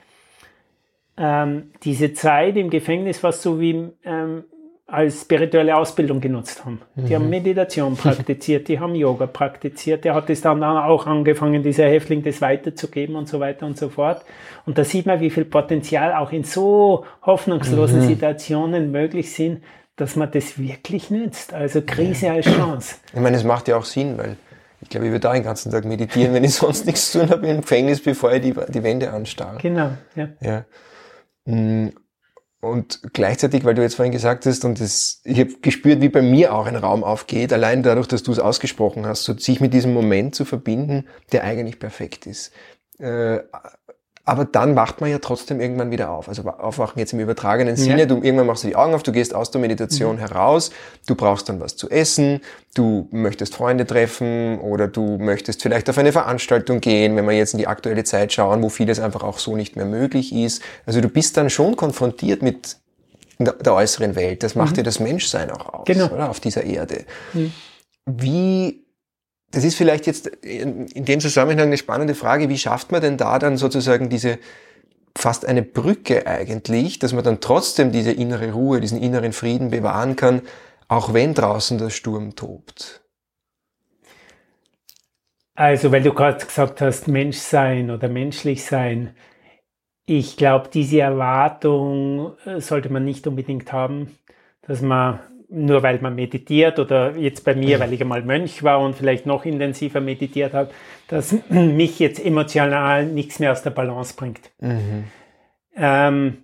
ähm, 1.18 1.72
diese 1.84 2.14
Zeit 2.14 2.58
im 2.58 2.70
Gefängnis 2.70 3.24
war 3.24 3.32
so 3.32 3.60
wie 3.60 3.90
ähm, 4.04 4.44
als 4.94 5.22
spirituelle 5.22 5.76
Ausbildung 5.76 6.22
genutzt 6.22 6.64
haben. 6.64 6.82
Die 6.96 7.02
mhm. 7.02 7.16
haben 7.16 7.30
Meditation 7.30 7.98
praktiziert, 7.98 8.68
die 8.68 8.80
haben 8.80 8.94
Yoga 8.94 9.26
praktiziert. 9.26 10.06
Der 10.06 10.14
hat 10.14 10.30
es 10.30 10.42
dann 10.42 10.64
auch 10.64 11.08
angefangen, 11.08 11.64
dieser 11.64 11.86
Häftling 11.86 12.22
das 12.24 12.42
weiterzugeben 12.42 13.16
und 13.16 13.28
so 13.28 13.40
weiter 13.40 13.66
und 13.66 13.78
so 13.78 13.90
fort. 13.90 14.24
Und 14.66 14.78
da 14.78 14.84
sieht 14.84 15.08
man, 15.08 15.20
wie 15.20 15.32
viel 15.32 15.46
Potenzial 15.46 16.14
auch 16.14 16.32
in 16.32 16.44
so 16.44 17.06
hoffnungslosen 17.24 18.02
mhm. 18.02 18.08
Situationen 18.08 18.92
möglich 18.92 19.34
sind, 19.34 19.64
dass 19.96 20.16
man 20.16 20.30
das 20.32 20.60
wirklich 20.60 21.10
nützt. 21.10 21.54
Also 21.54 21.82
Krise 21.82 22.28
ja. 22.28 22.34
als 22.34 22.46
Chance. 22.46 22.96
Ich 23.14 23.20
meine, 23.20 23.38
es 23.38 23.44
macht 23.44 23.68
ja 23.68 23.78
auch 23.78 23.86
Sinn, 23.86 24.18
weil 24.18 24.38
ich 24.80 24.90
glaube, 24.90 25.08
ich 25.08 25.12
würde 25.12 25.22
da 25.22 25.34
den 25.34 25.44
ganzen 25.44 25.72
Tag 25.72 25.86
meditieren, 25.86 26.34
wenn 26.34 26.44
ich 26.44 26.54
sonst 26.56 26.86
nichts 26.86 27.12
zu 27.12 27.20
tun 27.20 27.32
habe 27.32 27.48
im 27.48 27.62
Gefängnis, 27.62 28.02
bevor 28.02 28.32
ich 28.32 28.42
die, 28.42 28.54
die 28.70 28.84
Wände 28.84 29.12
anstarre. 29.12 29.58
Genau, 29.60 29.90
ja. 30.16 30.30
ja. 30.40 30.66
Mm, 31.46 31.90
und 32.64 33.02
gleichzeitig, 33.12 33.66
weil 33.66 33.76
du 33.76 33.82
jetzt 33.82 33.96
vorhin 33.96 34.14
gesagt 34.14 34.46
hast, 34.46 34.64
und 34.64 34.80
das, 34.80 35.22
ich 35.26 35.38
habe 35.38 35.56
gespürt, 35.62 36.00
wie 36.00 36.08
bei 36.08 36.22
mir 36.22 36.54
auch 36.54 36.66
ein 36.66 36.78
Raum 36.78 37.04
aufgeht, 37.04 37.52
allein 37.52 37.84
dadurch, 37.84 38.08
dass 38.08 38.24
du 38.24 38.32
es 38.32 38.40
ausgesprochen 38.40 39.06
hast, 39.06 39.24
so 39.24 39.38
sich 39.38 39.60
mit 39.60 39.74
diesem 39.74 39.94
Moment 39.94 40.34
zu 40.34 40.46
verbinden, 40.46 41.06
der 41.34 41.44
eigentlich 41.44 41.78
perfekt 41.78 42.26
ist. 42.26 42.54
Äh, 43.00 43.40
aber 44.26 44.46
dann 44.46 44.78
wacht 44.78 45.02
man 45.02 45.10
ja 45.10 45.20
trotzdem 45.20 45.60
irgendwann 45.60 45.92
wieder 45.92 46.12
auf. 46.12 46.30
Also 46.30 46.44
aufwachen 46.44 46.98
jetzt 46.98 47.12
im 47.12 47.20
übertragenen 47.20 47.76
Sinne. 47.76 48.02
Ja. 48.02 48.06
Du, 48.06 48.22
irgendwann 48.22 48.48
machst 48.48 48.64
du 48.64 48.70
die 48.70 48.76
Augen 48.76 48.94
auf, 48.94 49.04
du 49.04 49.12
gehst 49.12 49.36
aus 49.36 49.52
der 49.52 49.60
Meditation 49.60 50.16
mhm. 50.16 50.20
heraus, 50.20 50.72
du 51.06 51.16
brauchst 51.16 51.50
dann 51.50 51.60
was 51.60 51.76
zu 51.76 51.90
essen, 51.90 52.40
du 52.74 53.10
möchtest 53.12 53.56
Freunde 53.56 53.86
treffen 53.86 54.60
oder 54.62 54.88
du 54.88 55.18
möchtest 55.18 55.62
vielleicht 55.62 55.90
auf 55.90 55.98
eine 55.98 56.14
Veranstaltung 56.14 56.80
gehen, 56.80 57.18
wenn 57.18 57.26
wir 57.26 57.34
jetzt 57.34 57.54
in 57.54 57.58
die 57.58 57.68
aktuelle 57.68 58.06
Zeit 58.06 58.32
schauen, 58.32 58.64
wo 58.64 58.70
vieles 58.70 59.00
einfach 59.02 59.24
auch 59.24 59.40
so 59.40 59.58
nicht 59.58 59.76
mehr 59.76 59.86
möglich 59.86 60.34
ist. 60.34 60.62
Also 60.86 61.02
du 61.02 61.10
bist 61.10 61.36
dann 61.36 61.50
schon 61.50 61.76
konfrontiert 61.76 62.42
mit 62.42 62.78
der 63.40 63.74
äußeren 63.74 64.16
Welt. 64.16 64.42
Das 64.44 64.56
macht 64.56 64.72
mhm. 64.72 64.76
dir 64.76 64.84
das 64.84 65.02
Menschsein 65.02 65.52
auch 65.52 65.74
aus, 65.74 65.86
genau. 65.86 66.08
oder? 66.08 66.30
Auf 66.30 66.40
dieser 66.40 66.64
Erde. 66.64 67.04
Mhm. 67.34 67.52
Wie 68.06 68.83
das 69.54 69.64
ist 69.64 69.76
vielleicht 69.76 70.08
jetzt 70.08 70.28
in, 70.28 70.88
dem 70.88 71.20
Zusammenhang 71.20 71.68
eine 71.68 71.78
spannende 71.78 72.16
Frage, 72.16 72.50
wie 72.50 72.58
schafft 72.58 72.92
man 72.92 73.02
denn 73.02 73.18
da 73.18 73.38
dann 73.38 73.56
sozusagen 73.56 74.10
diese 74.10 74.40
fast 75.16 75.46
eine 75.46 75.62
Brücke 75.62 76.26
eigentlich, 76.26 76.98
dass 76.98 77.14
man 77.14 77.24
dann 77.24 77.40
trotzdem 77.40 77.92
diese 77.92 78.12
innere 78.12 78.52
Ruhe, 78.52 78.82
diesen 78.82 79.00
inneren 79.00 79.32
Frieden 79.32 79.70
bewahren 79.70 80.16
kann, 80.16 80.42
auch 80.88 81.14
wenn 81.14 81.36
draußen 81.36 81.78
der 81.78 81.92
Sturm 81.92 82.36
tobt? 82.36 83.02
Also, 85.54 85.92
weil 85.92 86.02
du 86.02 86.14
gerade 86.14 86.44
gesagt 86.44 86.82
hast, 86.82 87.08
Mensch 87.08 87.38
sein 87.38 87.92
oder 87.92 88.10
menschlich 88.10 88.66
sein. 88.66 89.16
Ich 90.08 90.36
glaube, 90.36 90.70
diese 90.74 91.02
Erwartung 91.02 92.36
äh, 92.46 92.60
sollte 92.60 92.90
man 92.90 93.06
nicht 93.06 93.28
unbedingt 93.28 93.72
haben, 93.72 94.18
dass 94.64 94.82
man 94.82 95.20
nur 95.54 95.84
weil 95.84 96.00
man 96.00 96.16
meditiert 96.16 96.80
oder 96.80 97.16
jetzt 97.16 97.46
bei 97.46 97.54
mir, 97.54 97.80
weil 97.80 97.94
ich 97.94 98.02
einmal 98.02 98.24
Mönch 98.24 98.64
war 98.64 98.80
und 98.80 98.96
vielleicht 98.96 99.26
noch 99.26 99.46
intensiver 99.46 100.02
meditiert 100.02 100.54
habe, 100.54 100.72
dass 101.08 101.36
mich 101.50 102.00
jetzt 102.00 102.24
emotional 102.24 103.06
nichts 103.06 103.40
mehr 103.40 103.52
aus 103.52 103.62
der 103.62 103.70
Balance 103.70 104.16
bringt. 104.16 104.52
Mhm. 104.60 105.06
Ähm, 105.76 106.38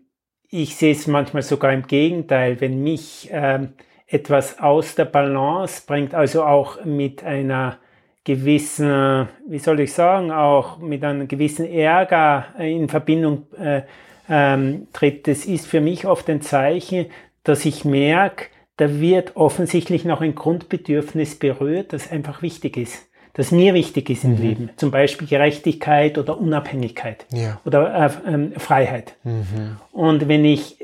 ich 0.49 0.75
sehe 0.75 0.93
es 0.93 1.07
manchmal 1.07 1.43
sogar 1.43 1.73
im 1.73 1.87
Gegenteil, 1.87 2.61
wenn 2.61 2.83
mich 2.83 3.29
ähm, 3.31 3.73
etwas 4.07 4.59
aus 4.59 4.95
der 4.95 5.05
Balance 5.05 5.83
bringt, 5.85 6.13
also 6.13 6.43
auch 6.43 6.83
mit 6.85 7.23
einer 7.23 7.77
gewissen, 8.23 9.27
wie 9.47 9.59
soll 9.59 9.79
ich 9.79 9.93
sagen, 9.93 10.31
auch 10.31 10.77
mit 10.77 11.03
einem 11.03 11.27
gewissen 11.27 11.65
Ärger 11.65 12.45
in 12.59 12.89
Verbindung 12.89 13.47
äh, 13.57 13.83
ähm, 14.29 14.87
tritt, 14.93 15.27
das 15.27 15.45
ist 15.45 15.65
für 15.65 15.81
mich 15.81 16.05
oft 16.05 16.29
ein 16.29 16.41
Zeichen, 16.41 17.07
dass 17.43 17.65
ich 17.65 17.85
merke, 17.85 18.45
da 18.79 18.99
wird 18.99 19.35
offensichtlich 19.35 20.05
noch 20.05 20.21
ein 20.21 20.35
Grundbedürfnis 20.35 21.35
berührt, 21.35 21.93
das 21.93 22.11
einfach 22.11 22.41
wichtig 22.41 22.77
ist 22.77 23.09
das 23.39 23.51
mir 23.51 23.73
wichtig 23.73 24.09
ist 24.09 24.25
im 24.25 24.31
mhm. 24.31 24.41
Leben. 24.41 24.69
Zum 24.75 24.91
Beispiel 24.91 25.25
Gerechtigkeit 25.25 26.17
oder 26.17 26.37
Unabhängigkeit 26.39 27.25
ja. 27.31 27.61
oder 27.63 28.11
äh, 28.25 28.29
ähm, 28.29 28.51
Freiheit. 28.57 29.15
Mhm. 29.23 29.77
Und 29.93 30.27
wenn 30.27 30.43
ich 30.43 30.77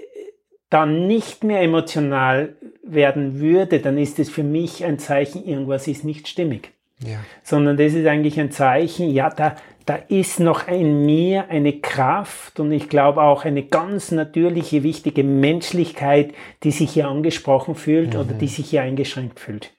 dann 0.70 1.06
nicht 1.06 1.44
mehr 1.44 1.62
emotional 1.62 2.56
werden 2.82 3.42
würde, 3.42 3.80
dann 3.80 3.98
ist 3.98 4.20
es 4.20 4.30
für 4.30 4.44
mich 4.44 4.86
ein 4.86 5.00
Zeichen, 5.00 5.46
irgendwas 5.46 5.88
ist 5.88 6.06
nicht 6.06 6.30
stimmig. 6.30 6.72
Ja. 7.06 7.18
Sondern 7.44 7.76
das 7.76 7.94
ist 7.94 8.08
eigentlich 8.08 8.40
ein 8.40 8.52
Zeichen, 8.52 9.10
ja, 9.10 9.30
da, 9.30 9.58
da 9.86 9.95
ist 10.08 10.39
noch 10.39 10.67
in 10.67 11.06
mir 11.06 11.50
eine 11.50 11.80
Kraft 11.80 12.60
und 12.60 12.71
ich 12.71 12.89
glaube 12.89 13.21
auch 13.21 13.45
eine 13.45 13.63
ganz 13.63 14.12
natürliche, 14.12 14.82
wichtige 14.84 15.24
Menschlichkeit, 15.24 16.34
die 16.63 16.71
sich 16.71 16.91
hier 16.91 17.08
angesprochen 17.08 17.76
fühlt 17.76 18.13
mhm. 18.13 18.19
oder 18.21 18.34
die 18.34 18.48
sich 18.48 18.69
hier 18.69 18.82
eingeschränkt 18.82 19.39
fühlt. 19.39 19.71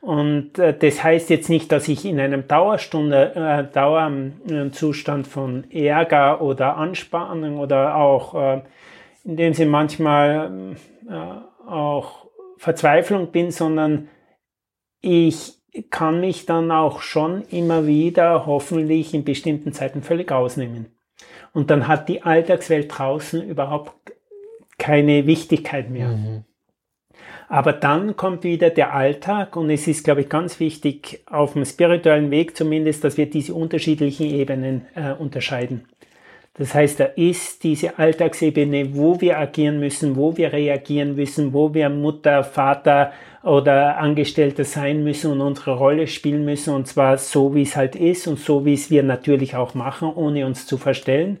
Und 0.00 0.58
äh, 0.58 0.76
das 0.76 1.02
heißt 1.02 1.30
jetzt 1.30 1.48
nicht, 1.48 1.70
dass 1.70 1.88
ich 1.88 2.04
in 2.04 2.18
einem 2.18 2.48
Dauerstunde, 2.48 3.34
äh, 3.34 3.72
Dauerzustand 3.72 5.26
von 5.26 5.70
Ärger 5.70 6.40
oder 6.40 6.76
Anspannung 6.76 7.58
oder 7.58 7.96
auch, 7.96 8.34
äh, 8.34 8.62
in 9.24 9.36
dem 9.36 9.54
sie 9.54 9.66
manchmal 9.66 10.76
äh, 11.08 11.68
auch 11.68 12.26
Verzweiflung 12.56 13.30
bin, 13.30 13.50
sondern 13.50 14.08
ich 15.00 15.57
kann 15.90 16.20
mich 16.20 16.46
dann 16.46 16.70
auch 16.70 17.02
schon 17.02 17.42
immer 17.50 17.86
wieder 17.86 18.46
hoffentlich 18.46 19.14
in 19.14 19.24
bestimmten 19.24 19.72
Zeiten 19.72 20.02
völlig 20.02 20.32
ausnehmen. 20.32 20.86
Und 21.52 21.70
dann 21.70 21.88
hat 21.88 22.08
die 22.08 22.22
Alltagswelt 22.22 22.92
draußen 22.96 23.42
überhaupt 23.42 23.92
keine 24.78 25.26
Wichtigkeit 25.26 25.90
mehr. 25.90 26.08
Mhm. 26.08 26.44
Aber 27.48 27.72
dann 27.72 28.14
kommt 28.16 28.44
wieder 28.44 28.70
der 28.70 28.94
Alltag 28.94 29.56
und 29.56 29.70
es 29.70 29.88
ist, 29.88 30.04
glaube 30.04 30.20
ich, 30.20 30.28
ganz 30.28 30.60
wichtig, 30.60 31.22
auf 31.26 31.54
dem 31.54 31.64
spirituellen 31.64 32.30
Weg 32.30 32.56
zumindest, 32.56 33.04
dass 33.04 33.16
wir 33.16 33.28
diese 33.28 33.54
unterschiedlichen 33.54 34.26
Ebenen 34.26 34.86
äh, 34.94 35.12
unterscheiden. 35.12 35.86
Das 36.54 36.74
heißt, 36.74 37.00
da 37.00 37.04
ist 37.04 37.62
diese 37.62 37.98
Alltagsebene, 37.98 38.94
wo 38.94 39.20
wir 39.20 39.38
agieren 39.38 39.78
müssen, 39.78 40.16
wo 40.16 40.36
wir 40.36 40.52
reagieren 40.52 41.14
müssen, 41.14 41.52
wo 41.52 41.72
wir 41.72 41.88
Mutter, 41.88 42.44
Vater 42.44 43.12
oder 43.48 43.98
Angestellter 43.98 44.64
sein 44.64 45.02
müssen 45.02 45.32
und 45.32 45.40
unsere 45.40 45.76
Rolle 45.76 46.06
spielen 46.06 46.44
müssen 46.44 46.74
und 46.74 46.86
zwar 46.86 47.16
so, 47.16 47.54
wie 47.54 47.62
es 47.62 47.76
halt 47.76 47.96
ist 47.96 48.26
und 48.26 48.38
so, 48.38 48.64
wie 48.64 48.74
es 48.74 48.90
wir 48.90 49.02
natürlich 49.02 49.56
auch 49.56 49.74
machen, 49.74 50.12
ohne 50.14 50.44
uns 50.46 50.66
zu 50.66 50.76
verstellen. 50.76 51.38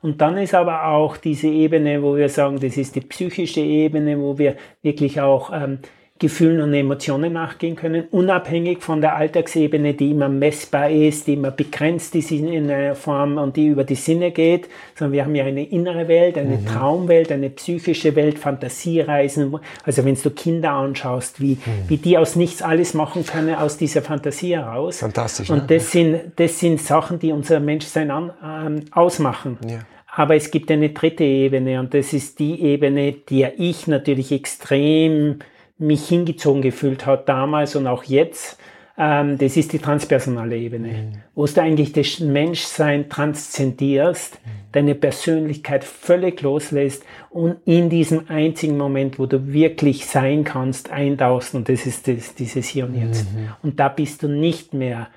Und 0.00 0.20
dann 0.20 0.38
ist 0.38 0.54
aber 0.54 0.86
auch 0.86 1.16
diese 1.16 1.48
Ebene, 1.48 2.02
wo 2.02 2.16
wir 2.16 2.28
sagen, 2.28 2.60
das 2.60 2.76
ist 2.76 2.94
die 2.94 3.00
psychische 3.00 3.60
Ebene, 3.60 4.20
wo 4.20 4.38
wir 4.38 4.56
wirklich 4.82 5.20
auch 5.20 5.52
ähm, 5.52 5.80
Gefühlen 6.18 6.60
und 6.60 6.74
Emotionen 6.74 7.32
nachgehen 7.32 7.76
können, 7.76 8.04
unabhängig 8.10 8.82
von 8.82 9.00
der 9.00 9.14
Alltagsebene, 9.14 9.94
die 9.94 10.10
immer 10.10 10.28
messbar 10.28 10.90
ist, 10.90 11.26
die 11.28 11.34
immer 11.34 11.52
begrenzt 11.52 12.14
ist 12.16 12.32
in 12.32 12.70
einer 12.70 12.96
Form 12.96 13.38
und 13.38 13.56
die 13.56 13.68
über 13.68 13.84
die 13.84 13.94
Sinne 13.94 14.32
geht, 14.32 14.68
sondern 14.96 15.12
wir 15.12 15.24
haben 15.24 15.34
ja 15.36 15.44
eine 15.44 15.64
innere 15.64 16.08
Welt, 16.08 16.36
eine 16.36 16.56
mhm. 16.56 16.66
Traumwelt, 16.66 17.30
eine 17.30 17.50
psychische 17.50 18.16
Welt, 18.16 18.38
Fantasiereisen. 18.38 19.56
Also 19.84 20.04
wenn 20.04 20.16
du 20.16 20.30
Kinder 20.30 20.72
anschaust, 20.72 21.40
wie, 21.40 21.52
mhm. 21.54 21.88
wie 21.88 21.98
die 21.98 22.18
aus 22.18 22.34
nichts 22.34 22.62
alles 22.62 22.94
machen 22.94 23.24
können, 23.24 23.54
aus 23.54 23.76
dieser 23.76 24.02
Fantasie 24.02 24.56
heraus. 24.56 24.98
Fantastisch. 24.98 25.50
Und 25.50 25.70
ne? 25.70 25.76
das, 25.76 25.92
sind, 25.92 26.32
das 26.34 26.58
sind 26.58 26.80
Sachen, 26.80 27.20
die 27.20 27.30
unser 27.30 27.60
Menschsein 27.60 28.10
an, 28.10 28.32
ähm, 28.44 28.84
ausmachen. 28.90 29.58
Ja. 29.68 29.78
Aber 30.18 30.34
es 30.34 30.50
gibt 30.50 30.68
eine 30.72 30.88
dritte 30.88 31.22
Ebene 31.22 31.78
und 31.78 31.94
das 31.94 32.12
ist 32.12 32.40
die 32.40 32.60
Ebene, 32.60 33.12
der 33.12 33.60
ich 33.60 33.86
natürlich 33.86 34.32
extrem 34.32 35.38
mich 35.78 36.08
hingezogen 36.08 36.62
gefühlt 36.62 37.06
hat 37.06 37.28
damals 37.28 37.76
und 37.76 37.86
auch 37.86 38.04
jetzt, 38.04 38.58
ähm, 38.98 39.38
das 39.38 39.56
ist 39.56 39.72
die 39.72 39.78
transpersonale 39.78 40.56
Ebene, 40.56 40.88
mhm. 40.88 41.12
wo 41.34 41.46
du 41.46 41.62
eigentlich 41.62 41.92
das 41.92 42.18
Menschsein 42.18 43.08
transzendierst, 43.08 44.40
mhm. 44.44 44.50
deine 44.72 44.94
Persönlichkeit 44.96 45.84
völlig 45.84 46.42
loslässt 46.42 47.04
und 47.30 47.56
in 47.64 47.90
diesem 47.90 48.28
einzigen 48.28 48.76
Moment, 48.76 49.18
wo 49.18 49.26
du 49.26 49.52
wirklich 49.52 50.06
sein 50.06 50.42
kannst, 50.42 50.90
eintauchst 50.90 51.54
und 51.54 51.68
das 51.68 51.86
ist 51.86 52.08
das, 52.08 52.34
dieses 52.34 52.66
Hier 52.66 52.86
und 52.86 53.00
Jetzt. 53.00 53.32
Mhm. 53.32 53.48
Und 53.62 53.78
da 53.78 53.88
bist 53.88 54.24
du 54.24 54.28
nicht 54.28 54.74
mehr 54.74 55.08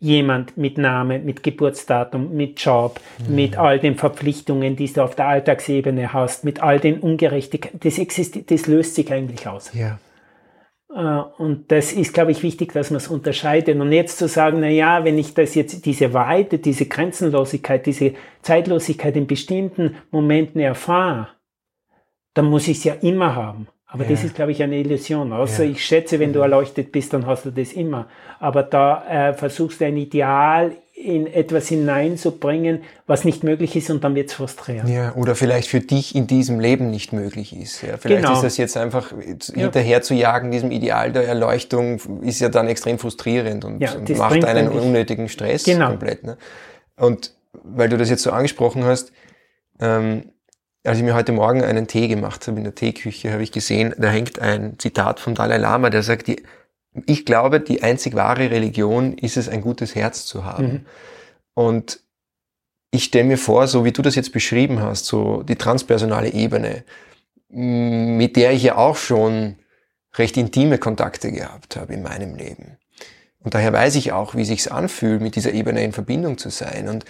jemand 0.00 0.56
mit 0.56 0.78
Name, 0.78 1.18
mit 1.18 1.42
Geburtsdatum, 1.42 2.34
mit 2.34 2.60
Job, 2.60 3.00
mhm. 3.26 3.34
mit 3.34 3.56
all 3.56 3.78
den 3.78 3.96
Verpflichtungen, 3.96 4.76
die 4.76 4.92
du 4.92 5.02
auf 5.02 5.14
der 5.14 5.26
Alltagsebene 5.26 6.12
hast, 6.12 6.44
mit 6.44 6.60
all 6.62 6.78
den 6.80 7.00
Ungerechtigkeiten, 7.00 7.80
das, 7.82 7.98
existiert, 7.98 8.50
das 8.50 8.66
löst 8.66 8.94
sich 8.94 9.12
eigentlich 9.12 9.46
aus. 9.46 9.72
Ja. 9.74 9.98
Äh, 10.94 11.20
und 11.38 11.70
das 11.70 11.92
ist, 11.92 12.14
glaube 12.14 12.32
ich, 12.32 12.42
wichtig, 12.42 12.72
dass 12.72 12.90
man 12.90 12.98
es 12.98 13.08
unterscheidet. 13.08 13.78
Und 13.80 13.92
jetzt 13.92 14.18
zu 14.18 14.28
sagen, 14.28 14.60
na 14.60 14.68
ja, 14.68 15.04
wenn 15.04 15.18
ich 15.18 15.34
das 15.34 15.54
jetzt, 15.54 15.84
diese 15.86 16.12
Weite, 16.14 16.58
diese 16.58 16.86
Grenzenlosigkeit, 16.86 17.86
diese 17.86 18.14
Zeitlosigkeit 18.42 19.16
in 19.16 19.26
bestimmten 19.26 19.96
Momenten 20.10 20.60
erfahre, 20.60 21.28
dann 22.34 22.46
muss 22.46 22.68
ich 22.68 22.78
es 22.78 22.84
ja 22.84 22.94
immer 22.94 23.34
haben. 23.34 23.68
Aber 23.90 24.04
ja. 24.04 24.10
das 24.10 24.22
ist, 24.22 24.34
glaube 24.34 24.52
ich, 24.52 24.62
eine 24.62 24.78
Illusion. 24.78 25.32
Außer 25.32 25.64
ja. 25.64 25.70
ich 25.70 25.84
schätze, 25.84 26.20
wenn 26.20 26.32
du 26.32 26.40
mhm. 26.40 26.44
erleuchtet 26.44 26.92
bist, 26.92 27.12
dann 27.14 27.26
hast 27.26 27.46
du 27.46 27.50
das 27.50 27.72
immer. 27.72 28.06
Aber 28.38 28.62
da 28.62 29.30
äh, 29.30 29.32
versuchst 29.32 29.80
du 29.80 29.86
ein 29.86 29.96
Ideal 29.96 30.72
in 30.98 31.26
etwas 31.26 31.68
hineinzubringen, 31.68 32.82
was 33.06 33.24
nicht 33.24 33.44
möglich 33.44 33.76
ist 33.76 33.88
und 33.90 34.02
dann 34.02 34.14
wird 34.14 34.30
es 34.30 34.34
frustrierend. 34.34 34.90
Ja, 34.90 35.14
oder 35.14 35.36
vielleicht 35.36 35.68
für 35.68 35.80
dich 35.80 36.14
in 36.14 36.26
diesem 36.26 36.58
Leben 36.58 36.90
nicht 36.90 37.12
möglich 37.12 37.56
ist. 37.56 37.82
Ja, 37.82 37.96
vielleicht 37.96 38.22
genau. 38.22 38.34
ist 38.34 38.42
das 38.42 38.56
jetzt 38.56 38.76
einfach 38.76 39.12
hinterher 39.54 40.02
zu 40.02 40.14
jagen, 40.14 40.50
diesem 40.50 40.72
Ideal 40.72 41.12
der 41.12 41.28
Erleuchtung, 41.28 42.00
ist 42.22 42.40
ja 42.40 42.48
dann 42.48 42.66
extrem 42.66 42.98
frustrierend 42.98 43.64
und, 43.64 43.80
ja, 43.80 43.92
und 43.92 44.08
macht 44.16 44.44
einen 44.44 44.68
unnötigen 44.68 45.28
Stress 45.28 45.64
genau. 45.64 45.90
komplett. 45.90 46.24
Ne? 46.24 46.36
Und 46.96 47.32
weil 47.52 47.88
du 47.88 47.96
das 47.96 48.10
jetzt 48.10 48.22
so 48.22 48.32
angesprochen 48.32 48.84
hast, 48.84 49.12
ähm, 49.80 50.32
als 50.84 50.98
ich 50.98 51.04
mir 51.04 51.14
heute 51.14 51.32
Morgen 51.32 51.62
einen 51.62 51.86
Tee 51.86 52.08
gemacht 52.08 52.46
habe 52.48 52.58
in 52.58 52.64
der 52.64 52.74
Teeküche, 52.74 53.32
habe 53.32 53.42
ich 53.42 53.52
gesehen, 53.52 53.94
da 53.98 54.08
hängt 54.08 54.40
ein 54.40 54.78
Zitat 54.78 55.20
vom 55.20 55.34
Dalai 55.34 55.58
Lama, 55.58 55.90
der 55.90 56.02
sagt, 56.02 56.26
die, 56.26 56.42
ich 57.06 57.24
glaube, 57.24 57.60
die 57.60 57.82
einzig 57.82 58.14
wahre 58.14 58.50
Religion 58.50 59.16
ist 59.16 59.36
es, 59.36 59.48
ein 59.48 59.60
gutes 59.60 59.94
Herz 59.94 60.24
zu 60.24 60.44
haben. 60.44 60.66
Mhm. 60.66 60.86
Und 61.54 62.00
ich 62.90 63.04
stelle 63.04 63.24
mir 63.24 63.38
vor, 63.38 63.66
so 63.66 63.84
wie 63.84 63.92
du 63.92 64.02
das 64.02 64.14
jetzt 64.14 64.32
beschrieben 64.32 64.80
hast, 64.80 65.06
so 65.06 65.42
die 65.42 65.56
transpersonale 65.56 66.32
Ebene, 66.32 66.84
mit 67.50 68.36
der 68.36 68.52
ich 68.52 68.62
ja 68.62 68.76
auch 68.76 68.96
schon 68.96 69.56
recht 70.16 70.36
intime 70.36 70.78
Kontakte 70.78 71.30
gehabt 71.30 71.76
habe 71.76 71.92
in 71.92 72.02
meinem 72.02 72.34
Leben. 72.34 72.78
Und 73.40 73.54
daher 73.54 73.72
weiß 73.72 73.94
ich 73.96 74.12
auch, 74.12 74.34
wie 74.34 74.44
sich's 74.44 74.68
anfühlt, 74.68 75.20
mit 75.20 75.36
dieser 75.36 75.52
Ebene 75.52 75.82
in 75.84 75.92
Verbindung 75.92 76.38
zu 76.38 76.50
sein. 76.50 76.88
Und 76.88 77.04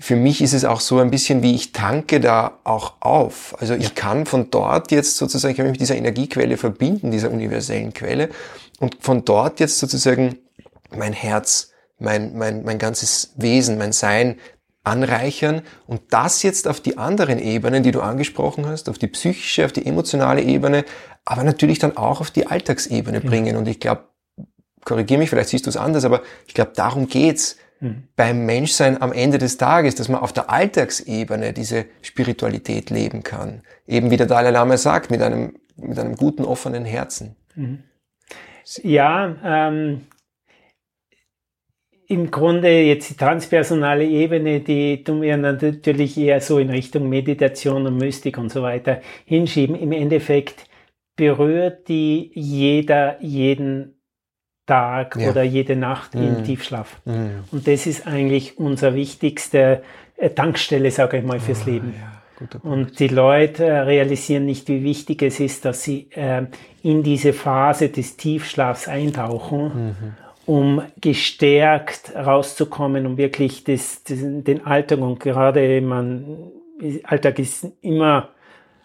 für 0.00 0.16
mich 0.16 0.40
ist 0.40 0.52
es 0.52 0.64
auch 0.64 0.80
so 0.80 0.98
ein 0.98 1.10
bisschen 1.10 1.42
wie 1.42 1.54
ich 1.54 1.72
tanke 1.72 2.20
da 2.20 2.58
auch 2.64 2.94
auf. 3.00 3.56
Also 3.60 3.74
ich 3.74 3.94
kann 3.94 4.26
von 4.26 4.50
dort 4.50 4.92
jetzt 4.92 5.16
sozusagen, 5.16 5.52
ich 5.52 5.56
kann 5.56 5.66
mich 5.66 5.72
mit 5.72 5.80
dieser 5.80 5.96
Energiequelle 5.96 6.56
verbinden, 6.56 7.10
dieser 7.10 7.30
universellen 7.30 7.92
Quelle 7.92 8.28
und 8.78 8.96
von 9.00 9.24
dort 9.24 9.60
jetzt 9.60 9.78
sozusagen 9.78 10.38
mein 10.94 11.12
Herz, 11.12 11.72
mein, 11.98 12.36
mein, 12.36 12.62
mein 12.64 12.78
ganzes 12.78 13.32
Wesen, 13.36 13.78
mein 13.78 13.92
Sein 13.92 14.36
anreichern 14.84 15.62
und 15.86 16.00
das 16.10 16.42
jetzt 16.42 16.66
auf 16.66 16.80
die 16.80 16.96
anderen 16.96 17.38
Ebenen, 17.38 17.82
die 17.82 17.90
du 17.90 18.00
angesprochen 18.00 18.66
hast, 18.66 18.88
auf 18.88 18.98
die 18.98 19.08
psychische, 19.08 19.64
auf 19.64 19.72
die 19.72 19.84
emotionale 19.84 20.42
Ebene, 20.42 20.84
aber 21.24 21.44
natürlich 21.44 21.78
dann 21.78 21.96
auch 21.96 22.20
auf 22.20 22.30
die 22.30 22.46
Alltagsebene 22.46 23.20
bringen. 23.20 23.56
Und 23.56 23.68
ich 23.68 23.80
glaube, 23.80 24.04
korrigiere 24.84 25.18
mich, 25.18 25.30
vielleicht 25.30 25.50
siehst 25.50 25.66
du 25.66 25.70
es 25.70 25.76
anders, 25.76 26.04
aber 26.04 26.22
ich 26.46 26.54
glaube, 26.54 26.72
darum 26.74 27.06
geht's 27.06 27.56
mhm. 27.80 28.04
beim 28.16 28.46
Menschsein 28.46 29.02
am 29.02 29.12
Ende 29.12 29.36
des 29.36 29.58
Tages, 29.58 29.94
dass 29.94 30.08
man 30.08 30.22
auf 30.22 30.32
der 30.32 30.48
Alltagsebene 30.48 31.52
diese 31.52 31.84
Spiritualität 32.00 32.88
leben 32.88 33.22
kann. 33.22 33.62
Eben 33.86 34.10
wie 34.10 34.16
der 34.16 34.26
Dalai 34.26 34.50
Lama 34.50 34.78
sagt, 34.78 35.10
mit 35.10 35.20
einem, 35.20 35.56
mit 35.76 35.98
einem 35.98 36.16
guten, 36.16 36.44
offenen 36.44 36.86
Herzen. 36.86 37.36
Mhm. 37.54 37.82
Ja, 38.82 39.36
ähm, 39.44 40.06
im 42.06 42.30
Grunde 42.30 42.82
jetzt 42.82 43.10
die 43.10 43.16
transpersonale 43.16 44.04
Ebene, 44.04 44.60
die 44.60 45.04
tun 45.04 45.20
wir 45.20 45.36
natürlich 45.36 46.16
eher 46.16 46.40
so 46.40 46.58
in 46.58 46.70
Richtung 46.70 47.08
Meditation 47.08 47.86
und 47.86 47.98
Mystik 47.98 48.38
und 48.38 48.50
so 48.50 48.62
weiter 48.62 49.00
hinschieben. 49.26 49.76
Im 49.76 49.92
Endeffekt 49.92 50.66
berührt 51.16 51.88
die 51.88 52.30
jeder 52.34 53.20
jeden 53.20 54.00
Tag 54.66 55.16
ja. 55.16 55.30
oder 55.30 55.42
jede 55.42 55.76
Nacht 55.76 56.14
mhm. 56.14 56.28
im 56.28 56.44
Tiefschlaf. 56.44 57.00
Mhm. 57.04 57.44
Und 57.50 57.66
das 57.66 57.86
ist 57.86 58.06
eigentlich 58.06 58.58
unser 58.58 58.94
wichtigste 58.94 59.82
äh, 60.16 60.30
Tankstelle, 60.30 60.90
sage 60.90 61.18
ich 61.18 61.24
mal, 61.24 61.40
fürs 61.40 61.62
ah, 61.62 61.70
Leben. 61.70 61.94
Ja. 61.98 62.17
Und 62.62 63.00
die 63.00 63.08
Leute 63.08 63.64
äh, 63.64 63.80
realisieren 63.80 64.46
nicht, 64.46 64.68
wie 64.68 64.82
wichtig 64.82 65.22
es 65.22 65.40
ist, 65.40 65.64
dass 65.64 65.82
sie 65.82 66.08
äh, 66.12 66.42
in 66.82 67.02
diese 67.02 67.32
Phase 67.32 67.88
des 67.88 68.16
Tiefschlafs 68.16 68.88
eintauchen, 68.88 69.62
mhm. 69.62 69.94
um 70.46 70.82
gestärkt 71.00 72.14
rauszukommen, 72.14 73.06
um 73.06 73.16
wirklich 73.16 73.64
das, 73.64 74.02
das, 74.04 74.18
den 74.20 74.64
Alltag 74.66 75.00
und 75.00 75.20
gerade 75.20 75.80
man, 75.80 76.24
Alltag 77.04 77.38
ist 77.38 77.66
immer 77.82 78.30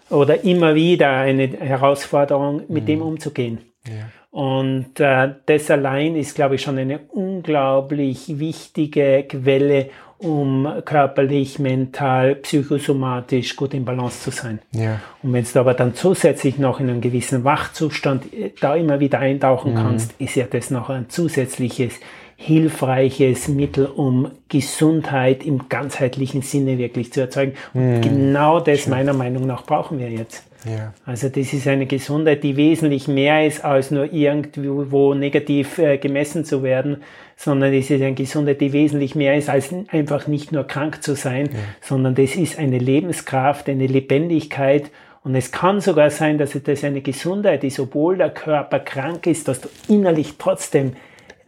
oder 0.10 0.44
immer 0.44 0.76
wieder 0.76 1.12
eine 1.12 1.48
Herausforderung, 1.48 2.64
mit 2.68 2.88
dem 2.88 3.00
mhm. 3.00 3.06
umzugehen. 3.06 3.60
Ja. 3.88 4.10
Und 4.32 5.00
äh, 5.00 5.36
das 5.46 5.70
allein 5.70 6.16
ist, 6.16 6.34
glaube 6.34 6.56
ich, 6.56 6.62
schon 6.62 6.80
eine 6.80 7.02
unglaublich 7.10 8.40
wichtige 8.40 9.26
Quelle, 9.30 9.90
um 10.24 10.68
körperlich, 10.86 11.60
mental, 11.60 12.36
psychosomatisch 12.36 13.56
gut 13.56 13.74
im 13.74 13.86
Balance 13.86 14.22
zu 14.22 14.32
sein. 14.32 14.60
Ja. 14.72 15.00
Und 15.22 15.34
wenn 15.34 15.44
du 15.44 15.60
aber 15.60 15.74
dann 15.74 15.94
zusätzlich 15.94 16.58
noch 16.58 16.80
in 16.80 16.90
einem 16.90 17.02
gewissen 17.02 17.44
Wachzustand 17.44 18.34
äh, 18.34 18.52
da 18.60 18.76
immer 18.76 19.00
wieder 19.00 19.20
eintauchen 19.20 19.74
mhm. 19.74 19.78
kannst, 19.78 20.14
ist 20.20 20.36
ja 20.36 20.46
das 20.46 20.72
noch 20.72 20.90
ein 20.90 21.10
zusätzliches 21.10 22.00
hilfreiches 22.36 23.48
Mittel, 23.48 23.86
um 23.86 24.32
Gesundheit 24.50 25.46
im 25.46 25.70
ganzheitlichen 25.70 26.42
Sinne 26.42 26.78
wirklich 26.78 27.14
zu 27.14 27.22
erzeugen. 27.22 27.54
Und 27.74 27.98
mhm. 27.98 28.02
genau 28.02 28.60
das 28.60 28.82
Schön. 28.82 28.92
meiner 28.92 29.14
Meinung 29.14 29.46
nach 29.46 29.66
brauchen 29.66 30.00
wir 30.00 30.10
jetzt. 30.10 30.44
Ja. 30.66 30.94
Also 31.06 31.30
das 31.30 31.54
ist 31.54 31.68
eine 31.68 31.86
Gesundheit, 31.86 32.44
die 32.44 32.56
wesentlich 32.56 33.08
mehr 33.08 33.46
ist, 33.46 33.64
als 33.64 33.92
nur 33.92 34.12
irgendwo 34.12 35.14
negativ 35.14 35.78
äh, 35.78 35.98
gemessen 35.98 36.46
zu 36.46 36.64
werden, 36.64 37.04
sondern 37.36 37.74
es 37.74 37.90
ist 37.90 38.02
eine 38.02 38.14
Gesundheit, 38.14 38.62
die 38.62 38.74
wesentlich 38.74 39.16
mehr 39.16 39.36
ist, 39.36 39.50
als 39.50 39.74
einfach 39.90 40.28
nicht 40.28 40.52
nur 40.52 40.66
krank 40.66 41.04
zu 41.04 41.16
sein, 41.16 41.50
ja. 41.52 41.60
sondern 41.82 42.16
das 42.16 42.36
ist 42.36 42.58
eine 42.60 42.78
Lebenskraft, 42.78 43.70
eine 43.70 43.88
Lebendigkeit 43.88 44.92
und 45.24 45.36
es 45.36 45.52
kann 45.52 45.80
sogar 45.80 46.10
sein, 46.10 46.38
dass 46.38 46.58
das 46.64 46.84
eine 46.84 47.02
Gesundheit 47.02 47.64
ist, 47.64 47.80
obwohl 47.80 48.18
der 48.18 48.30
Körper 48.30 48.80
krank 48.80 49.26
ist, 49.26 49.48
dass 49.48 49.62
du 49.62 49.70
innerlich 49.88 50.36
trotzdem 50.38 50.94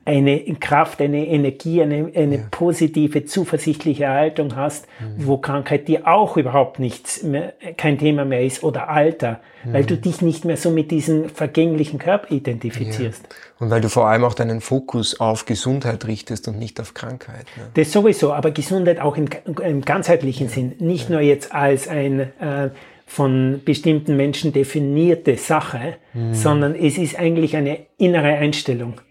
eine 0.06 0.40
Kraft, 0.60 1.02
eine 1.02 1.26
Energie, 1.26 1.82
eine, 1.82 2.12
eine 2.16 2.36
ja. 2.36 2.44
positive, 2.52 3.26
zuversichtliche 3.26 4.08
Haltung 4.08 4.56
hast, 4.56 4.86
mhm. 5.00 5.26
wo 5.26 5.38
Krankheit 5.38 5.88
dir 5.88 6.08
auch 6.08 6.38
überhaupt 6.38 6.78
nichts 6.78 7.24
mehr, 7.24 7.54
kein 7.76 7.98
Thema 7.98 8.24
mehr 8.24 8.44
ist 8.44 8.64
oder 8.64 8.88
Alter, 8.88 9.40
mhm. 9.64 9.74
weil 9.74 9.84
du 9.84 9.98
dich 9.98 10.22
nicht 10.22 10.46
mehr 10.46 10.58
so 10.58 10.70
mit 10.70 10.92
diesem 10.92 11.30
vergänglichen 11.30 11.98
Körper 11.98 12.32
identifizierst. 12.32 13.24
Ja. 13.24 13.66
Und 13.66 13.72
weil 13.72 13.82
du 13.82 13.90
vor 13.90 14.08
allem 14.08 14.24
auch 14.24 14.36
deinen 14.36 14.62
Fokus 14.62 15.20
auf 15.20 15.46
Gesundheit 15.46 16.06
richtest 16.06 16.48
und 16.48 16.60
nicht 16.60 16.80
auf 16.80 16.94
Krankheit. 16.94 17.46
Ne? 17.58 17.64
Das 17.74 17.92
sowieso, 17.92 18.32
aber 18.32 18.52
Gesundheit 18.52 19.00
auch 19.00 19.18
im, 19.18 19.28
im 19.64 19.82
ganzheitlichen 19.82 20.48
ja. 20.48 20.54
Sinn, 20.54 20.76
nicht 20.78 21.10
nur 21.10 21.22
jetzt 21.22 21.52
als 21.52 21.88
ein 21.88 22.20
äh, 22.20 22.70
von 23.08 23.62
bestimmten 23.66 24.16
Menschen 24.18 24.54
definierte 24.54 25.38
Sache, 25.38 25.96
mhm. 26.14 26.36
sondern 26.36 26.76
es 26.76 27.00
ist 27.00 27.18
eigentlich 27.18 27.56
eine 27.56 27.80
innere 27.98 28.36
Einstellung. 28.36 29.02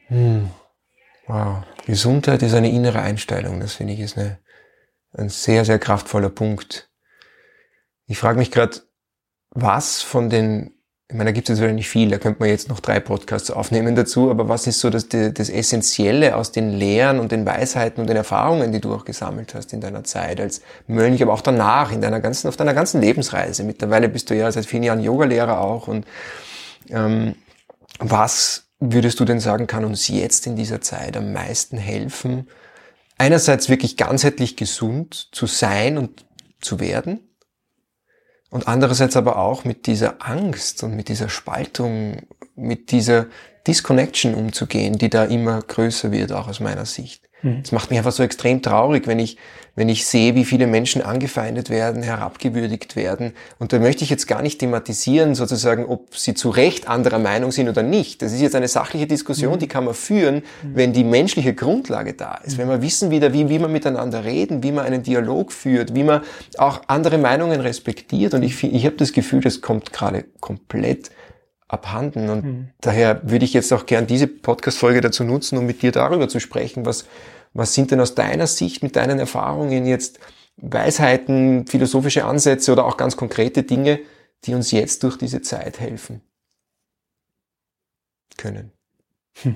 Wow. 1.27 1.65
Gesundheit 1.87 2.43
ist 2.43 2.55
eine 2.55 2.71
innere 2.71 3.01
Einstellung. 3.01 3.61
Das 3.61 3.75
finde 3.75 3.95
ich 3.95 4.01
ist 4.01 4.19
eine, 4.19 4.39
ein 5.13 5.29
sehr, 5.29 5.65
sehr 5.65 5.79
kraftvoller 5.79 6.31
Punkt. 6.31 6.91
Ich 8.07 8.19
frage 8.19 8.39
mich 8.39 8.51
gerade, 8.51 8.81
was 9.51 10.03
von 10.03 10.29
den, 10.29 10.75
ich 11.09 11.17
meine, 11.17 11.29
da 11.29 11.33
gibt 11.33 11.49
es 11.49 11.59
jetzt 11.59 11.73
nicht 11.73 11.89
viel, 11.89 12.11
da 12.11 12.19
könnte 12.19 12.41
man 12.41 12.49
jetzt 12.49 12.69
noch 12.69 12.81
drei 12.81 13.01
Podcasts 13.01 13.51
aufnehmen 13.51 13.95
dazu, 13.95 14.31
aber 14.31 14.49
was 14.49 14.67
ist 14.67 14.81
so 14.81 14.91
das, 14.91 15.09
das 15.09 15.49
Essentielle 15.49 16.37
aus 16.37 16.53
den 16.53 16.71
Lehren 16.71 17.19
und 17.19 17.33
den 17.33 17.47
Weisheiten 17.47 18.01
und 18.01 18.09
den 18.09 18.17
Erfahrungen, 18.17 18.73
die 18.73 18.81
du 18.81 18.93
auch 18.93 19.05
gesammelt 19.05 19.55
hast 19.55 19.73
in 19.73 19.81
deiner 19.81 20.05
Zeit 20.05 20.41
als 20.41 20.61
Mönch, 20.87 21.23
aber 21.23 21.33
auch 21.33 21.41
danach, 21.41 21.93
in 21.93 22.03
deiner 22.03 22.21
ganzen, 22.21 22.49
auf 22.49 22.57
deiner 22.57 22.75
ganzen 22.75 23.01
Lebensreise. 23.01 23.65
Mittlerweile 23.65 24.09
bist 24.09 24.29
du 24.29 24.35
ja 24.35 24.51
seit 24.51 24.67
vielen 24.67 24.83
Jahren 24.83 25.01
Yogalehrer 25.01 25.61
auch 25.61 25.89
und 25.89 26.07
ähm, 26.91 27.37
was 27.99 28.64
würdest 28.93 29.21
du 29.21 29.25
denn 29.25 29.41
sagen, 29.41 29.67
kann 29.67 29.85
uns 29.85 30.09
jetzt 30.09 30.47
in 30.47 30.57
dieser 30.57 30.81
Zeit 30.81 31.17
am 31.17 31.33
meisten 31.33 31.77
helfen, 31.77 32.49
einerseits 33.19 33.69
wirklich 33.69 33.97
ganzheitlich 33.97 34.57
gesund 34.57 35.29
zu 35.33 35.47
sein 35.47 35.99
und 35.99 36.25
zu 36.61 36.81
werden 36.81 37.21
und 38.51 38.69
andererseits 38.69 39.17
aber 39.17 39.39
auch 39.39 39.65
mit 39.65 39.87
dieser 39.87 40.17
Angst 40.27 40.83
und 40.83 40.95
mit 40.95 41.09
dieser 41.09 41.29
Spaltung, 41.29 42.23
mit 42.55 42.91
dieser 42.91 43.27
Disconnection 43.67 44.35
umzugehen, 44.35 44.99
die 44.99 45.11
da 45.11 45.25
immer 45.25 45.61
größer 45.61 46.13
wird, 46.13 46.33
auch 46.33 46.49
aus 46.49 46.61
meiner 46.61 46.87
Sicht. 46.87 47.29
Mhm. 47.45 47.61
Es 47.63 47.73
macht 47.73 47.91
mich 47.91 47.99
einfach 47.99 48.13
so 48.13 48.23
extrem 48.23 48.63
traurig, 48.63 49.07
wenn 49.07 49.19
ich, 49.19 49.37
wenn 49.77 49.89
ich 49.89 50.07
sehe, 50.07 50.35
wie 50.35 50.45
viele 50.45 50.67
Menschen 50.67 51.03
angefeindet 51.03 51.69
werden, 51.69 52.03
herabgewürdigt 52.03 52.97
werden. 52.97 53.33
Und 53.59 53.73
da 53.73 53.79
möchte 53.79 54.03
ich 54.03 54.11
jetzt 54.11 54.27
gar 54.27 54.43
nicht 54.43 54.59
thematisieren, 54.59 55.35
sozusagen, 55.35 55.85
ob 55.85 56.17
sie 56.17 56.35
zu 56.35 56.51
Recht 56.51 56.89
anderer 56.89 57.19
Meinung 57.19 57.53
sind 57.53 57.69
oder 57.69 57.83
nicht. 57.83 58.23
Das 58.23 58.33
ist 58.33 58.41
jetzt 58.41 58.55
eine 58.55 58.69
sachliche 58.69 59.07
Diskussion, 59.07 59.55
mhm. 59.55 59.59
die 59.59 59.69
kann 59.69 59.85
man 59.85 59.95
führen, 59.95 60.37
mhm. 60.37 60.43
wenn 60.75 60.93
die 60.93 61.05
menschliche 61.05 61.55
Grundlage 61.55 62.15
da 62.15 62.37
ist. 62.45 62.59
Wenn 62.59 62.69
wir 62.69 62.83
wissen 62.83 63.11
wieder, 63.11 63.33
wie, 63.33 63.49
wie 63.49 63.59
man 63.59 63.71
miteinander 63.71 64.25
reden, 64.25 64.63
wie 64.63 64.73
man 64.73 64.87
einen 64.87 65.03
Dialog 65.03 65.53
führt, 65.53 65.95
wie 65.95 66.05
man 66.05 66.23
auch 66.57 66.81
andere 66.87 67.19
Meinungen 67.19 67.61
respektiert. 67.61 68.35
Und 68.35 68.43
ich, 68.43 68.65
ich 68.65 68.87
habe 68.87 68.97
das 68.97 69.13
Gefühl, 69.13 69.43
das 69.43 69.61
kommt 69.61 69.93
gerade 69.93 70.25
komplett 70.41 71.11
abhanden. 71.69 72.31
Und 72.31 72.45
mhm. 72.45 72.69
daher 72.81 73.21
würde 73.25 73.45
ich 73.45 73.53
jetzt 73.53 73.73
auch 73.73 73.87
gern 73.87 74.07
diese 74.07 74.27
Podcast-Folge 74.27 75.01
dazu 75.01 75.25
nutzen, 75.25 75.59
um 75.59 75.67
mit 75.67 75.83
dir 75.83 75.93
darüber 75.93 76.29
zu 76.29 76.41
sprechen, 76.41 76.87
was, 76.87 77.05
was 77.55 77.73
sind 77.73 77.91
denn 77.91 78.01
aus 78.01 78.15
deiner 78.15 78.47
Sicht 78.47 78.83
mit 78.83 78.97
deinen 78.97 79.19
Erfahrungen 79.19 79.87
jetzt 79.87 80.19
Weisheiten, 80.57 81.67
philosophische 81.67 82.25
Ansätze 82.25 82.73
oder 82.73 82.85
auch 82.85 82.97
ganz 82.97 83.17
konkrete 83.17 83.63
Dinge, 83.63 84.01
die 84.45 84.55
uns 84.55 84.71
jetzt 84.73 85.03
durch 85.03 85.17
diese 85.17 85.41
Zeit 85.41 85.81
helfen 85.81 86.21
können? 88.37 88.73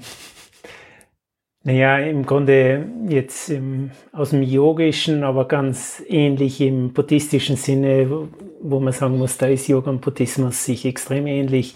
Naja, 1.64 1.98
im 1.98 2.24
Grunde 2.24 2.86
jetzt 3.08 3.50
im, 3.50 3.90
aus 4.12 4.30
dem 4.30 4.42
Yogischen, 4.42 5.22
aber 5.22 5.46
ganz 5.46 6.02
ähnlich 6.08 6.62
im 6.62 6.94
buddhistischen 6.94 7.56
Sinne, 7.56 8.08
wo, 8.08 8.28
wo 8.62 8.80
man 8.80 8.94
sagen 8.94 9.18
muss, 9.18 9.36
da 9.36 9.48
ist 9.48 9.66
Yoga 9.66 9.90
und 9.90 10.00
Buddhismus 10.00 10.64
sich 10.64 10.86
extrem 10.86 11.26
ähnlich. 11.26 11.74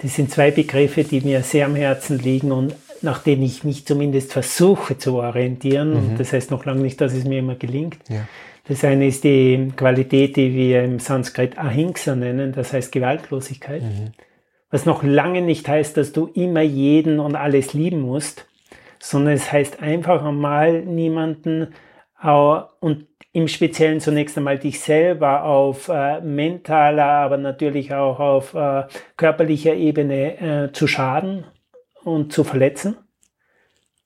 Das 0.00 0.14
sind 0.14 0.30
zwei 0.30 0.52
Begriffe, 0.52 1.02
die 1.02 1.22
mir 1.22 1.42
sehr 1.42 1.66
am 1.66 1.74
Herzen 1.74 2.20
liegen 2.20 2.52
und 2.52 2.76
nach 3.02 3.22
denen 3.22 3.42
ich 3.42 3.64
mich 3.64 3.86
zumindest 3.86 4.32
versuche 4.32 4.98
zu 4.98 5.16
orientieren. 5.16 6.12
Mhm. 6.12 6.18
das 6.18 6.32
heißt 6.32 6.50
noch 6.50 6.64
lange 6.64 6.82
nicht, 6.82 7.00
dass 7.00 7.12
es 7.12 7.24
mir 7.24 7.38
immer 7.38 7.54
gelingt. 7.54 7.98
Ja. 8.08 8.26
Das 8.68 8.84
eine 8.84 9.06
ist 9.06 9.24
die 9.24 9.72
Qualität, 9.76 10.36
die 10.36 10.54
wir 10.54 10.84
im 10.84 11.00
Sanskrit 11.00 11.58
Ahimsa 11.58 12.14
nennen, 12.14 12.52
das 12.52 12.72
heißt 12.72 12.92
Gewaltlosigkeit. 12.92 13.82
Mhm. 13.82 14.12
Was 14.70 14.86
noch 14.86 15.02
lange 15.02 15.42
nicht 15.42 15.68
heißt, 15.68 15.96
dass 15.96 16.12
du 16.12 16.30
immer 16.34 16.62
jeden 16.62 17.18
und 17.18 17.34
alles 17.34 17.74
lieben 17.74 18.00
musst, 18.00 18.46
sondern 18.98 19.34
es 19.34 19.50
heißt 19.50 19.82
einfach 19.82 20.24
einmal 20.24 20.82
niemanden 20.82 21.74
und 22.22 23.06
im 23.32 23.48
Speziellen 23.48 24.00
zunächst 24.00 24.38
einmal 24.38 24.58
dich 24.58 24.80
selber 24.80 25.44
auf 25.44 25.88
äh, 25.88 26.20
mentaler, 26.20 27.04
aber 27.04 27.36
natürlich 27.36 27.92
auch 27.94 28.20
auf 28.20 28.54
äh, 28.54 28.84
körperlicher 29.16 29.74
Ebene 29.74 30.66
äh, 30.68 30.72
zu 30.72 30.86
schaden 30.86 31.44
und 32.04 32.32
zu 32.32 32.44
verletzen. 32.44 32.96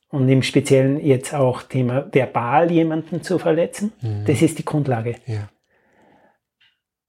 Und 0.08 0.28
im 0.28 0.42
Speziellen 0.42 1.04
jetzt 1.04 1.34
auch 1.34 1.62
Thema 1.62 2.08
verbal 2.12 2.70
jemanden 2.70 3.22
zu 3.22 3.38
verletzen. 3.38 3.92
Mhm. 4.00 4.24
Das 4.26 4.40
ist 4.40 4.58
die 4.58 4.64
Grundlage. 4.64 5.16
Ja. 5.26 5.48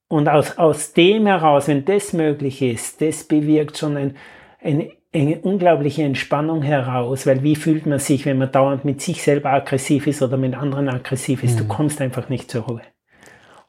Und 0.07 0.27
aus, 0.29 0.57
aus 0.57 0.93
dem 0.93 1.27
heraus, 1.27 1.67
wenn 1.67 1.85
das 1.85 2.13
möglich 2.13 2.61
ist, 2.61 3.01
das 3.01 3.23
bewirkt 3.23 3.77
schon 3.77 3.97
ein, 3.97 4.17
ein 4.61 4.89
eine 5.13 5.39
unglaubliche 5.39 6.03
Entspannung 6.03 6.61
heraus, 6.61 7.25
weil 7.25 7.43
wie 7.43 7.55
fühlt 7.55 7.85
man 7.85 7.99
sich, 7.99 8.25
wenn 8.25 8.37
man 8.37 8.51
dauernd 8.51 8.85
mit 8.85 9.01
sich 9.01 9.23
selber 9.23 9.51
aggressiv 9.51 10.07
ist 10.07 10.21
oder 10.21 10.37
mit 10.37 10.55
anderen 10.55 10.89
aggressiv 10.89 11.43
ist? 11.43 11.55
Mhm. 11.55 11.59
Du 11.59 11.67
kommst 11.67 12.01
einfach 12.01 12.29
nicht 12.29 12.51
zur 12.51 12.63
Ruhe. 12.63 12.81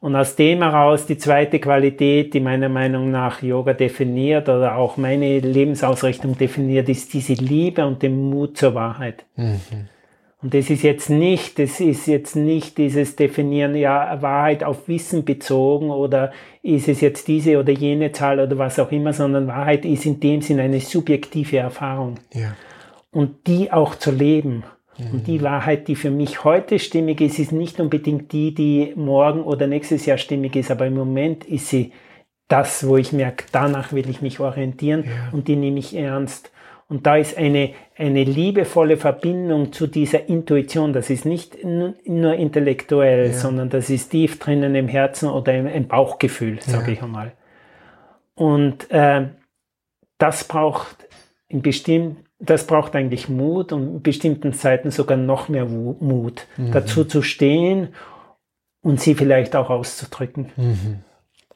Und 0.00 0.14
aus 0.14 0.36
dem 0.36 0.62
heraus 0.62 1.06
die 1.06 1.18
zweite 1.18 1.58
Qualität, 1.58 2.32
die 2.32 2.40
meiner 2.40 2.68
Meinung 2.68 3.10
nach 3.10 3.42
Yoga 3.42 3.72
definiert 3.72 4.48
oder 4.48 4.76
auch 4.76 4.96
meine 4.96 5.40
Lebensausrichtung 5.40 6.38
definiert, 6.38 6.88
ist 6.88 7.12
diese 7.14 7.32
Liebe 7.32 7.84
und 7.84 8.02
den 8.02 8.30
Mut 8.30 8.56
zur 8.56 8.74
Wahrheit. 8.74 9.24
Mhm. 9.34 9.88
Und 10.40 10.54
das 10.54 10.70
ist 10.70 10.82
jetzt 10.82 11.10
nicht, 11.10 11.58
das 11.58 11.80
ist 11.80 12.06
jetzt 12.06 12.36
nicht 12.36 12.78
dieses 12.78 13.16
Definieren, 13.16 13.74
ja, 13.74 14.22
Wahrheit 14.22 14.62
auf 14.62 14.86
Wissen 14.86 15.24
bezogen 15.24 15.90
oder 15.90 16.30
ist 16.62 16.86
es 16.86 17.00
jetzt 17.00 17.26
diese 17.26 17.58
oder 17.58 17.72
jene 17.72 18.12
Zahl 18.12 18.38
oder 18.38 18.56
was 18.56 18.78
auch 18.78 18.92
immer, 18.92 19.12
sondern 19.12 19.48
Wahrheit 19.48 19.84
ist 19.84 20.06
in 20.06 20.20
dem 20.20 20.40
Sinn 20.40 20.60
eine 20.60 20.78
subjektive 20.78 21.56
Erfahrung. 21.56 22.20
Ja. 22.32 22.54
Und 23.10 23.48
die 23.48 23.72
auch 23.72 23.96
zu 23.96 24.12
leben. 24.12 24.62
Und 25.12 25.26
die 25.26 25.42
Wahrheit, 25.42 25.86
die 25.86 25.94
für 25.94 26.10
mich 26.10 26.42
heute 26.44 26.78
stimmig 26.78 27.20
ist, 27.20 27.38
ist 27.38 27.52
nicht 27.52 27.78
unbedingt 27.78 28.32
die, 28.32 28.52
die 28.52 28.92
morgen 28.96 29.42
oder 29.42 29.66
nächstes 29.66 30.06
Jahr 30.06 30.18
stimmig 30.18 30.56
ist, 30.56 30.70
aber 30.70 30.86
im 30.86 30.94
Moment 30.94 31.44
ist 31.44 31.68
sie 31.68 31.92
das, 32.48 32.86
wo 32.86 32.96
ich 32.96 33.12
merke, 33.12 33.44
danach 33.52 33.92
will 33.92 34.08
ich 34.08 34.22
mich 34.22 34.40
orientieren 34.40 35.04
ja. 35.04 35.10
und 35.32 35.48
die 35.48 35.56
nehme 35.56 35.78
ich 35.78 35.94
ernst. 35.94 36.50
Und 36.88 37.06
da 37.06 37.16
ist 37.16 37.36
eine, 37.36 37.74
eine 37.96 38.24
liebevolle 38.24 38.96
Verbindung 38.96 39.72
zu 39.74 39.86
dieser 39.86 40.26
Intuition. 40.28 40.94
Das 40.94 41.10
ist 41.10 41.26
nicht 41.26 41.58
nur 41.62 42.34
intellektuell, 42.34 43.26
ja. 43.26 43.32
sondern 43.34 43.68
das 43.68 43.90
ist 43.90 44.08
tief 44.08 44.38
drinnen 44.38 44.74
im 44.74 44.88
Herzen 44.88 45.28
oder 45.28 45.54
im, 45.54 45.66
im 45.66 45.86
Bauchgefühl, 45.86 46.60
sage 46.62 46.86
ja. 46.86 46.92
ich 46.94 47.02
einmal. 47.02 47.32
Und 48.34 48.90
äh, 48.90 49.28
das 50.16 50.44
braucht 50.44 51.08
in 51.48 51.60
bestimmten 51.60 52.24
das 52.38 52.66
braucht 52.66 52.94
eigentlich 52.94 53.28
Mut 53.28 53.72
und 53.72 53.88
in 53.88 54.02
bestimmten 54.02 54.52
Zeiten 54.52 54.90
sogar 54.90 55.16
noch 55.16 55.48
mehr 55.48 55.64
Mut, 55.64 56.46
mhm. 56.56 56.72
dazu 56.72 57.04
zu 57.04 57.22
stehen 57.22 57.88
und 58.80 59.00
sie 59.00 59.14
vielleicht 59.14 59.56
auch 59.56 59.70
auszudrücken. 59.70 60.52
Mhm. 60.56 61.00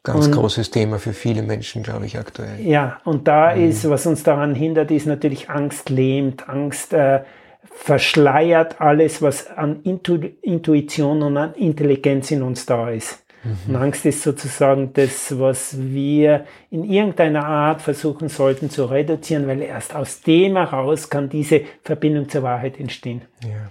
Ganz 0.02 0.26
und, 0.26 0.32
großes 0.32 0.70
Thema 0.70 0.98
für 0.98 1.12
viele 1.12 1.42
Menschen, 1.42 1.84
glaube 1.84 2.06
ich, 2.06 2.18
aktuell. 2.18 2.60
Ja, 2.60 3.00
und 3.04 3.28
da 3.28 3.54
mhm. 3.54 3.68
ist, 3.68 3.88
was 3.88 4.06
uns 4.06 4.24
daran 4.24 4.54
hindert, 4.54 4.90
ist 4.90 5.06
natürlich 5.06 5.48
Angst 5.48 5.90
lähmt, 5.90 6.48
Angst 6.48 6.92
äh, 6.92 7.22
verschleiert 7.62 8.80
alles, 8.80 9.22
was 9.22 9.48
an 9.48 9.82
Intu 9.84 10.18
Intuition 10.42 11.22
und 11.22 11.36
an 11.36 11.54
Intelligenz 11.54 12.32
in 12.32 12.42
uns 12.42 12.66
da 12.66 12.90
ist. 12.90 13.21
Mhm. 13.44 13.74
Und 13.74 13.76
Angst 13.76 14.06
ist 14.06 14.22
sozusagen 14.22 14.92
das, 14.92 15.38
was 15.38 15.76
wir 15.78 16.44
in 16.70 16.84
irgendeiner 16.84 17.44
Art 17.44 17.82
versuchen 17.82 18.28
sollten 18.28 18.70
zu 18.70 18.84
reduzieren, 18.84 19.46
weil 19.46 19.62
erst 19.62 19.94
aus 19.94 20.20
dem 20.20 20.56
heraus 20.56 21.10
kann 21.10 21.28
diese 21.28 21.62
Verbindung 21.82 22.28
zur 22.28 22.42
Wahrheit 22.42 22.78
entstehen. 22.78 23.22
Ja. 23.42 23.68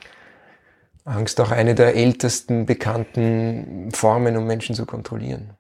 Angst 1.04 1.42
auch 1.42 1.52
eine 1.52 1.74
der 1.74 1.96
ältesten 1.96 2.66
bekannten 2.66 3.90
Formen, 3.92 4.38
um 4.38 4.46
Menschen 4.46 4.76
zu 4.76 4.86
kontrollieren. 4.86 5.52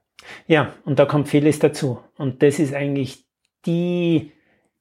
Ja, 0.47 0.73
und 0.85 0.99
da 0.99 1.05
kommt 1.05 1.29
vieles 1.29 1.59
dazu. 1.59 1.99
Und 2.17 2.43
das 2.43 2.59
ist 2.59 2.73
eigentlich 2.73 3.25
die, 3.65 4.33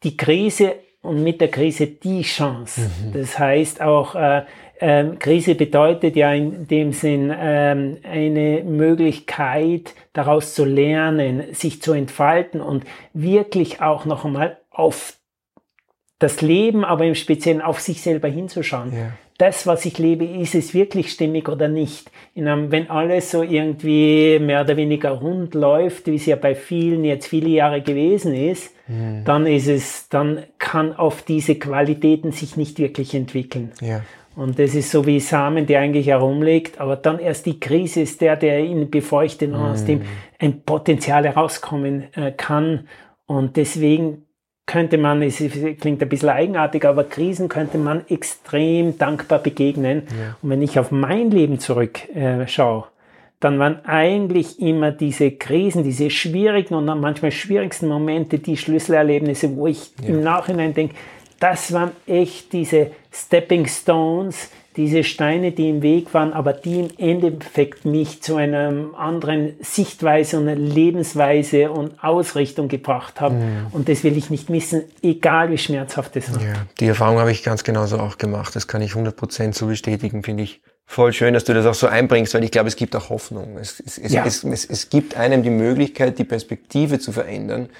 die 0.03 0.17
Krise 0.17 0.75
und 1.03 1.23
mit 1.23 1.41
der 1.41 1.49
Krise 1.49 1.87
die 1.87 2.23
Chance. 2.23 2.83
Mhm. 2.83 3.13
Das 3.13 3.39
heißt 3.39 3.81
auch, 3.81 4.15
äh, 4.15 4.45
ähm, 4.81 5.19
Krise 5.19 5.55
bedeutet 5.55 6.17
ja 6.17 6.33
in 6.33 6.67
dem 6.67 6.93
Sinn 6.93 7.33
ähm, 7.37 7.99
eine 8.03 8.65
Möglichkeit, 8.65 9.95
daraus 10.13 10.55
zu 10.55 10.65
lernen, 10.65 11.53
sich 11.53 11.83
zu 11.83 11.93
entfalten 11.93 12.61
und 12.61 12.85
wirklich 13.13 13.81
auch 13.83 14.05
noch 14.07 14.25
einmal 14.25 14.59
auf 14.71 15.15
das 16.19 16.41
Leben, 16.41 16.85
aber 16.85 17.05
im 17.05 17.15
Speziellen 17.15 17.63
auf 17.63 17.81
sich 17.81 18.03
selber 18.03 18.29
hinzuschauen. 18.29 18.93
Ja 18.93 19.13
das, 19.41 19.67
was 19.67 19.87
ich 19.87 19.97
lebe, 19.97 20.27
ist 20.27 20.55
es 20.55 20.75
wirklich 20.75 21.11
stimmig 21.13 21.49
oder 21.49 21.67
nicht? 21.67 22.11
Einem, 22.37 22.71
wenn 22.71 22.91
alles 22.91 23.31
so 23.31 23.43
irgendwie 23.43 24.39
mehr 24.39 24.61
oder 24.61 24.77
weniger 24.77 25.13
rund 25.13 25.55
läuft, 25.55 26.09
wie 26.09 26.17
es 26.17 26.27
ja 26.27 26.37
bei 26.37 26.55
vielen 26.55 27.05
jetzt 27.05 27.27
viele 27.27 27.49
Jahre 27.49 27.81
gewesen 27.81 28.35
ist, 28.35 28.75
mhm. 28.87 29.25
dann 29.25 29.47
ist 29.47 29.67
es, 29.67 30.11
dann 30.11 30.43
kann 30.59 30.95
auf 30.95 31.23
diese 31.23 31.55
Qualitäten 31.55 32.33
sich 32.33 32.59
nicht 32.59 32.79
wirklich 32.79 33.15
entwickeln. 33.15 33.73
Ja. 33.81 34.03
Und 34.41 34.59
das 34.59 34.75
ist 34.75 34.91
so 34.91 35.05
wie 35.05 35.21
Samen, 35.21 35.67
der 35.67 35.81
eigentlich 35.81 36.07
herumliegt, 36.07 36.81
aber 36.81 36.97
dann 36.97 37.19
erst 37.19 37.45
die 37.45 37.61
Krise 37.61 38.01
ist 38.01 38.23
der, 38.23 38.37
der 38.37 38.61
ihn 38.61 38.91
befeuchtet 38.91 39.53
und 39.53 39.59
mhm. 39.59 39.67
aus 39.67 39.85
dem 39.85 40.01
ein 40.39 40.63
Potenzial 40.63 41.27
herauskommen 41.27 42.05
äh, 42.15 42.33
kann. 42.33 42.89
Und 43.27 43.59
deswegen 43.59 44.23
könnte 44.65 44.97
man, 44.97 45.21
es 45.21 45.45
klingt 45.79 46.01
ein 46.01 46.09
bisschen 46.09 46.31
eigenartig, 46.31 46.87
aber 46.87 47.05
Krisen 47.05 47.51
könnte 47.51 47.77
man 47.77 48.07
extrem 48.09 48.97
dankbar 48.97 49.41
begegnen. 49.41 50.05
Ja. 50.09 50.37
Und 50.41 50.49
wenn 50.49 50.63
ich 50.63 50.79
auf 50.79 50.91
mein 50.91 51.31
Leben 51.31 51.59
zurückschaue, 51.59 52.85
äh, 52.85 52.91
dann 53.41 53.59
waren 53.59 53.85
eigentlich 53.85 54.59
immer 54.59 54.91
diese 54.91 55.33
Krisen, 55.33 55.85
diese 55.85 56.09
schwierigen 56.09 56.73
und 56.73 56.87
manchmal 56.87 57.31
schwierigsten 57.31 57.89
Momente, 57.89 58.39
die 58.39 58.57
Schlüsselerlebnisse, 58.57 59.55
wo 59.55 59.67
ich 59.67 59.93
ja. 60.01 60.09
im 60.09 60.23
Nachhinein 60.23 60.73
denke, 60.73 60.95
das 61.41 61.73
waren 61.73 61.91
echt 62.07 62.53
diese 62.53 62.93
Stepping 63.13 63.67
Stones, 63.67 64.51
diese 64.77 65.03
Steine, 65.03 65.51
die 65.51 65.69
im 65.69 65.83
Weg 65.83 66.15
waren, 66.15 66.33
aber 66.33 66.53
die 66.53 66.79
im 66.79 66.91
Endeffekt 66.97 67.85
mich 67.85 68.23
zu 68.23 68.37
einer 68.37 68.91
anderen 68.97 69.55
Sichtweise 69.61 70.39
und 70.39 70.47
Lebensweise 70.47 71.73
und 71.73 72.03
Ausrichtung 72.05 72.69
gebracht 72.69 73.21
haben. 73.21 73.39
Mhm. 73.39 73.67
Und 73.73 73.89
das 73.89 74.05
will 74.05 74.17
ich 74.17 74.31
nicht 74.31 74.49
missen, 74.49 74.85
egal 75.03 75.51
wie 75.51 75.59
schmerzhaft 75.59 76.15
es 76.17 76.33
war. 76.33 76.43
Ja, 76.43 76.55
die 76.79 76.87
Erfahrung 76.87 77.19
habe 77.19 77.33
ich 77.33 77.43
ganz 77.43 77.65
genauso 77.65 77.99
auch 77.99 78.17
gemacht. 78.17 78.55
Das 78.55 78.69
kann 78.69 78.81
ich 78.81 78.93
100% 78.93 79.55
so 79.55 79.67
bestätigen, 79.67 80.23
finde 80.23 80.45
ich 80.45 80.61
voll 80.87 81.13
schön, 81.13 81.35
dass 81.35 81.45
du 81.45 81.55
das 81.55 81.67
auch 81.67 81.75
so 81.75 81.87
einbringst, 81.87 82.35
weil 82.35 82.45
ich 82.45 82.51
glaube, 82.51 82.69
es 82.69 82.77
gibt 82.77 82.95
auch 82.95 83.11
Hoffnung. 83.11 83.59
Es, 83.59 83.81
es, 83.81 84.13
ja. 84.13 84.25
es, 84.25 84.45
es 84.45 84.89
gibt 84.89 85.17
einem 85.17 85.43
die 85.43 85.51
Möglichkeit, 85.51 86.19
die 86.19 86.25
Perspektive 86.25 86.99
zu 86.99 87.13
verändern 87.13 87.71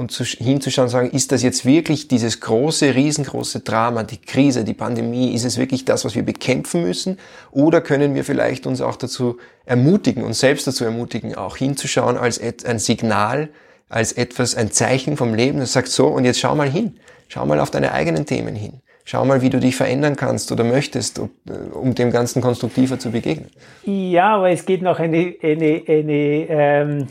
und 0.00 0.10
zu, 0.10 0.24
hinzuschauen 0.24 0.86
und 0.86 0.90
sagen, 0.90 1.10
ist 1.10 1.30
das 1.30 1.42
jetzt 1.42 1.66
wirklich 1.66 2.08
dieses 2.08 2.40
große, 2.40 2.94
riesengroße 2.94 3.60
Drama, 3.60 4.02
die 4.02 4.16
Krise, 4.16 4.64
die 4.64 4.72
Pandemie, 4.72 5.34
ist 5.34 5.44
es 5.44 5.58
wirklich 5.58 5.84
das, 5.84 6.06
was 6.06 6.14
wir 6.14 6.22
bekämpfen 6.22 6.82
müssen? 6.82 7.18
Oder 7.50 7.82
können 7.82 8.14
wir 8.14 8.24
vielleicht 8.24 8.66
uns 8.66 8.80
auch 8.80 8.96
dazu 8.96 9.36
ermutigen, 9.66 10.24
uns 10.24 10.40
selbst 10.40 10.66
dazu 10.66 10.86
ermutigen, 10.86 11.34
auch 11.34 11.58
hinzuschauen 11.58 12.16
als 12.16 12.40
ein 12.64 12.78
Signal, 12.78 13.50
als 13.90 14.12
etwas, 14.12 14.54
ein 14.54 14.72
Zeichen 14.72 15.18
vom 15.18 15.34
Leben, 15.34 15.58
das 15.60 15.74
sagt 15.74 15.88
so, 15.88 16.06
und 16.06 16.24
jetzt 16.24 16.40
schau 16.40 16.54
mal 16.54 16.70
hin, 16.70 16.96
schau 17.28 17.44
mal 17.44 17.60
auf 17.60 17.70
deine 17.70 17.92
eigenen 17.92 18.24
Themen 18.24 18.54
hin. 18.54 18.80
Schau 19.04 19.24
mal, 19.24 19.42
wie 19.42 19.50
du 19.50 19.58
dich 19.58 19.76
verändern 19.76 20.16
kannst 20.16 20.52
oder 20.52 20.62
möchtest, 20.62 21.18
um, 21.18 21.30
um 21.72 21.94
dem 21.94 22.10
Ganzen 22.12 22.40
konstruktiver 22.40 22.98
zu 22.98 23.10
begegnen. 23.10 23.50
Ja, 23.84 24.36
aber 24.36 24.50
es 24.50 24.64
geht 24.64 24.82
noch 24.82 24.98
eine, 24.98 25.34
eine, 25.42 25.82
eine 25.88 26.46
ähm, 26.48 27.06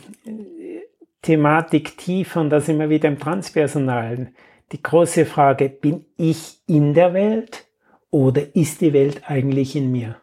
Thematik 1.21 1.97
tiefer 1.97 2.41
und 2.41 2.49
da 2.49 2.59
sind 2.61 2.79
wir 2.79 2.89
wieder 2.89 3.09
im 3.09 3.19
Transpersonalen. 3.19 4.35
Die 4.71 4.81
große 4.81 5.25
Frage, 5.25 5.69
bin 5.69 6.05
ich 6.17 6.59
in 6.67 6.93
der 6.93 7.13
Welt 7.13 7.65
oder 8.11 8.55
ist 8.55 8.81
die 8.81 8.93
Welt 8.93 9.21
eigentlich 9.25 9.75
in 9.75 9.91
mir? 9.91 10.15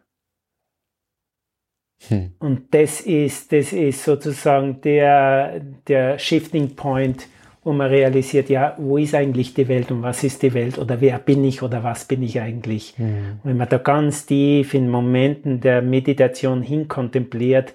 Hm. 2.09 2.33
Und 2.39 2.75
das 2.75 3.01
ist, 3.01 3.53
das 3.53 3.73
ist 3.73 4.05
sozusagen 4.05 4.81
der, 4.81 5.61
der 5.89 6.19
Shifting 6.19 6.77
Point, 6.77 7.29
wo 7.65 7.73
man 7.73 7.89
realisiert, 7.89 8.49
ja, 8.49 8.75
wo 8.79 8.97
ist 8.97 9.15
eigentlich 9.15 9.55
die 9.55 9.67
Welt 9.67 9.91
und 9.91 10.03
was 10.03 10.23
ist 10.23 10.43
die 10.43 10.55
Welt 10.55 10.79
oder 10.79 11.01
wer 11.01 11.19
bin 11.19 11.45
ich 11.45 11.63
oder 11.63 11.83
was 11.83 12.05
bin 12.05 12.23
ich 12.23 12.41
eigentlich? 12.41 12.95
Hm. 12.97 13.41
Wenn 13.43 13.57
man 13.57 13.69
da 13.69 13.79
ganz 13.79 14.27
tief 14.27 14.73
in 14.75 14.89
Momenten 14.89 15.61
der 15.61 15.83
Meditation 15.83 16.63
hinkontempliert, 16.63 17.75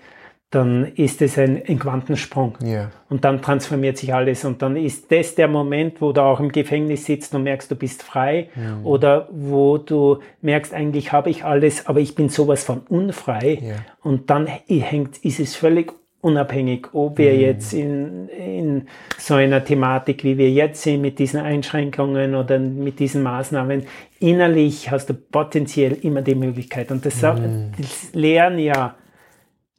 dann 0.52 0.92
ist 0.96 1.22
es 1.22 1.38
ein, 1.38 1.62
ein 1.66 1.80
Quantensprung. 1.80 2.58
Yeah. 2.62 2.92
Und 3.10 3.24
dann 3.24 3.42
transformiert 3.42 3.98
sich 3.98 4.14
alles. 4.14 4.44
Und 4.44 4.62
dann 4.62 4.76
ist 4.76 5.10
das 5.10 5.34
der 5.36 5.48
Moment, 5.48 6.02
wo 6.02 6.12
du 6.12 6.22
auch 6.22 6.42
im 6.42 6.52
Gefängnis 6.52 7.06
sitzt 7.06 7.34
und 7.34 7.44
merkst, 7.44 7.72
du 7.72 7.76
bist 7.76 8.04
frei. 8.04 8.50
Mm. 8.56 8.86
Oder 8.86 9.30
wo 9.32 9.78
du 9.78 10.20
merkst, 10.42 10.74
eigentlich 10.74 11.14
habe 11.14 11.30
ich 11.30 11.46
alles, 11.46 11.88
aber 11.88 12.02
ich 12.02 12.16
bin 12.16 12.28
sowas 12.28 12.66
von 12.66 12.82
unfrei. 12.90 13.60
Yeah. 13.62 13.76
Und 14.02 14.30
dann 14.30 14.46
hängt, 14.46 15.20
ist 15.20 15.40
es 15.40 15.56
völlig 15.56 15.94
unabhängig, 16.20 16.90
ob 16.92 17.18
wir 17.18 17.32
mm. 17.32 17.40
jetzt 17.40 17.74
in, 17.74 18.28
in 18.28 18.88
so 19.18 19.36
einer 19.36 19.64
Thematik, 19.64 20.26
wie 20.26 20.38
wir 20.38 20.52
jetzt 20.52 20.82
sind, 20.82 21.00
mit 21.00 21.18
diesen 21.18 21.40
Einschränkungen 21.40 22.36
oder 22.36 22.60
mit 22.60 23.00
diesen 23.00 23.24
Maßnahmen, 23.24 23.84
innerlich 24.20 24.92
hast 24.92 25.10
du 25.10 25.14
potenziell 25.14 25.94
immer 26.02 26.22
die 26.22 26.36
Möglichkeit. 26.36 26.92
Und 26.92 27.06
das, 27.06 27.22
mm. 27.22 27.72
das 27.78 28.10
lernen 28.12 28.60
ja 28.60 28.96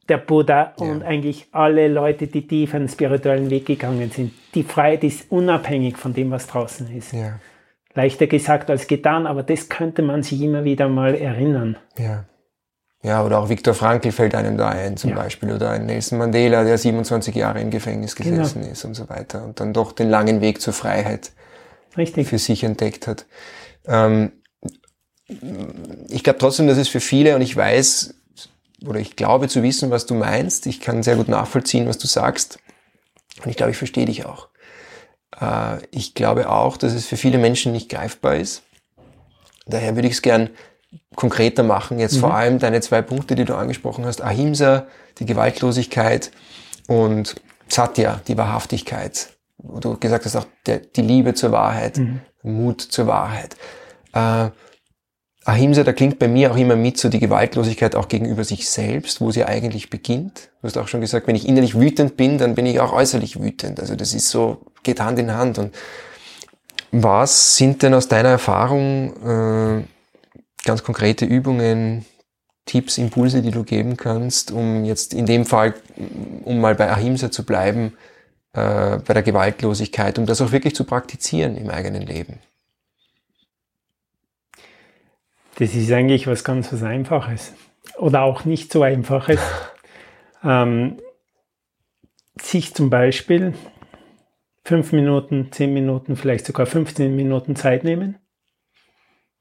der 0.08 0.18
Buddha 0.18 0.74
ja. 0.78 0.86
und 0.86 1.02
eigentlich 1.02 1.46
alle 1.52 1.88
Leute, 1.88 2.26
die 2.26 2.46
tief 2.46 2.74
einen 2.74 2.88
spirituellen 2.88 3.50
Weg 3.50 3.66
gegangen 3.66 4.10
sind. 4.10 4.32
Die 4.54 4.62
Freiheit 4.62 5.04
ist 5.04 5.30
unabhängig 5.30 5.96
von 5.96 6.12
dem, 6.12 6.30
was 6.30 6.46
draußen 6.46 6.94
ist. 6.96 7.12
Ja. 7.12 7.38
Leichter 7.94 8.26
gesagt 8.26 8.70
als 8.70 8.86
getan, 8.86 9.26
aber 9.26 9.42
das 9.42 9.68
könnte 9.68 10.02
man 10.02 10.22
sich 10.22 10.40
immer 10.40 10.64
wieder 10.64 10.88
mal 10.88 11.14
erinnern. 11.14 11.76
Ja. 11.98 12.24
Ja, 13.04 13.24
oder 13.24 13.40
auch 13.40 13.48
Viktor 13.48 13.74
Frankl 13.74 14.12
fällt 14.12 14.34
einem 14.34 14.56
da 14.56 14.68
ein 14.68 14.96
zum 14.96 15.10
ja. 15.10 15.16
Beispiel, 15.16 15.52
oder 15.52 15.70
ein 15.70 15.86
Nelson 15.86 16.18
Mandela, 16.18 16.62
der 16.62 16.78
27 16.78 17.34
Jahre 17.34 17.60
im 17.60 17.70
Gefängnis 17.70 18.14
gesessen 18.14 18.60
genau. 18.60 18.72
ist 18.72 18.84
und 18.84 18.94
so 18.94 19.08
weiter 19.08 19.44
und 19.44 19.58
dann 19.58 19.72
doch 19.72 19.90
den 19.90 20.08
langen 20.08 20.40
Weg 20.40 20.60
zur 20.60 20.72
Freiheit 20.72 21.32
Richtig. 21.96 22.28
für 22.28 22.38
sich 22.38 22.62
entdeckt 22.62 23.08
hat. 23.08 23.26
Ähm, 23.86 24.32
ich 26.08 26.22
glaube 26.22 26.38
trotzdem, 26.38 26.68
dass 26.68 26.78
es 26.78 26.88
für 26.88 27.00
viele, 27.00 27.34
und 27.34 27.42
ich 27.42 27.56
weiß, 27.56 28.14
oder 28.86 29.00
ich 29.00 29.16
glaube 29.16 29.48
zu 29.48 29.62
wissen, 29.62 29.90
was 29.90 30.06
du 30.06 30.14
meinst. 30.14 30.66
Ich 30.66 30.80
kann 30.80 31.02
sehr 31.02 31.16
gut 31.16 31.28
nachvollziehen, 31.28 31.88
was 31.88 31.98
du 31.98 32.06
sagst. 32.06 32.58
Und 33.42 33.50
ich 33.50 33.56
glaube, 33.56 33.72
ich 33.72 33.78
verstehe 33.78 34.06
dich 34.06 34.24
auch. 34.26 34.48
Äh, 35.40 35.78
ich 35.90 36.14
glaube 36.14 36.50
auch, 36.50 36.76
dass 36.76 36.92
es 36.92 37.06
für 37.06 37.16
viele 37.16 37.38
Menschen 37.38 37.72
nicht 37.72 37.88
greifbar 37.88 38.36
ist. 38.36 38.62
Daher 39.66 39.94
würde 39.94 40.08
ich 40.08 40.14
es 40.14 40.22
gern 40.22 40.50
konkreter 41.14 41.62
machen. 41.62 41.98
Jetzt 41.98 42.16
mhm. 42.16 42.20
vor 42.20 42.34
allem 42.34 42.58
deine 42.58 42.80
zwei 42.80 43.02
Punkte, 43.02 43.34
die 43.34 43.44
du 43.44 43.54
angesprochen 43.54 44.04
hast. 44.04 44.22
Ahimsa, 44.22 44.86
die 45.18 45.26
Gewaltlosigkeit 45.26 46.30
und 46.88 47.36
Satya, 47.68 48.20
die 48.26 48.36
Wahrhaftigkeit. 48.36 49.30
Wo 49.58 49.78
du 49.78 49.96
gesagt 49.96 50.24
hast, 50.24 50.36
auch 50.36 50.46
der, 50.66 50.78
die 50.78 51.02
Liebe 51.02 51.34
zur 51.34 51.52
Wahrheit, 51.52 51.98
mhm. 51.98 52.20
Mut 52.42 52.80
zur 52.80 53.06
Wahrheit. 53.06 53.56
Äh, 54.12 54.50
Ahimsa, 55.44 55.82
da 55.82 55.92
klingt 55.92 56.18
bei 56.18 56.28
mir 56.28 56.52
auch 56.52 56.56
immer 56.56 56.76
mit 56.76 56.98
so 56.98 57.08
die 57.08 57.18
Gewaltlosigkeit 57.18 57.96
auch 57.96 58.08
gegenüber 58.08 58.44
sich 58.44 58.68
selbst, 58.68 59.20
wo 59.20 59.32
sie 59.32 59.44
eigentlich 59.44 59.90
beginnt. 59.90 60.50
Du 60.60 60.68
hast 60.68 60.78
auch 60.78 60.86
schon 60.86 61.00
gesagt, 61.00 61.26
wenn 61.26 61.34
ich 61.34 61.48
innerlich 61.48 61.78
wütend 61.78 62.16
bin, 62.16 62.38
dann 62.38 62.54
bin 62.54 62.66
ich 62.66 62.78
auch 62.78 62.92
äußerlich 62.92 63.40
wütend. 63.40 63.80
Also 63.80 63.96
das 63.96 64.14
ist 64.14 64.28
so, 64.28 64.58
geht 64.84 65.00
Hand 65.00 65.18
in 65.18 65.34
Hand. 65.34 65.58
Und 65.58 65.74
was 66.92 67.56
sind 67.56 67.82
denn 67.82 67.94
aus 67.94 68.06
deiner 68.06 68.28
Erfahrung 68.28 69.16
äh, 69.80 69.84
ganz 70.64 70.84
konkrete 70.84 71.24
Übungen, 71.24 72.04
Tipps, 72.64 72.96
Impulse, 72.98 73.42
die 73.42 73.50
du 73.50 73.64
geben 73.64 73.96
kannst, 73.96 74.52
um 74.52 74.84
jetzt 74.84 75.12
in 75.12 75.26
dem 75.26 75.44
Fall, 75.44 75.74
um 76.44 76.60
mal 76.60 76.76
bei 76.76 76.90
Ahimsa 76.90 77.32
zu 77.32 77.44
bleiben, 77.44 77.94
äh, 78.52 78.98
bei 78.98 79.14
der 79.14 79.22
Gewaltlosigkeit, 79.22 80.18
um 80.18 80.26
das 80.26 80.40
auch 80.40 80.52
wirklich 80.52 80.76
zu 80.76 80.84
praktizieren 80.84 81.56
im 81.56 81.68
eigenen 81.68 82.02
Leben? 82.02 82.38
Das 85.56 85.74
ist 85.74 85.92
eigentlich 85.92 86.26
was 86.26 86.44
ganz 86.44 86.72
was 86.72 86.82
Einfaches. 86.82 87.54
Oder 87.98 88.22
auch 88.22 88.44
nicht 88.44 88.72
so 88.72 88.82
Einfaches. 88.82 89.40
ähm, 90.44 90.98
sich 92.40 92.74
zum 92.74 92.90
Beispiel 92.90 93.54
fünf 94.64 94.92
Minuten, 94.92 95.48
zehn 95.52 95.72
Minuten, 95.72 96.16
vielleicht 96.16 96.46
sogar 96.46 96.66
15 96.66 97.14
Minuten 97.14 97.56
Zeit 97.56 97.84
nehmen, 97.84 98.18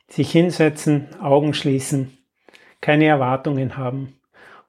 sich 0.10 0.32
hinsetzen, 0.32 1.08
Augen 1.22 1.54
schließen, 1.54 2.18
keine 2.82 3.06
Erwartungen 3.06 3.78
haben 3.78 4.20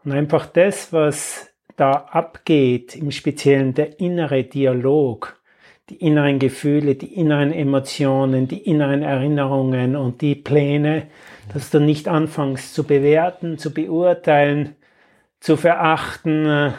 und 0.05 0.13
einfach 0.13 0.47
das, 0.47 0.93
was 0.93 1.49
da 1.77 1.93
abgeht, 1.93 2.95
im 2.95 3.11
Speziellen 3.11 3.75
der 3.75 3.99
innere 3.99 4.45
Dialog, 4.45 5.41
die 5.89 5.97
inneren 5.97 6.39
Gefühle, 6.39 6.95
die 6.95 7.15
inneren 7.15 7.53
Emotionen, 7.53 8.47
die 8.47 8.63
inneren 8.63 9.03
Erinnerungen 9.03 9.97
und 9.97 10.21
die 10.21 10.35
Pläne, 10.35 11.09
dass 11.53 11.71
du 11.71 11.81
nicht 11.81 12.09
anfängst 12.09 12.75
zu 12.75 12.85
bewerten, 12.85 13.59
zu 13.59 13.73
beurteilen, 13.73 14.77
zu 15.41 15.57
verachten, 15.57 16.47
äh, 16.47 16.73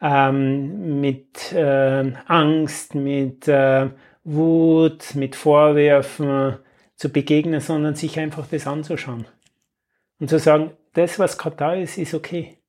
ähm, 0.00 1.00
mit 1.00 1.52
äh, 1.52 2.12
Angst, 2.26 2.94
mit 2.94 3.46
äh, 3.48 3.90
Wut, 4.24 5.14
mit 5.14 5.36
Vorwürfen 5.36 6.58
zu 6.96 7.08
begegnen, 7.10 7.60
sondern 7.60 7.94
sich 7.94 8.18
einfach 8.18 8.46
das 8.46 8.66
anzuschauen. 8.66 9.26
Und 10.18 10.30
zu 10.30 10.38
sagen, 10.38 10.72
das, 10.94 11.18
was 11.18 11.38
gerade 11.38 11.56
da 11.56 11.74
ist, 11.74 11.98
ist 11.98 12.14
okay 12.14 12.61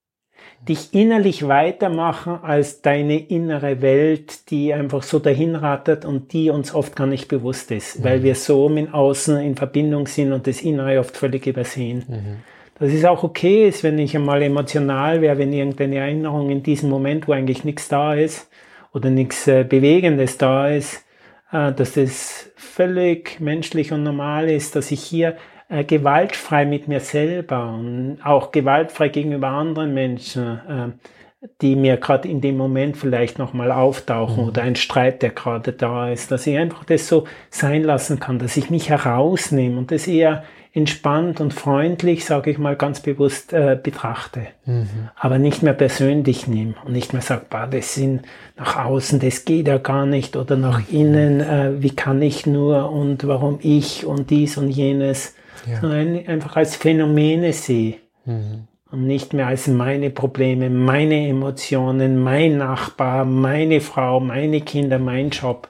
dich 0.68 0.94
innerlich 0.94 1.48
weitermachen 1.48 2.40
als 2.42 2.82
deine 2.82 3.18
innere 3.20 3.82
Welt, 3.82 4.50
die 4.50 4.74
einfach 4.74 5.04
so 5.04 5.20
dahinrattert 5.20 6.06
und 6.06 6.32
die 6.32 6.50
uns 6.50 6.74
oft 6.74 6.96
gar 6.96 7.08
nicht 7.08 7.28
bewusst 7.28 7.72
ist, 7.72 8.00
mhm. 8.00 8.04
weil 8.04 8.24
wir 8.24 8.36
so 8.36 8.70
mit 8.70 8.94
außen 8.94 9.40
in 9.40 9.56
Verbindung 9.56 10.08
sind 10.08 10.32
und 10.32 10.48
das 10.48 10.62
Innere 10.62 11.00
oft 11.00 11.18
völlig 11.18 11.48
übersehen. 11.48 12.04
Mhm. 12.08 12.36
Das 12.80 12.92
ist 12.92 13.06
auch 13.06 13.24
okay 13.24 13.68
ist, 13.68 13.84
wenn 13.84 14.00
ich 14.00 14.16
einmal 14.16 14.42
emotional 14.42 15.22
wäre, 15.22 15.38
wenn 15.38 15.54
irgendeine 15.54 15.98
Erinnerung 15.98 16.50
in 16.50 16.64
diesem 16.64 16.90
Moment, 16.90 17.28
wo 17.28 17.34
eigentlich 17.34 17.64
nichts 17.64 17.88
da 17.88 18.14
ist 18.14 18.50
oder 18.94 19.10
nichts 19.10 19.48
äh, 19.48 19.64
Bewegendes 19.64 20.38
da 20.38 20.70
ist, 20.70 21.06
äh, 21.52 21.72
dass 21.72 21.94
das 21.94 22.52
völlig 22.56 23.40
menschlich 23.40 23.92
und 23.92 24.04
normal 24.04 24.50
ist, 24.50 24.76
dass 24.76 24.92
ich 24.92 25.02
hier 25.02 25.38
äh, 25.70 25.84
gewaltfrei 25.84 26.66
mit 26.66 26.88
mir 26.88 27.00
selber 27.00 27.74
und 27.74 28.20
auch 28.24 28.52
gewaltfrei 28.52 29.10
gegenüber 29.10 29.50
anderen 29.50 29.94
Menschen, 29.94 30.60
äh, 30.68 31.48
die 31.62 31.76
mir 31.76 31.98
gerade 31.98 32.28
in 32.28 32.42
dem 32.42 32.58
Moment 32.58 32.96
vielleicht 32.96 33.38
nochmal 33.38 33.72
auftauchen 33.72 34.44
mhm. 34.44 34.50
oder 34.50 34.62
ein 34.62 34.76
Streit, 34.76 35.22
der 35.22 35.32
gerade 35.32 35.74
da 35.74 36.10
ist, 36.10 36.32
dass 36.32 36.48
ich 36.48 36.58
einfach 36.58 36.86
das 36.86 37.08
so 37.08 37.26
sein 37.50 37.84
lassen 37.84 38.20
kann, 38.20 38.40
dass 38.40 38.56
ich 38.56 38.70
mich 38.70 38.90
herausnehme 38.90 39.78
und 39.78 39.92
das 39.92 40.08
eher 40.08 40.44
entspannt 40.76 41.40
und 41.40 41.54
freundlich, 41.54 42.26
sage 42.26 42.50
ich 42.50 42.58
mal 42.58 42.76
ganz 42.76 43.00
bewusst, 43.00 43.54
äh, 43.54 43.78
betrachte. 43.82 44.48
Mhm. 44.66 45.10
Aber 45.16 45.38
nicht 45.38 45.62
mehr 45.62 45.74
persönlich 45.74 46.48
nehme 46.48 46.74
und 46.84 46.94
nicht 46.94 47.14
mehr 47.14 47.22
sage, 47.22 47.46
bah, 47.48 47.68
das 47.68 47.94
sind 47.94 48.24
nach 48.58 48.84
außen, 48.84 49.20
das 49.20 49.46
geht 49.46 49.68
ja 49.68 49.78
gar 49.78 50.08
nicht 50.08 50.36
oder 50.36 50.58
nach 50.58 50.80
mhm. 50.80 50.98
innen, 50.98 51.42
äh, 51.42 51.82
wie 51.82 51.96
kann 51.96 52.22
ich 52.22 52.48
nur 52.48 52.92
und 52.92 53.28
warum 53.28 53.60
ich 53.62 54.06
und 54.06 54.32
dies 54.32 54.58
und 54.58 54.70
jenes 54.70 55.36
ja. 55.66 55.80
sondern 55.80 56.28
einfach 56.28 56.56
als 56.56 56.76
Phänomene 56.76 57.54
sehe. 57.54 57.96
Mhm. 58.26 58.68
Und 58.92 59.08
nicht 59.08 59.34
mehr 59.34 59.48
als 59.48 59.68
meine 59.68 60.12
Probleme, 60.12 60.70
meine 60.70 61.28
Emotionen, 61.28 62.22
mein 62.22 62.58
Nachbar, 62.58 63.26
meine 63.26 63.82
Frau, 63.82 64.20
meine 64.20 64.62
Kinder, 64.62 65.00
mein 65.00 65.32
Job. 65.32 65.70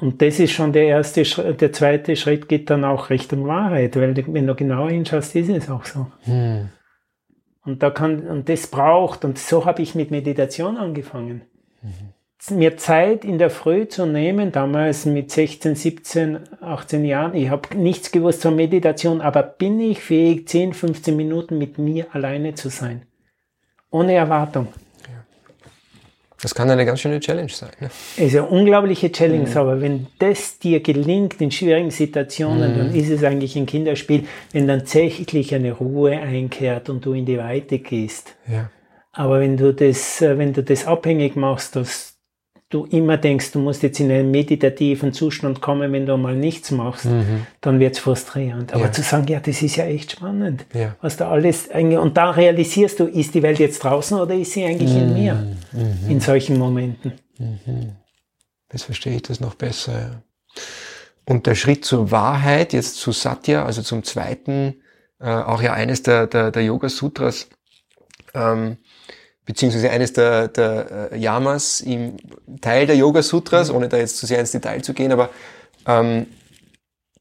Und 0.00 0.20
das 0.20 0.38
ist 0.38 0.52
schon 0.52 0.72
der 0.72 0.84
erste 0.84 1.24
Schritt. 1.24 1.60
Der 1.60 1.72
zweite 1.72 2.16
Schritt 2.16 2.48
geht 2.48 2.68
dann 2.68 2.84
auch 2.84 3.08
Richtung 3.08 3.46
Wahrheit, 3.46 3.96
weil 3.96 4.14
wenn 4.14 4.46
du 4.46 4.54
genauer 4.54 4.90
hinschaust, 4.90 5.34
ist 5.36 5.48
es 5.48 5.70
auch 5.70 5.84
so. 5.84 6.06
Mhm. 6.26 6.68
Und 7.64 7.82
da 7.82 7.90
kann, 7.90 8.26
und 8.26 8.48
das 8.48 8.66
braucht, 8.66 9.24
und 9.24 9.38
so 9.38 9.64
habe 9.64 9.82
ich 9.82 9.94
mit 9.94 10.10
Meditation 10.10 10.76
angefangen. 10.76 11.42
Mhm 11.82 12.12
mir 12.50 12.76
Zeit 12.76 13.24
in 13.24 13.38
der 13.38 13.50
Früh 13.50 13.88
zu 13.88 14.06
nehmen, 14.06 14.52
damals 14.52 15.06
mit 15.06 15.30
16, 15.30 15.74
17, 15.74 16.38
18 16.60 17.04
Jahren. 17.04 17.34
Ich 17.34 17.50
habe 17.50 17.76
nichts 17.76 18.12
gewusst 18.12 18.42
zur 18.42 18.52
Meditation, 18.52 19.20
aber 19.20 19.42
bin 19.42 19.80
ich 19.80 20.00
fähig, 20.00 20.48
10, 20.48 20.72
15 20.72 21.16
Minuten 21.16 21.58
mit 21.58 21.78
mir 21.78 22.06
alleine 22.12 22.54
zu 22.54 22.68
sein? 22.68 23.02
Ohne 23.90 24.14
Erwartung. 24.14 24.68
Das 26.40 26.54
kann 26.54 26.70
eine 26.70 26.86
ganz 26.86 27.00
schöne 27.00 27.18
Challenge 27.18 27.50
sein. 27.50 27.70
Ne? 27.80 27.90
Es 28.16 28.32
ist 28.32 28.36
eine 28.36 28.46
unglaubliche 28.46 29.10
Challenge, 29.10 29.48
mhm. 29.48 29.56
aber 29.56 29.80
wenn 29.80 30.06
das 30.20 30.60
dir 30.60 30.80
gelingt 30.80 31.40
in 31.40 31.50
schwierigen 31.50 31.90
Situationen, 31.90 32.74
mhm. 32.74 32.78
dann 32.78 32.94
ist 32.94 33.10
es 33.10 33.24
eigentlich 33.24 33.56
ein 33.56 33.66
Kinderspiel, 33.66 34.24
wenn 34.52 34.68
dann 34.68 34.80
tatsächlich 34.80 35.52
eine 35.52 35.72
Ruhe 35.72 36.12
einkehrt 36.12 36.88
und 36.90 37.04
du 37.04 37.12
in 37.12 37.26
die 37.26 37.38
Weite 37.38 37.80
gehst. 37.80 38.36
Ja. 38.46 38.70
Aber 39.10 39.40
wenn 39.40 39.56
du 39.56 39.74
das, 39.74 40.22
äh, 40.22 40.38
wenn 40.38 40.52
du 40.52 40.62
das 40.62 40.86
abhängig 40.86 41.34
machst, 41.34 41.74
dass 41.74 42.17
du 42.70 42.84
immer 42.84 43.16
denkst, 43.16 43.52
du 43.52 43.60
musst 43.60 43.82
jetzt 43.82 43.98
in 43.98 44.10
einen 44.10 44.30
meditativen 44.30 45.12
Zustand 45.12 45.60
kommen, 45.60 45.92
wenn 45.92 46.04
du 46.04 46.16
mal 46.16 46.36
nichts 46.36 46.70
machst, 46.70 47.06
mhm. 47.06 47.46
dann 47.60 47.80
wird's 47.80 47.98
frustrierend. 47.98 48.74
Aber 48.74 48.84
ja. 48.84 48.92
zu 48.92 49.02
sagen, 49.02 49.26
ja, 49.28 49.40
das 49.40 49.62
ist 49.62 49.76
ja 49.76 49.84
echt 49.84 50.12
spannend, 50.12 50.66
ja. 50.74 50.94
was 51.00 51.16
da 51.16 51.30
alles, 51.30 51.68
und 51.68 52.16
da 52.16 52.30
realisierst 52.30 53.00
du, 53.00 53.06
ist 53.06 53.34
die 53.34 53.42
Welt 53.42 53.58
jetzt 53.58 53.82
draußen 53.82 54.18
oder 54.18 54.34
ist 54.34 54.52
sie 54.52 54.64
eigentlich 54.64 54.92
mhm. 54.92 54.98
in 54.98 55.14
mir, 55.14 55.34
mhm. 55.72 56.10
in 56.10 56.20
solchen 56.20 56.58
Momenten. 56.58 57.12
Mhm. 57.38 57.96
Jetzt 58.70 58.84
verstehe 58.84 59.16
ich 59.16 59.22
das 59.22 59.40
noch 59.40 59.54
besser. 59.54 60.22
Und 61.24 61.46
der 61.46 61.54
Schritt 61.54 61.86
zur 61.86 62.10
Wahrheit, 62.10 62.74
jetzt 62.74 62.96
zu 62.96 63.12
Satya, 63.12 63.64
also 63.64 63.80
zum 63.80 64.02
zweiten, 64.02 64.82
äh, 65.20 65.30
auch 65.30 65.62
ja 65.62 65.72
eines 65.72 66.02
der, 66.02 66.26
der, 66.26 66.50
der 66.50 66.64
Yoga-Sutras, 66.64 67.48
ähm, 68.34 68.76
beziehungsweise 69.48 69.88
eines 69.88 70.12
der, 70.12 70.48
der 70.48 71.10
äh, 71.10 71.18
Yamas 71.18 71.80
im 71.80 72.18
Teil 72.60 72.86
der 72.86 72.96
Yoga 72.96 73.22
Sutras, 73.22 73.70
mhm. 73.70 73.76
ohne 73.76 73.88
da 73.88 73.96
jetzt 73.96 74.18
zu 74.18 74.26
sehr 74.26 74.40
ins 74.40 74.52
Detail 74.52 74.82
zu 74.82 74.92
gehen, 74.92 75.10
aber 75.10 75.30
ähm, 75.86 76.26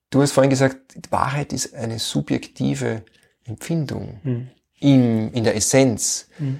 du 0.09 0.21
hast 0.21 0.33
vorhin 0.33 0.49
gesagt, 0.49 0.77
Wahrheit 1.09 1.53
ist 1.53 1.73
eine 1.73 1.99
subjektive 1.99 3.03
Empfindung 3.45 4.19
mhm. 4.23 4.49
in, 4.77 5.31
in 5.31 5.45
der 5.45 5.55
Essenz. 5.55 6.27
Mhm. 6.37 6.59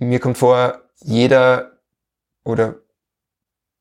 Mir 0.00 0.18
kommt 0.18 0.38
vor, 0.38 0.80
jeder 1.00 1.78
oder 2.42 2.74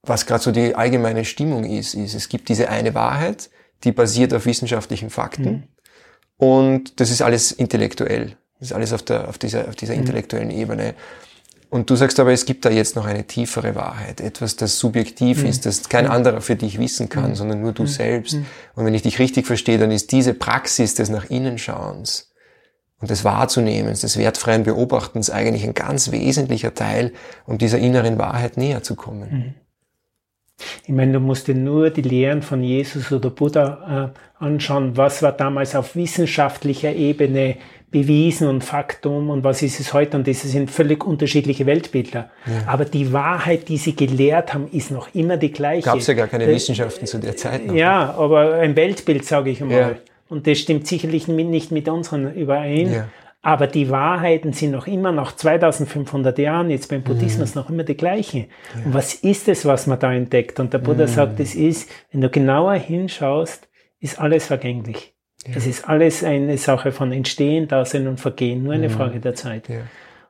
was 0.03 0.27
gerade 0.27 0.43
so 0.43 0.51
die 0.51 0.75
allgemeine 0.75 1.25
Stimmung 1.25 1.63
ist, 1.63 1.95
ist, 1.95 2.13
es 2.13 2.29
gibt 2.29 2.47
diese 2.47 2.69
eine 2.69 2.93
Wahrheit, 2.93 3.49
die 3.83 3.91
basiert 3.91 4.35
auf 4.35 4.45
wissenschaftlichen 4.45 5.09
Fakten 5.09 5.49
mhm. 5.49 5.63
und 6.37 6.99
das 6.99 7.09
ist 7.09 7.23
alles 7.23 7.51
intellektuell. 7.51 8.37
Das 8.61 8.69
ist 8.69 8.75
alles 8.75 8.93
auf, 8.93 9.01
der, 9.01 9.27
auf 9.27 9.39
dieser, 9.39 9.67
auf 9.67 9.75
dieser 9.75 9.93
mhm. 9.93 10.01
intellektuellen 10.01 10.51
Ebene. 10.51 10.93
Und 11.71 11.89
du 11.89 11.95
sagst 11.95 12.19
aber, 12.19 12.31
es 12.31 12.45
gibt 12.45 12.63
da 12.63 12.69
jetzt 12.69 12.95
noch 12.95 13.07
eine 13.07 13.25
tiefere 13.25 13.73
Wahrheit, 13.73 14.21
etwas, 14.21 14.55
das 14.55 14.77
subjektiv 14.77 15.41
mhm. 15.41 15.49
ist, 15.49 15.65
das 15.65 15.89
kein 15.89 16.05
mhm. 16.05 16.11
anderer 16.11 16.41
für 16.41 16.55
dich 16.55 16.77
wissen 16.77 17.09
kann, 17.09 17.31
mhm. 17.31 17.35
sondern 17.35 17.61
nur 17.61 17.71
du 17.71 17.83
mhm. 17.83 17.87
selbst. 17.87 18.35
Mhm. 18.35 18.45
Und 18.75 18.85
wenn 18.85 18.93
ich 18.93 19.01
dich 19.01 19.17
richtig 19.17 19.47
verstehe, 19.47 19.79
dann 19.79 19.89
ist 19.89 20.11
diese 20.11 20.35
Praxis 20.35 20.93
des 20.93 21.09
nach 21.09 21.31
innen 21.31 21.57
schauens 21.57 22.31
und 22.99 23.09
des 23.09 23.23
Wahrzunehmens, 23.23 24.01
des 24.01 24.17
wertfreien 24.17 24.61
Beobachtens 24.61 25.31
eigentlich 25.31 25.63
ein 25.63 25.73
ganz 25.73 26.11
wesentlicher 26.11 26.75
Teil, 26.75 27.13
um 27.47 27.57
dieser 27.57 27.79
inneren 27.79 28.19
Wahrheit 28.19 28.57
näher 28.57 28.83
zu 28.83 28.95
kommen. 28.95 29.55
Ich 30.83 30.93
meine, 30.93 31.13
du 31.13 31.19
musst 31.19 31.47
dir 31.47 31.55
nur 31.55 31.89
die 31.89 32.01
Lehren 32.01 32.41
von 32.41 32.63
Jesus 32.63 33.11
oder 33.11 33.29
Buddha 33.29 34.11
äh, 34.13 34.43
anschauen. 34.43 34.97
Was 34.97 35.21
war 35.21 35.31
damals 35.31 35.75
auf 35.75 35.95
wissenschaftlicher 35.95 36.93
Ebene 36.93 37.57
bewiesen 37.91 38.47
und 38.47 38.63
Faktum 38.63 39.29
und 39.29 39.43
was 39.43 39.61
ist 39.61 39.79
es 39.81 39.93
heute 39.93 40.15
und 40.15 40.25
das 40.25 40.41
sind 40.41 40.71
völlig 40.71 41.05
unterschiedliche 41.05 41.65
Weltbilder. 41.65 42.29
Ja. 42.45 42.67
Aber 42.67 42.85
die 42.85 43.11
Wahrheit, 43.11 43.67
die 43.67 43.77
sie 43.77 43.95
gelehrt 43.95 44.53
haben, 44.53 44.69
ist 44.71 44.91
noch 44.91 45.13
immer 45.13 45.35
die 45.35 45.51
gleiche. 45.51 45.85
Gab 45.85 45.97
es 45.97 46.07
ja 46.07 46.13
gar 46.13 46.27
keine 46.27 46.45
das, 46.45 46.55
Wissenschaften 46.55 47.05
zu 47.05 47.19
der 47.19 47.35
Zeit 47.35 47.67
noch. 47.67 47.75
Ja, 47.75 48.13
aber 48.17 48.55
ein 48.55 48.77
Weltbild, 48.77 49.25
sage 49.25 49.49
ich 49.49 49.59
mal. 49.59 49.71
Ja. 49.71 49.91
Und 50.29 50.47
das 50.47 50.59
stimmt 50.59 50.87
sicherlich 50.87 51.27
nicht 51.27 51.73
mit 51.73 51.89
unseren 51.89 52.33
überein. 52.33 52.93
Ja. 52.93 53.07
Aber 53.43 53.65
die 53.65 53.89
Wahrheiten 53.89 54.53
sind 54.53 54.71
noch 54.71 54.85
immer 54.85 55.11
nach 55.11 55.35
2500 55.35 56.37
Jahren, 56.37 56.69
jetzt 56.69 56.89
beim 56.89 57.01
Buddhismus, 57.01 57.55
mhm. 57.55 57.61
noch 57.61 57.69
immer 57.71 57.83
die 57.83 57.97
gleichen. 57.97 58.45
Und 58.85 58.93
was 58.93 59.15
ist 59.15 59.47
es, 59.47 59.65
was 59.65 59.87
man 59.87 59.99
da 59.99 60.13
entdeckt? 60.13 60.59
Und 60.59 60.73
der 60.73 60.77
Buddha 60.77 61.05
mhm. 61.05 61.09
sagt, 61.09 61.39
es 61.39 61.55
ist, 61.55 61.89
wenn 62.11 62.21
du 62.21 62.29
genauer 62.29 62.75
hinschaust, 62.75 63.67
ist 63.99 64.19
alles 64.19 64.45
vergänglich. 64.45 65.15
Ja. 65.47 65.55
Es 65.55 65.65
ist 65.65 65.89
alles 65.89 66.23
eine 66.23 66.57
Sache 66.57 66.91
von 66.91 67.11
Entstehen, 67.11 67.67
Dasein 67.67 68.07
und 68.07 68.19
Vergehen, 68.19 68.63
nur 68.63 68.73
eine 68.73 68.89
mhm. 68.89 68.93
Frage 68.93 69.19
der 69.19 69.33
Zeit. 69.33 69.69
Ja. 69.69 69.81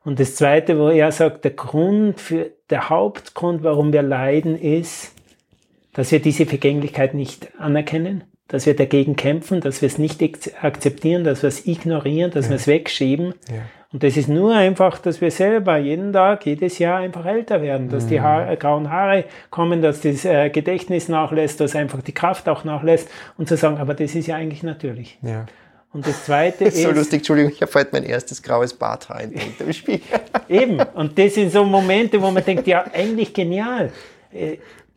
Und 0.04 0.20
das 0.20 0.36
Zweite, 0.36 0.80
wo 0.80 0.90
er 0.90 1.12
sagt, 1.12 1.44
der 1.44 1.52
Grund 1.52 2.20
für, 2.20 2.52
der 2.70 2.90
Hauptgrund, 2.90 3.64
warum 3.64 3.92
wir 3.92 4.02
leiden, 4.02 4.58
ist, 4.58 5.14
dass 5.94 6.12
wir 6.12 6.22
diese 6.22 6.46
Vergänglichkeit 6.46 7.14
nicht 7.14 7.50
anerkennen, 7.60 8.24
dass 8.52 8.66
wir 8.66 8.76
dagegen 8.76 9.16
kämpfen, 9.16 9.62
dass 9.62 9.82
wir 9.82 9.88
es 9.88 9.98
nicht 9.98 10.22
akzeptieren, 10.62 11.24
dass 11.24 11.42
wir 11.42 11.48
es 11.48 11.66
ignorieren, 11.66 12.32
dass 12.32 12.46
ja. 12.46 12.52
wir 12.52 12.56
es 12.58 12.68
wegschieben. 12.68 13.34
Ja. 13.50 13.62
Und 13.94 14.04
das 14.04 14.18
ist 14.18 14.28
nur 14.28 14.54
einfach, 14.54 15.00
dass 15.00 15.22
wir 15.22 15.32
selber 15.32 15.78
jeden 15.78 16.12
Tag, 16.12 16.46
jedes 16.46 16.78
Jahr 16.78 17.00
einfach 17.00 17.26
älter 17.26 17.62
werden, 17.62 17.88
dass 17.88 18.06
mhm. 18.06 18.10
die 18.10 18.22
Haare, 18.22 18.58
grauen 18.58 18.90
Haare 18.90 19.24
kommen, 19.50 19.82
dass 19.82 20.02
das 20.02 20.26
äh, 20.26 20.50
Gedächtnis 20.50 21.08
nachlässt, 21.08 21.62
dass 21.62 21.78
einfach 21.78 22.02
die 22.02 22.12
Kraft 22.12 22.50
auch 22.50 22.66
nachlässt 22.66 23.10
und 23.38 23.48
zu 23.48 23.56
sagen, 23.56 23.78
aber 23.78 23.94
das 23.94 24.16
ist 24.16 24.28
ja 24.28 24.36
eigentlich 24.36 24.64
natürlich. 24.64 25.18
Ja. 25.22 25.46
Und 25.94 26.06
das 26.06 26.26
Zweite 26.26 26.64
ist... 26.66 26.82
So 26.82 26.92
lustig, 26.92 27.20
Entschuldigung, 27.20 27.54
ich 27.54 27.62
habe 27.62 27.74
heute 27.74 27.90
mein 27.94 28.04
erstes 28.04 28.44
graues 28.44 28.74
Barthaar 28.74 29.22
entdeckt 29.22 29.62
im 29.66 29.72
Spiel. 29.72 30.02
Eben, 30.50 30.78
und 30.94 31.18
das 31.18 31.36
sind 31.36 31.54
so 31.54 31.64
Momente, 31.64 32.22
wo 32.22 32.32
man 32.32 32.44
denkt, 32.44 32.68
ja, 32.68 32.84
eigentlich 32.94 33.34
genial. 33.34 33.92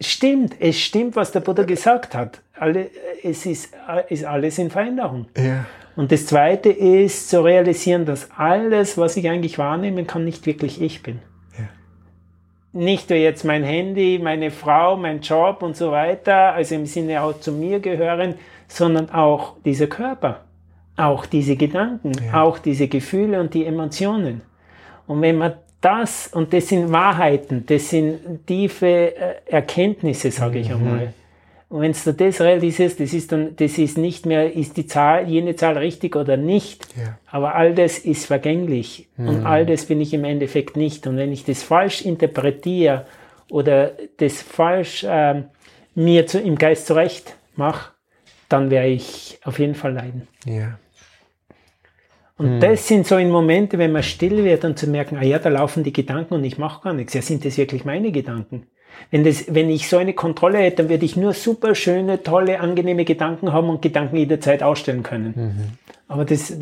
Stimmt, 0.01 0.57
es 0.61 0.78
stimmt, 0.80 1.16
was 1.16 1.32
der 1.32 1.40
Buddha 1.40 1.62
gesagt 1.62 2.14
hat. 2.14 2.40
Alle, 2.59 2.90
es 3.22 3.47
ist, 3.47 3.74
ist 4.09 4.24
alles 4.24 4.59
in 4.59 4.70
Veränderung. 4.70 5.26
Ja. 5.36 5.66
Und 5.97 6.11
das 6.11 6.26
Zweite 6.26 6.70
ist 6.70 7.30
zu 7.30 7.45
realisieren, 7.45 8.05
dass 8.05 8.28
alles, 8.36 8.99
was 8.99 9.16
ich 9.16 9.28
eigentlich 9.28 9.59
wahrnehmen 9.59 10.07
kann, 10.07 10.24
nicht 10.24 10.47
wirklich 10.47 10.80
ich 10.82 11.03
bin. 11.03 11.20
Ja. 11.57 11.68
Nicht 12.72 13.11
nur 13.11 13.18
jetzt 13.18 13.45
mein 13.45 13.62
Handy, 13.62 14.20
meine 14.22 14.51
Frau, 14.51 14.97
mein 14.97 15.20
Job 15.20 15.62
und 15.62 15.76
so 15.76 15.92
weiter, 15.92 16.53
also 16.55 16.74
im 16.74 16.86
Sinne 16.86 17.22
auch 17.22 17.38
zu 17.38 17.53
mir 17.53 17.78
gehören, 17.78 18.34
sondern 18.66 19.11
auch 19.11 19.55
dieser 19.64 19.86
Körper, 19.86 20.40
auch 20.97 21.26
diese 21.26 21.55
Gedanken, 21.55 22.12
ja. 22.12 22.42
auch 22.42 22.59
diese 22.59 22.88
Gefühle 22.88 23.40
und 23.40 23.55
die 23.55 23.64
Emotionen. 23.64 24.42
Und 25.07 25.22
wenn 25.22 25.38
man 25.38 25.55
das, 25.85 26.28
und 26.28 26.53
das 26.53 26.68
sind 26.68 26.91
Wahrheiten, 26.91 27.64
das 27.66 27.91
sind 27.91 28.47
tiefe 28.47 28.87
äh, 28.87 29.35
Erkenntnisse, 29.47 30.30
sage 30.30 30.59
ich 30.59 30.68
mhm. 30.68 30.74
einmal. 30.74 31.12
Und 31.68 31.80
wenn 31.80 31.93
du 31.93 32.12
das 32.12 32.41
realisierst, 32.41 33.01
das 33.01 33.12
ist 33.12 33.32
dann, 33.32 33.57
das 33.57 33.78
ist 33.78 33.99
nicht 33.99 34.26
mehr, 34.26 34.55
ist 34.55 34.76
die 34.76 34.87
Zahl, 34.87 35.28
jene 35.28 35.57
Zahl 35.57 35.76
richtig 35.76 36.14
oder 36.14 36.37
nicht. 36.37 36.87
Ja. 36.97 37.18
Aber 37.26 37.55
all 37.55 37.74
das 37.74 37.99
ist 37.99 38.26
vergänglich. 38.26 39.09
Mhm. 39.16 39.28
Und 39.28 39.47
all 39.47 39.66
das 39.66 39.87
bin 39.87 40.01
ich 40.01 40.14
im 40.14 40.24
Endeffekt 40.24 40.76
nicht. 40.76 41.07
Und 41.07 41.16
wenn 41.16 41.32
ich 41.32 41.45
das 41.45 41.62
falsch 41.62 42.03
interpretiere 42.03 43.07
oder 43.51 43.93
das 44.18 44.41
falsch 44.41 45.05
äh, 45.05 45.43
mir 45.95 46.26
zu, 46.26 46.41
im 46.41 46.57
Geist 46.57 46.87
zurecht 46.87 47.35
mache, 47.57 47.91
dann 48.49 48.70
werde 48.70 48.89
ich 48.89 49.39
auf 49.43 49.59
jeden 49.59 49.74
Fall 49.74 49.95
leiden. 49.95 50.28
Ja. 50.47 50.78
Und 52.37 52.57
mhm. 52.57 52.61
das 52.61 52.89
sind 52.89 53.07
so 53.07 53.16
in 53.16 53.30
Momente, 53.30 53.78
wenn 53.78 53.93
man 53.93 54.03
still 54.03 54.45
wird 54.45 54.64
und 54.64 54.78
zu 54.78 54.89
merken, 54.89 55.16
ah 55.16 55.24
ja, 55.24 55.39
da 55.39 55.49
laufen 55.49 55.85
die 55.85 55.93
Gedanken 55.93 56.35
und 56.35 56.45
ich 56.45 56.59
mache 56.59 56.82
gar 56.82 56.93
nichts. 56.93 57.14
Ja, 57.14 57.22
sind 57.22 57.45
das 57.45 57.57
wirklich 57.57 57.85
meine 57.85 58.11
Gedanken? 58.11 58.66
Wenn, 59.11 59.24
das, 59.24 59.53
wenn 59.55 59.70
ich 59.70 59.89
so 59.89 59.99
eine 59.99 60.14
Kontrolle 60.14 60.59
hätte, 60.59 60.76
dann 60.78 60.89
würde 60.89 61.05
ich 61.05 61.16
nur 61.16 61.32
super 61.32 61.74
schöne, 61.74 62.22
tolle, 62.22 62.61
angenehme 62.61 63.05
Gedanken 63.05 63.53
haben 63.53 63.68
und 63.68 63.82
Gedanken 63.82 64.16
jederzeit 64.16 64.62
ausstellen 64.62 65.03
können. 65.03 65.35
Mhm. 65.37 65.95
Aber 66.09 66.24
das 66.24 66.57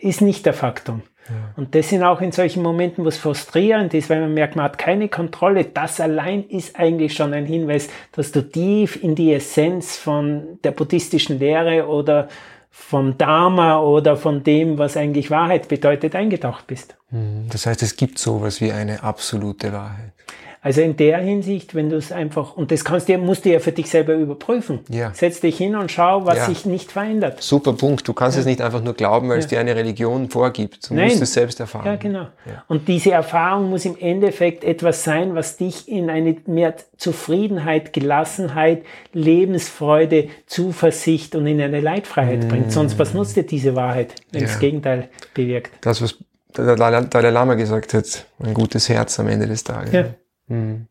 ist 0.00 0.20
nicht 0.20 0.44
der 0.44 0.54
Faktor. 0.54 1.00
Ja. 1.28 1.34
Und 1.56 1.74
das 1.74 1.90
sind 1.90 2.02
auch 2.02 2.20
in 2.20 2.32
solchen 2.32 2.62
Momenten, 2.62 3.04
wo 3.04 3.08
es 3.08 3.18
frustrierend 3.18 3.92
ist, 3.94 4.08
weil 4.10 4.20
man 4.20 4.34
merkt, 4.34 4.56
man 4.56 4.64
hat 4.64 4.78
keine 4.78 5.08
Kontrolle. 5.08 5.64
Das 5.64 6.00
allein 6.00 6.44
ist 6.44 6.78
eigentlich 6.78 7.14
schon 7.14 7.34
ein 7.34 7.46
Hinweis, 7.46 7.88
dass 8.12 8.32
du 8.32 8.42
tief 8.42 9.02
in 9.02 9.14
die 9.14 9.32
Essenz 9.32 9.96
von 9.96 10.58
der 10.64 10.72
buddhistischen 10.72 11.38
Lehre 11.38 11.86
oder 11.86 12.28
vom 12.70 13.18
Dharma 13.18 13.80
oder 13.80 14.16
von 14.16 14.44
dem, 14.44 14.78
was 14.78 14.96
eigentlich 14.96 15.30
Wahrheit 15.30 15.68
bedeutet, 15.68 16.14
eingetaucht 16.14 16.66
bist. 16.66 16.96
Mhm. 17.10 17.48
Das 17.50 17.66
heißt, 17.66 17.82
es 17.82 17.96
gibt 17.96 18.18
sowas 18.18 18.60
wie 18.60 18.72
eine 18.72 19.02
absolute 19.02 19.72
Wahrheit. 19.72 20.12
Also 20.60 20.80
in 20.80 20.96
der 20.96 21.18
Hinsicht, 21.18 21.74
wenn 21.74 21.88
du 21.88 21.96
es 21.96 22.10
einfach, 22.10 22.56
und 22.56 22.72
das 22.72 22.84
kannst 22.84 23.08
du, 23.08 23.16
musst 23.18 23.44
du 23.44 23.50
ja 23.50 23.60
für 23.60 23.72
dich 23.72 23.88
selber 23.88 24.14
überprüfen. 24.14 24.80
Ja. 24.88 25.12
Setz 25.14 25.40
dich 25.40 25.56
hin 25.56 25.76
und 25.76 25.90
schau, 25.90 26.26
was 26.26 26.38
ja. 26.38 26.46
sich 26.46 26.66
nicht 26.66 26.90
verändert. 26.90 27.42
Super 27.42 27.74
Punkt. 27.74 28.08
Du 28.08 28.12
kannst 28.12 28.36
ja. 28.36 28.40
es 28.40 28.46
nicht 28.46 28.60
einfach 28.60 28.82
nur 28.82 28.94
glauben, 28.94 29.28
weil 29.28 29.38
es 29.38 29.46
dir 29.46 29.60
eine 29.60 29.76
Religion 29.76 30.30
vorgibt. 30.30 30.90
Du 30.90 30.94
Nein. 30.94 31.08
musst 31.08 31.22
es 31.22 31.32
selbst 31.32 31.60
erfahren. 31.60 31.86
Ja, 31.86 31.96
genau. 31.96 32.26
Und 32.66 32.88
diese 32.88 33.12
Erfahrung 33.12 33.70
muss 33.70 33.84
im 33.84 33.96
Endeffekt 33.96 34.64
etwas 34.64 35.04
sein, 35.04 35.34
was 35.34 35.56
dich 35.56 35.88
in 35.88 36.10
eine 36.10 36.36
mehr 36.46 36.74
Zufriedenheit, 36.96 37.92
Gelassenheit, 37.92 38.82
Lebensfreude, 39.12 40.28
Zuversicht 40.46 41.36
und 41.36 41.46
in 41.46 41.60
eine 41.60 41.80
Leitfreiheit 41.80 42.44
mm. 42.44 42.48
bringt. 42.48 42.72
Sonst, 42.72 42.98
was 42.98 43.14
nutzt 43.14 43.36
dir 43.36 43.44
diese 43.44 43.76
Wahrheit, 43.76 44.14
wenn 44.32 44.42
das 44.42 44.58
Gegenteil 44.58 45.08
bewirkt? 45.34 45.72
Das, 45.82 46.02
was 46.02 46.16
der 46.56 46.74
Dalai 46.74 47.30
Lama 47.30 47.54
gesagt 47.54 47.94
hat, 47.94 48.26
ein 48.42 48.54
gutes 48.54 48.88
Herz 48.88 49.20
am 49.20 49.28
Ende 49.28 49.46
des 49.46 49.62
Tages. 49.64 49.92
Ja. 49.92 50.06
Mhm. 50.48 50.88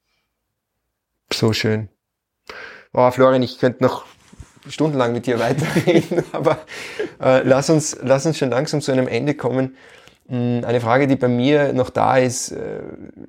So 1.32 1.53
schön. 1.53 1.89
Oh, 2.93 3.12
Florian, 3.12 3.43
ich 3.43 3.60
könnte 3.60 3.84
noch 3.84 4.05
stundenlang 4.70 5.14
mit 5.14 5.26
dir 5.28 5.39
weiterreden, 5.39 6.24
aber 6.32 6.60
äh, 7.22 7.43
lass, 7.43 7.70
uns, 7.70 7.97
lass 8.01 8.26
uns 8.26 8.38
schon 8.38 8.49
langsam 8.49 8.82
zu 8.82 8.91
einem 8.91 9.08
Ende 9.08 9.34
kommen. 9.34 9.76
Hm, 10.28 10.64
eine 10.66 10.82
Frage, 10.82 11.08
die 11.08 11.16
bei 11.16 11.28
mir 11.28 11.74
noch 11.74 11.89
da 11.89 12.18
ist, 12.18 12.51
äh, 12.51 12.82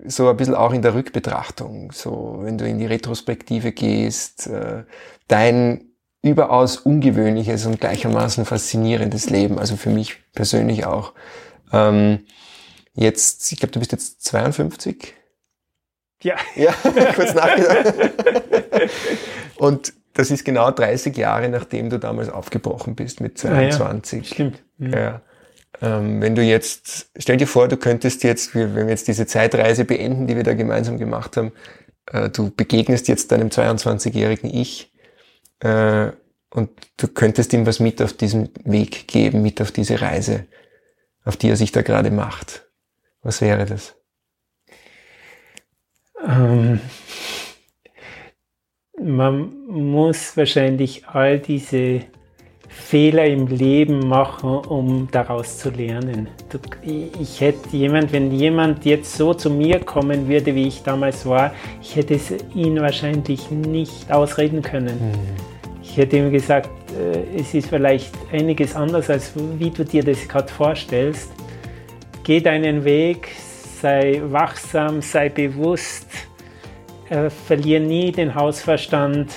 so 0.06 0.28
ein 0.28 0.36
bisschen 0.36 0.54
auch 0.54 0.72
in 0.72 0.82
der 0.82 0.94
Rückbetrachtung, 0.94 1.92
so 1.92 2.38
wenn 2.42 2.58
du 2.58 2.66
in 2.66 2.78
die 2.78 2.86
Retrospektive 2.86 3.72
gehst, 3.72 4.46
äh, 4.46 4.84
dein 5.28 5.84
überaus 6.22 6.78
ungewöhnliches 6.78 7.66
und 7.66 7.80
gleichermaßen 7.80 8.44
faszinierendes 8.44 9.30
Leben, 9.30 9.58
also 9.58 9.76
für 9.76 9.90
mich 9.90 10.18
persönlich 10.32 10.84
auch. 10.84 11.12
Ähm, 11.72 12.20
jetzt, 12.94 13.52
ich 13.52 13.58
glaube, 13.58 13.72
du 13.72 13.78
bist 13.78 13.92
jetzt 13.92 14.24
52, 14.24 15.14
ja. 16.22 16.36
Ja, 16.56 16.72
kurz 17.14 17.34
nachgedacht. 17.34 17.94
Und 19.56 19.92
das 20.14 20.30
ist 20.30 20.44
genau 20.44 20.70
30 20.70 21.16
Jahre, 21.16 21.48
nachdem 21.48 21.90
du 21.90 21.98
damals 21.98 22.28
aufgebrochen 22.28 22.96
bist 22.96 23.20
mit 23.20 23.38
22. 23.38 24.12
Ah, 24.12 24.16
ja. 24.16 24.24
Stimmt. 24.24 24.64
Mhm. 24.78 24.92
Ja. 24.92 25.22
Ähm, 25.80 26.20
wenn 26.20 26.34
du 26.34 26.42
jetzt, 26.42 27.10
stell 27.16 27.36
dir 27.36 27.46
vor, 27.46 27.68
du 27.68 27.76
könntest 27.76 28.24
jetzt, 28.24 28.54
wenn 28.54 28.74
wir 28.74 28.88
jetzt 28.88 29.06
diese 29.06 29.26
Zeitreise 29.26 29.84
beenden, 29.84 30.26
die 30.26 30.34
wir 30.34 30.42
da 30.42 30.54
gemeinsam 30.54 30.98
gemacht 30.98 31.36
haben, 31.36 31.52
äh, 32.06 32.30
du 32.30 32.50
begegnest 32.50 33.06
jetzt 33.08 33.30
deinem 33.30 33.48
22-jährigen 33.48 34.52
Ich 34.52 34.92
äh, 35.60 36.10
und 36.50 36.70
du 36.96 37.08
könntest 37.08 37.52
ihm 37.52 37.66
was 37.66 37.78
mit 37.78 38.02
auf 38.02 38.12
diesem 38.12 38.48
Weg 38.64 39.06
geben, 39.06 39.42
mit 39.42 39.60
auf 39.60 39.70
diese 39.70 40.00
Reise, 40.00 40.46
auf 41.24 41.36
die 41.36 41.50
er 41.50 41.56
sich 41.56 41.70
da 41.70 41.82
gerade 41.82 42.10
macht. 42.10 42.66
Was 43.22 43.40
wäre 43.40 43.66
das? 43.66 43.94
Ähm, 46.26 46.80
man 49.00 49.52
muss 49.68 50.36
wahrscheinlich 50.36 51.06
all 51.06 51.38
diese 51.38 52.00
Fehler 52.68 53.26
im 53.26 53.46
Leben 53.46 54.08
machen, 54.08 54.50
um 54.50 55.08
daraus 55.10 55.58
zu 55.58 55.70
lernen. 55.70 56.28
Ich 57.20 57.40
hätte 57.40 57.76
jemand, 57.76 58.12
wenn 58.12 58.30
jemand 58.32 58.84
jetzt 58.84 59.16
so 59.16 59.34
zu 59.34 59.50
mir 59.50 59.80
kommen 59.80 60.28
würde, 60.28 60.54
wie 60.54 60.68
ich 60.68 60.82
damals 60.82 61.26
war, 61.26 61.52
ich 61.82 61.96
hätte 61.96 62.14
es 62.14 62.32
ihn 62.54 62.80
wahrscheinlich 62.80 63.50
nicht 63.50 64.10
ausreden 64.10 64.62
können. 64.62 64.96
Mhm. 64.96 65.58
Ich 65.82 65.96
hätte 65.96 66.16
ihm 66.18 66.30
gesagt, 66.30 66.70
äh, 66.98 67.40
es 67.40 67.54
ist 67.54 67.68
vielleicht 67.68 68.14
einiges 68.32 68.74
anders, 68.74 69.10
als 69.10 69.32
wie 69.58 69.70
du 69.70 69.84
dir 69.84 70.04
das 70.04 70.26
gerade 70.28 70.48
vorstellst. 70.48 71.32
Geh 72.24 72.40
deinen 72.40 72.84
Weg, 72.84 73.28
sei 73.80 74.20
wachsam, 74.24 75.02
sei 75.02 75.28
bewusst, 75.28 76.06
äh, 77.08 77.30
verliere 77.30 77.82
nie 77.82 78.12
den 78.12 78.34
Hausverstand, 78.34 79.30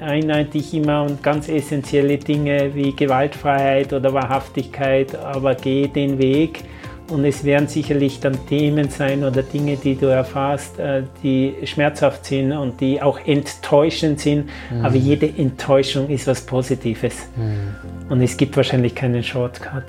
erinnere 0.00 0.44
dich 0.44 0.72
immer 0.74 1.06
an 1.06 1.18
ganz 1.22 1.48
essentielle 1.48 2.18
Dinge 2.18 2.74
wie 2.74 2.94
Gewaltfreiheit 2.94 3.92
oder 3.92 4.12
Wahrhaftigkeit, 4.12 5.14
aber 5.16 5.54
geh 5.54 5.88
den 5.88 6.18
Weg. 6.18 6.64
Und 7.10 7.24
es 7.24 7.42
werden 7.42 7.68
sicherlich 7.68 8.20
dann 8.20 8.46
Themen 8.46 8.90
sein 8.90 9.24
oder 9.24 9.42
Dinge, 9.42 9.76
die 9.76 9.94
du 9.94 10.06
erfährst, 10.06 10.78
äh, 10.78 11.04
die 11.22 11.54
schmerzhaft 11.64 12.26
sind 12.26 12.52
und 12.52 12.80
die 12.82 13.00
auch 13.00 13.18
enttäuschend 13.26 14.20
sind. 14.20 14.50
Mhm. 14.70 14.84
Aber 14.84 14.94
jede 14.94 15.26
Enttäuschung 15.26 16.10
ist 16.10 16.26
was 16.26 16.42
Positives. 16.42 17.28
Mhm. 17.34 18.10
Und 18.10 18.20
es 18.20 18.36
gibt 18.36 18.56
wahrscheinlich 18.58 18.94
keinen 18.94 19.22
Shortcut. 19.22 19.84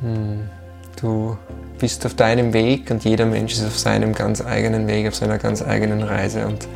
Mhm. 0.00 0.48
Du 1.00 1.36
bist 1.78 2.04
auf 2.06 2.14
deinem 2.14 2.52
Weg 2.52 2.90
und 2.90 3.04
jeder 3.04 3.26
Mensch 3.26 3.54
ist 3.54 3.66
auf 3.66 3.78
seinem 3.78 4.12
ganz 4.12 4.44
eigenen 4.44 4.86
Weg, 4.86 5.08
auf 5.08 5.14
seiner 5.14 5.38
ganz 5.38 5.62
eigenen 5.62 6.02
Reise 6.02 6.46
und 6.46 6.66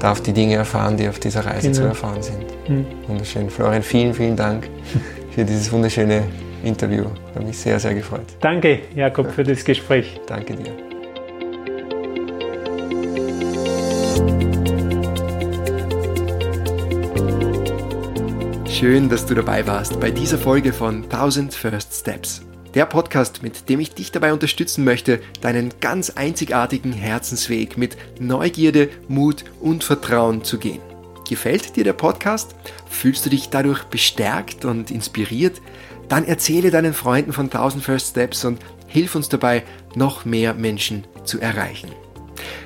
darf 0.00 0.20
die 0.22 0.32
Dinge 0.32 0.54
erfahren, 0.54 0.96
die 0.96 1.08
auf 1.08 1.18
dieser 1.18 1.44
Reise 1.44 1.68
genau. 1.68 1.76
zu 1.76 1.82
erfahren 1.84 2.22
sind. 2.22 2.44
Mhm. 2.68 2.86
Wunderschön. 3.06 3.50
Florian, 3.50 3.82
vielen, 3.82 4.14
vielen 4.14 4.36
Dank 4.36 4.68
für 5.30 5.44
dieses 5.44 5.70
wunderschöne 5.70 6.24
Interview. 6.64 7.04
Hat 7.34 7.44
mich 7.44 7.58
sehr, 7.58 7.78
sehr 7.78 7.94
gefreut. 7.94 8.26
Danke, 8.40 8.80
Jakob, 8.94 9.30
für 9.30 9.44
das 9.44 9.64
Gespräch. 9.64 10.20
Danke 10.26 10.54
dir. 10.54 10.90
schön, 18.80 19.10
dass 19.10 19.26
du 19.26 19.34
dabei 19.34 19.66
warst 19.66 20.00
bei 20.00 20.10
dieser 20.10 20.38
Folge 20.38 20.72
von 20.72 21.02
1000 21.02 21.52
First 21.52 21.92
Steps. 21.92 22.40
Der 22.74 22.86
Podcast, 22.86 23.42
mit 23.42 23.68
dem 23.68 23.80
ich 23.80 23.94
dich 23.94 24.12
dabei 24.12 24.32
unterstützen 24.32 24.84
möchte, 24.84 25.20
deinen 25.40 25.72
ganz 25.80 26.10
einzigartigen 26.10 26.92
Herzensweg 26.92 27.76
mit 27.76 27.96
Neugierde, 28.20 28.90
Mut 29.08 29.44
und 29.60 29.82
Vertrauen 29.82 30.44
zu 30.44 30.58
gehen. 30.58 30.80
Gefällt 31.28 31.74
dir 31.74 31.82
der 31.82 31.94
Podcast? 31.94 32.54
Fühlst 32.88 33.26
du 33.26 33.30
dich 33.30 33.50
dadurch 33.50 33.84
bestärkt 33.84 34.64
und 34.64 34.92
inspiriert? 34.92 35.60
Dann 36.08 36.24
erzähle 36.24 36.70
deinen 36.70 36.94
Freunden 36.94 37.32
von 37.32 37.46
1000 37.46 37.82
First 37.82 38.10
Steps 38.10 38.44
und 38.44 38.60
hilf 38.86 39.16
uns 39.16 39.28
dabei, 39.28 39.64
noch 39.96 40.24
mehr 40.24 40.54
Menschen 40.54 41.04
zu 41.24 41.40
erreichen. 41.40 41.90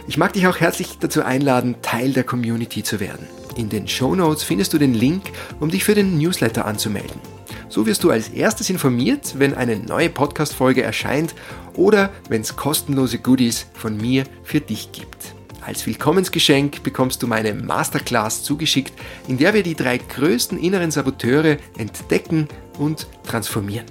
Ich 0.07 0.19
mag 0.19 0.35
dich 0.35 0.47
auch 0.47 0.61
herzlich 0.61 0.99
dazu 1.01 1.23
einladen, 1.23 1.77
Teil 1.81 2.13
der 2.13 2.25
Community 2.25 2.83
zu 2.83 3.01
werden. 3.01 3.27
In 3.57 3.71
den 3.71 3.89
Show 3.89 4.15
Notes 4.15 4.43
findest 4.43 4.75
du 4.75 4.79
den 4.79 4.93
Link, 4.93 5.23
um 5.61 5.71
dich 5.71 5.85
für 5.85 5.95
den 5.95 6.19
Newsletter 6.19 6.67
anzumelden. 6.67 7.34
So 7.75 7.87
wirst 7.87 8.05
du 8.05 8.11
als 8.11 8.29
erstes 8.29 8.71
informiert, 8.71 9.35
wenn 9.37 9.53
eine 9.53 9.75
neue 9.75 10.09
Podcast-Folge 10.09 10.85
erscheint 10.85 11.35
oder 11.75 12.13
wenn 12.29 12.43
es 12.43 12.55
kostenlose 12.55 13.19
Goodies 13.19 13.67
von 13.75 13.97
mir 13.97 14.23
für 14.45 14.61
dich 14.61 14.93
gibt. 14.93 15.35
Als 15.61 15.85
Willkommensgeschenk 15.85 16.85
bekommst 16.85 17.21
du 17.21 17.27
meine 17.27 17.53
Masterclass 17.53 18.45
zugeschickt, 18.45 18.93
in 19.27 19.39
der 19.39 19.55
wir 19.55 19.65
die 19.65 19.75
drei 19.75 19.99
größten 19.99 20.57
inneren 20.57 20.93
Saboteure 20.93 21.57
entdecken 21.77 22.47
und 22.79 23.09
transformieren. 23.27 23.87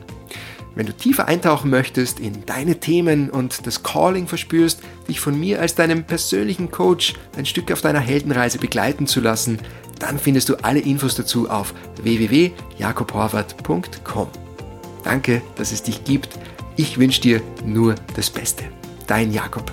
Wenn 0.76 0.86
du 0.86 0.94
tiefer 0.94 1.28
eintauchen 1.28 1.70
möchtest 1.70 2.22
in 2.22 2.46
deine 2.46 2.80
Themen 2.80 3.30
und 3.30 3.68
das 3.68 3.84
Calling 3.84 4.28
verspürst, 4.28 4.80
dich 5.08 5.20
von 5.20 5.38
mir 5.40 5.60
als 5.60 5.76
deinem 5.76 6.06
persönlichen 6.06 6.72
Coach 6.72 7.16
ein 7.38 7.46
Stück 7.46 7.72
auf 7.72 7.82
deiner 7.82 8.00
Heldenreise 8.00 8.58
begleiten 8.58 9.06
zu 9.06 9.20
lassen, 9.20 9.60
dann 10.04 10.20
findest 10.20 10.50
du 10.50 10.56
alle 10.64 10.82
Infos 10.82 11.16
dazu 11.16 11.50
auf 11.50 11.74
www.jakobhorvath.com. 12.02 14.28
Danke, 15.04 15.42
dass 15.56 15.72
es 15.72 15.84
dich 15.84 16.04
gibt. 16.04 16.38
Ich 16.76 16.98
wünsche 16.98 17.22
dir 17.22 17.42
nur 17.66 17.96
das 18.16 18.30
Beste. 18.30 18.66
Dein 19.08 19.32
Jakob. 19.32 19.72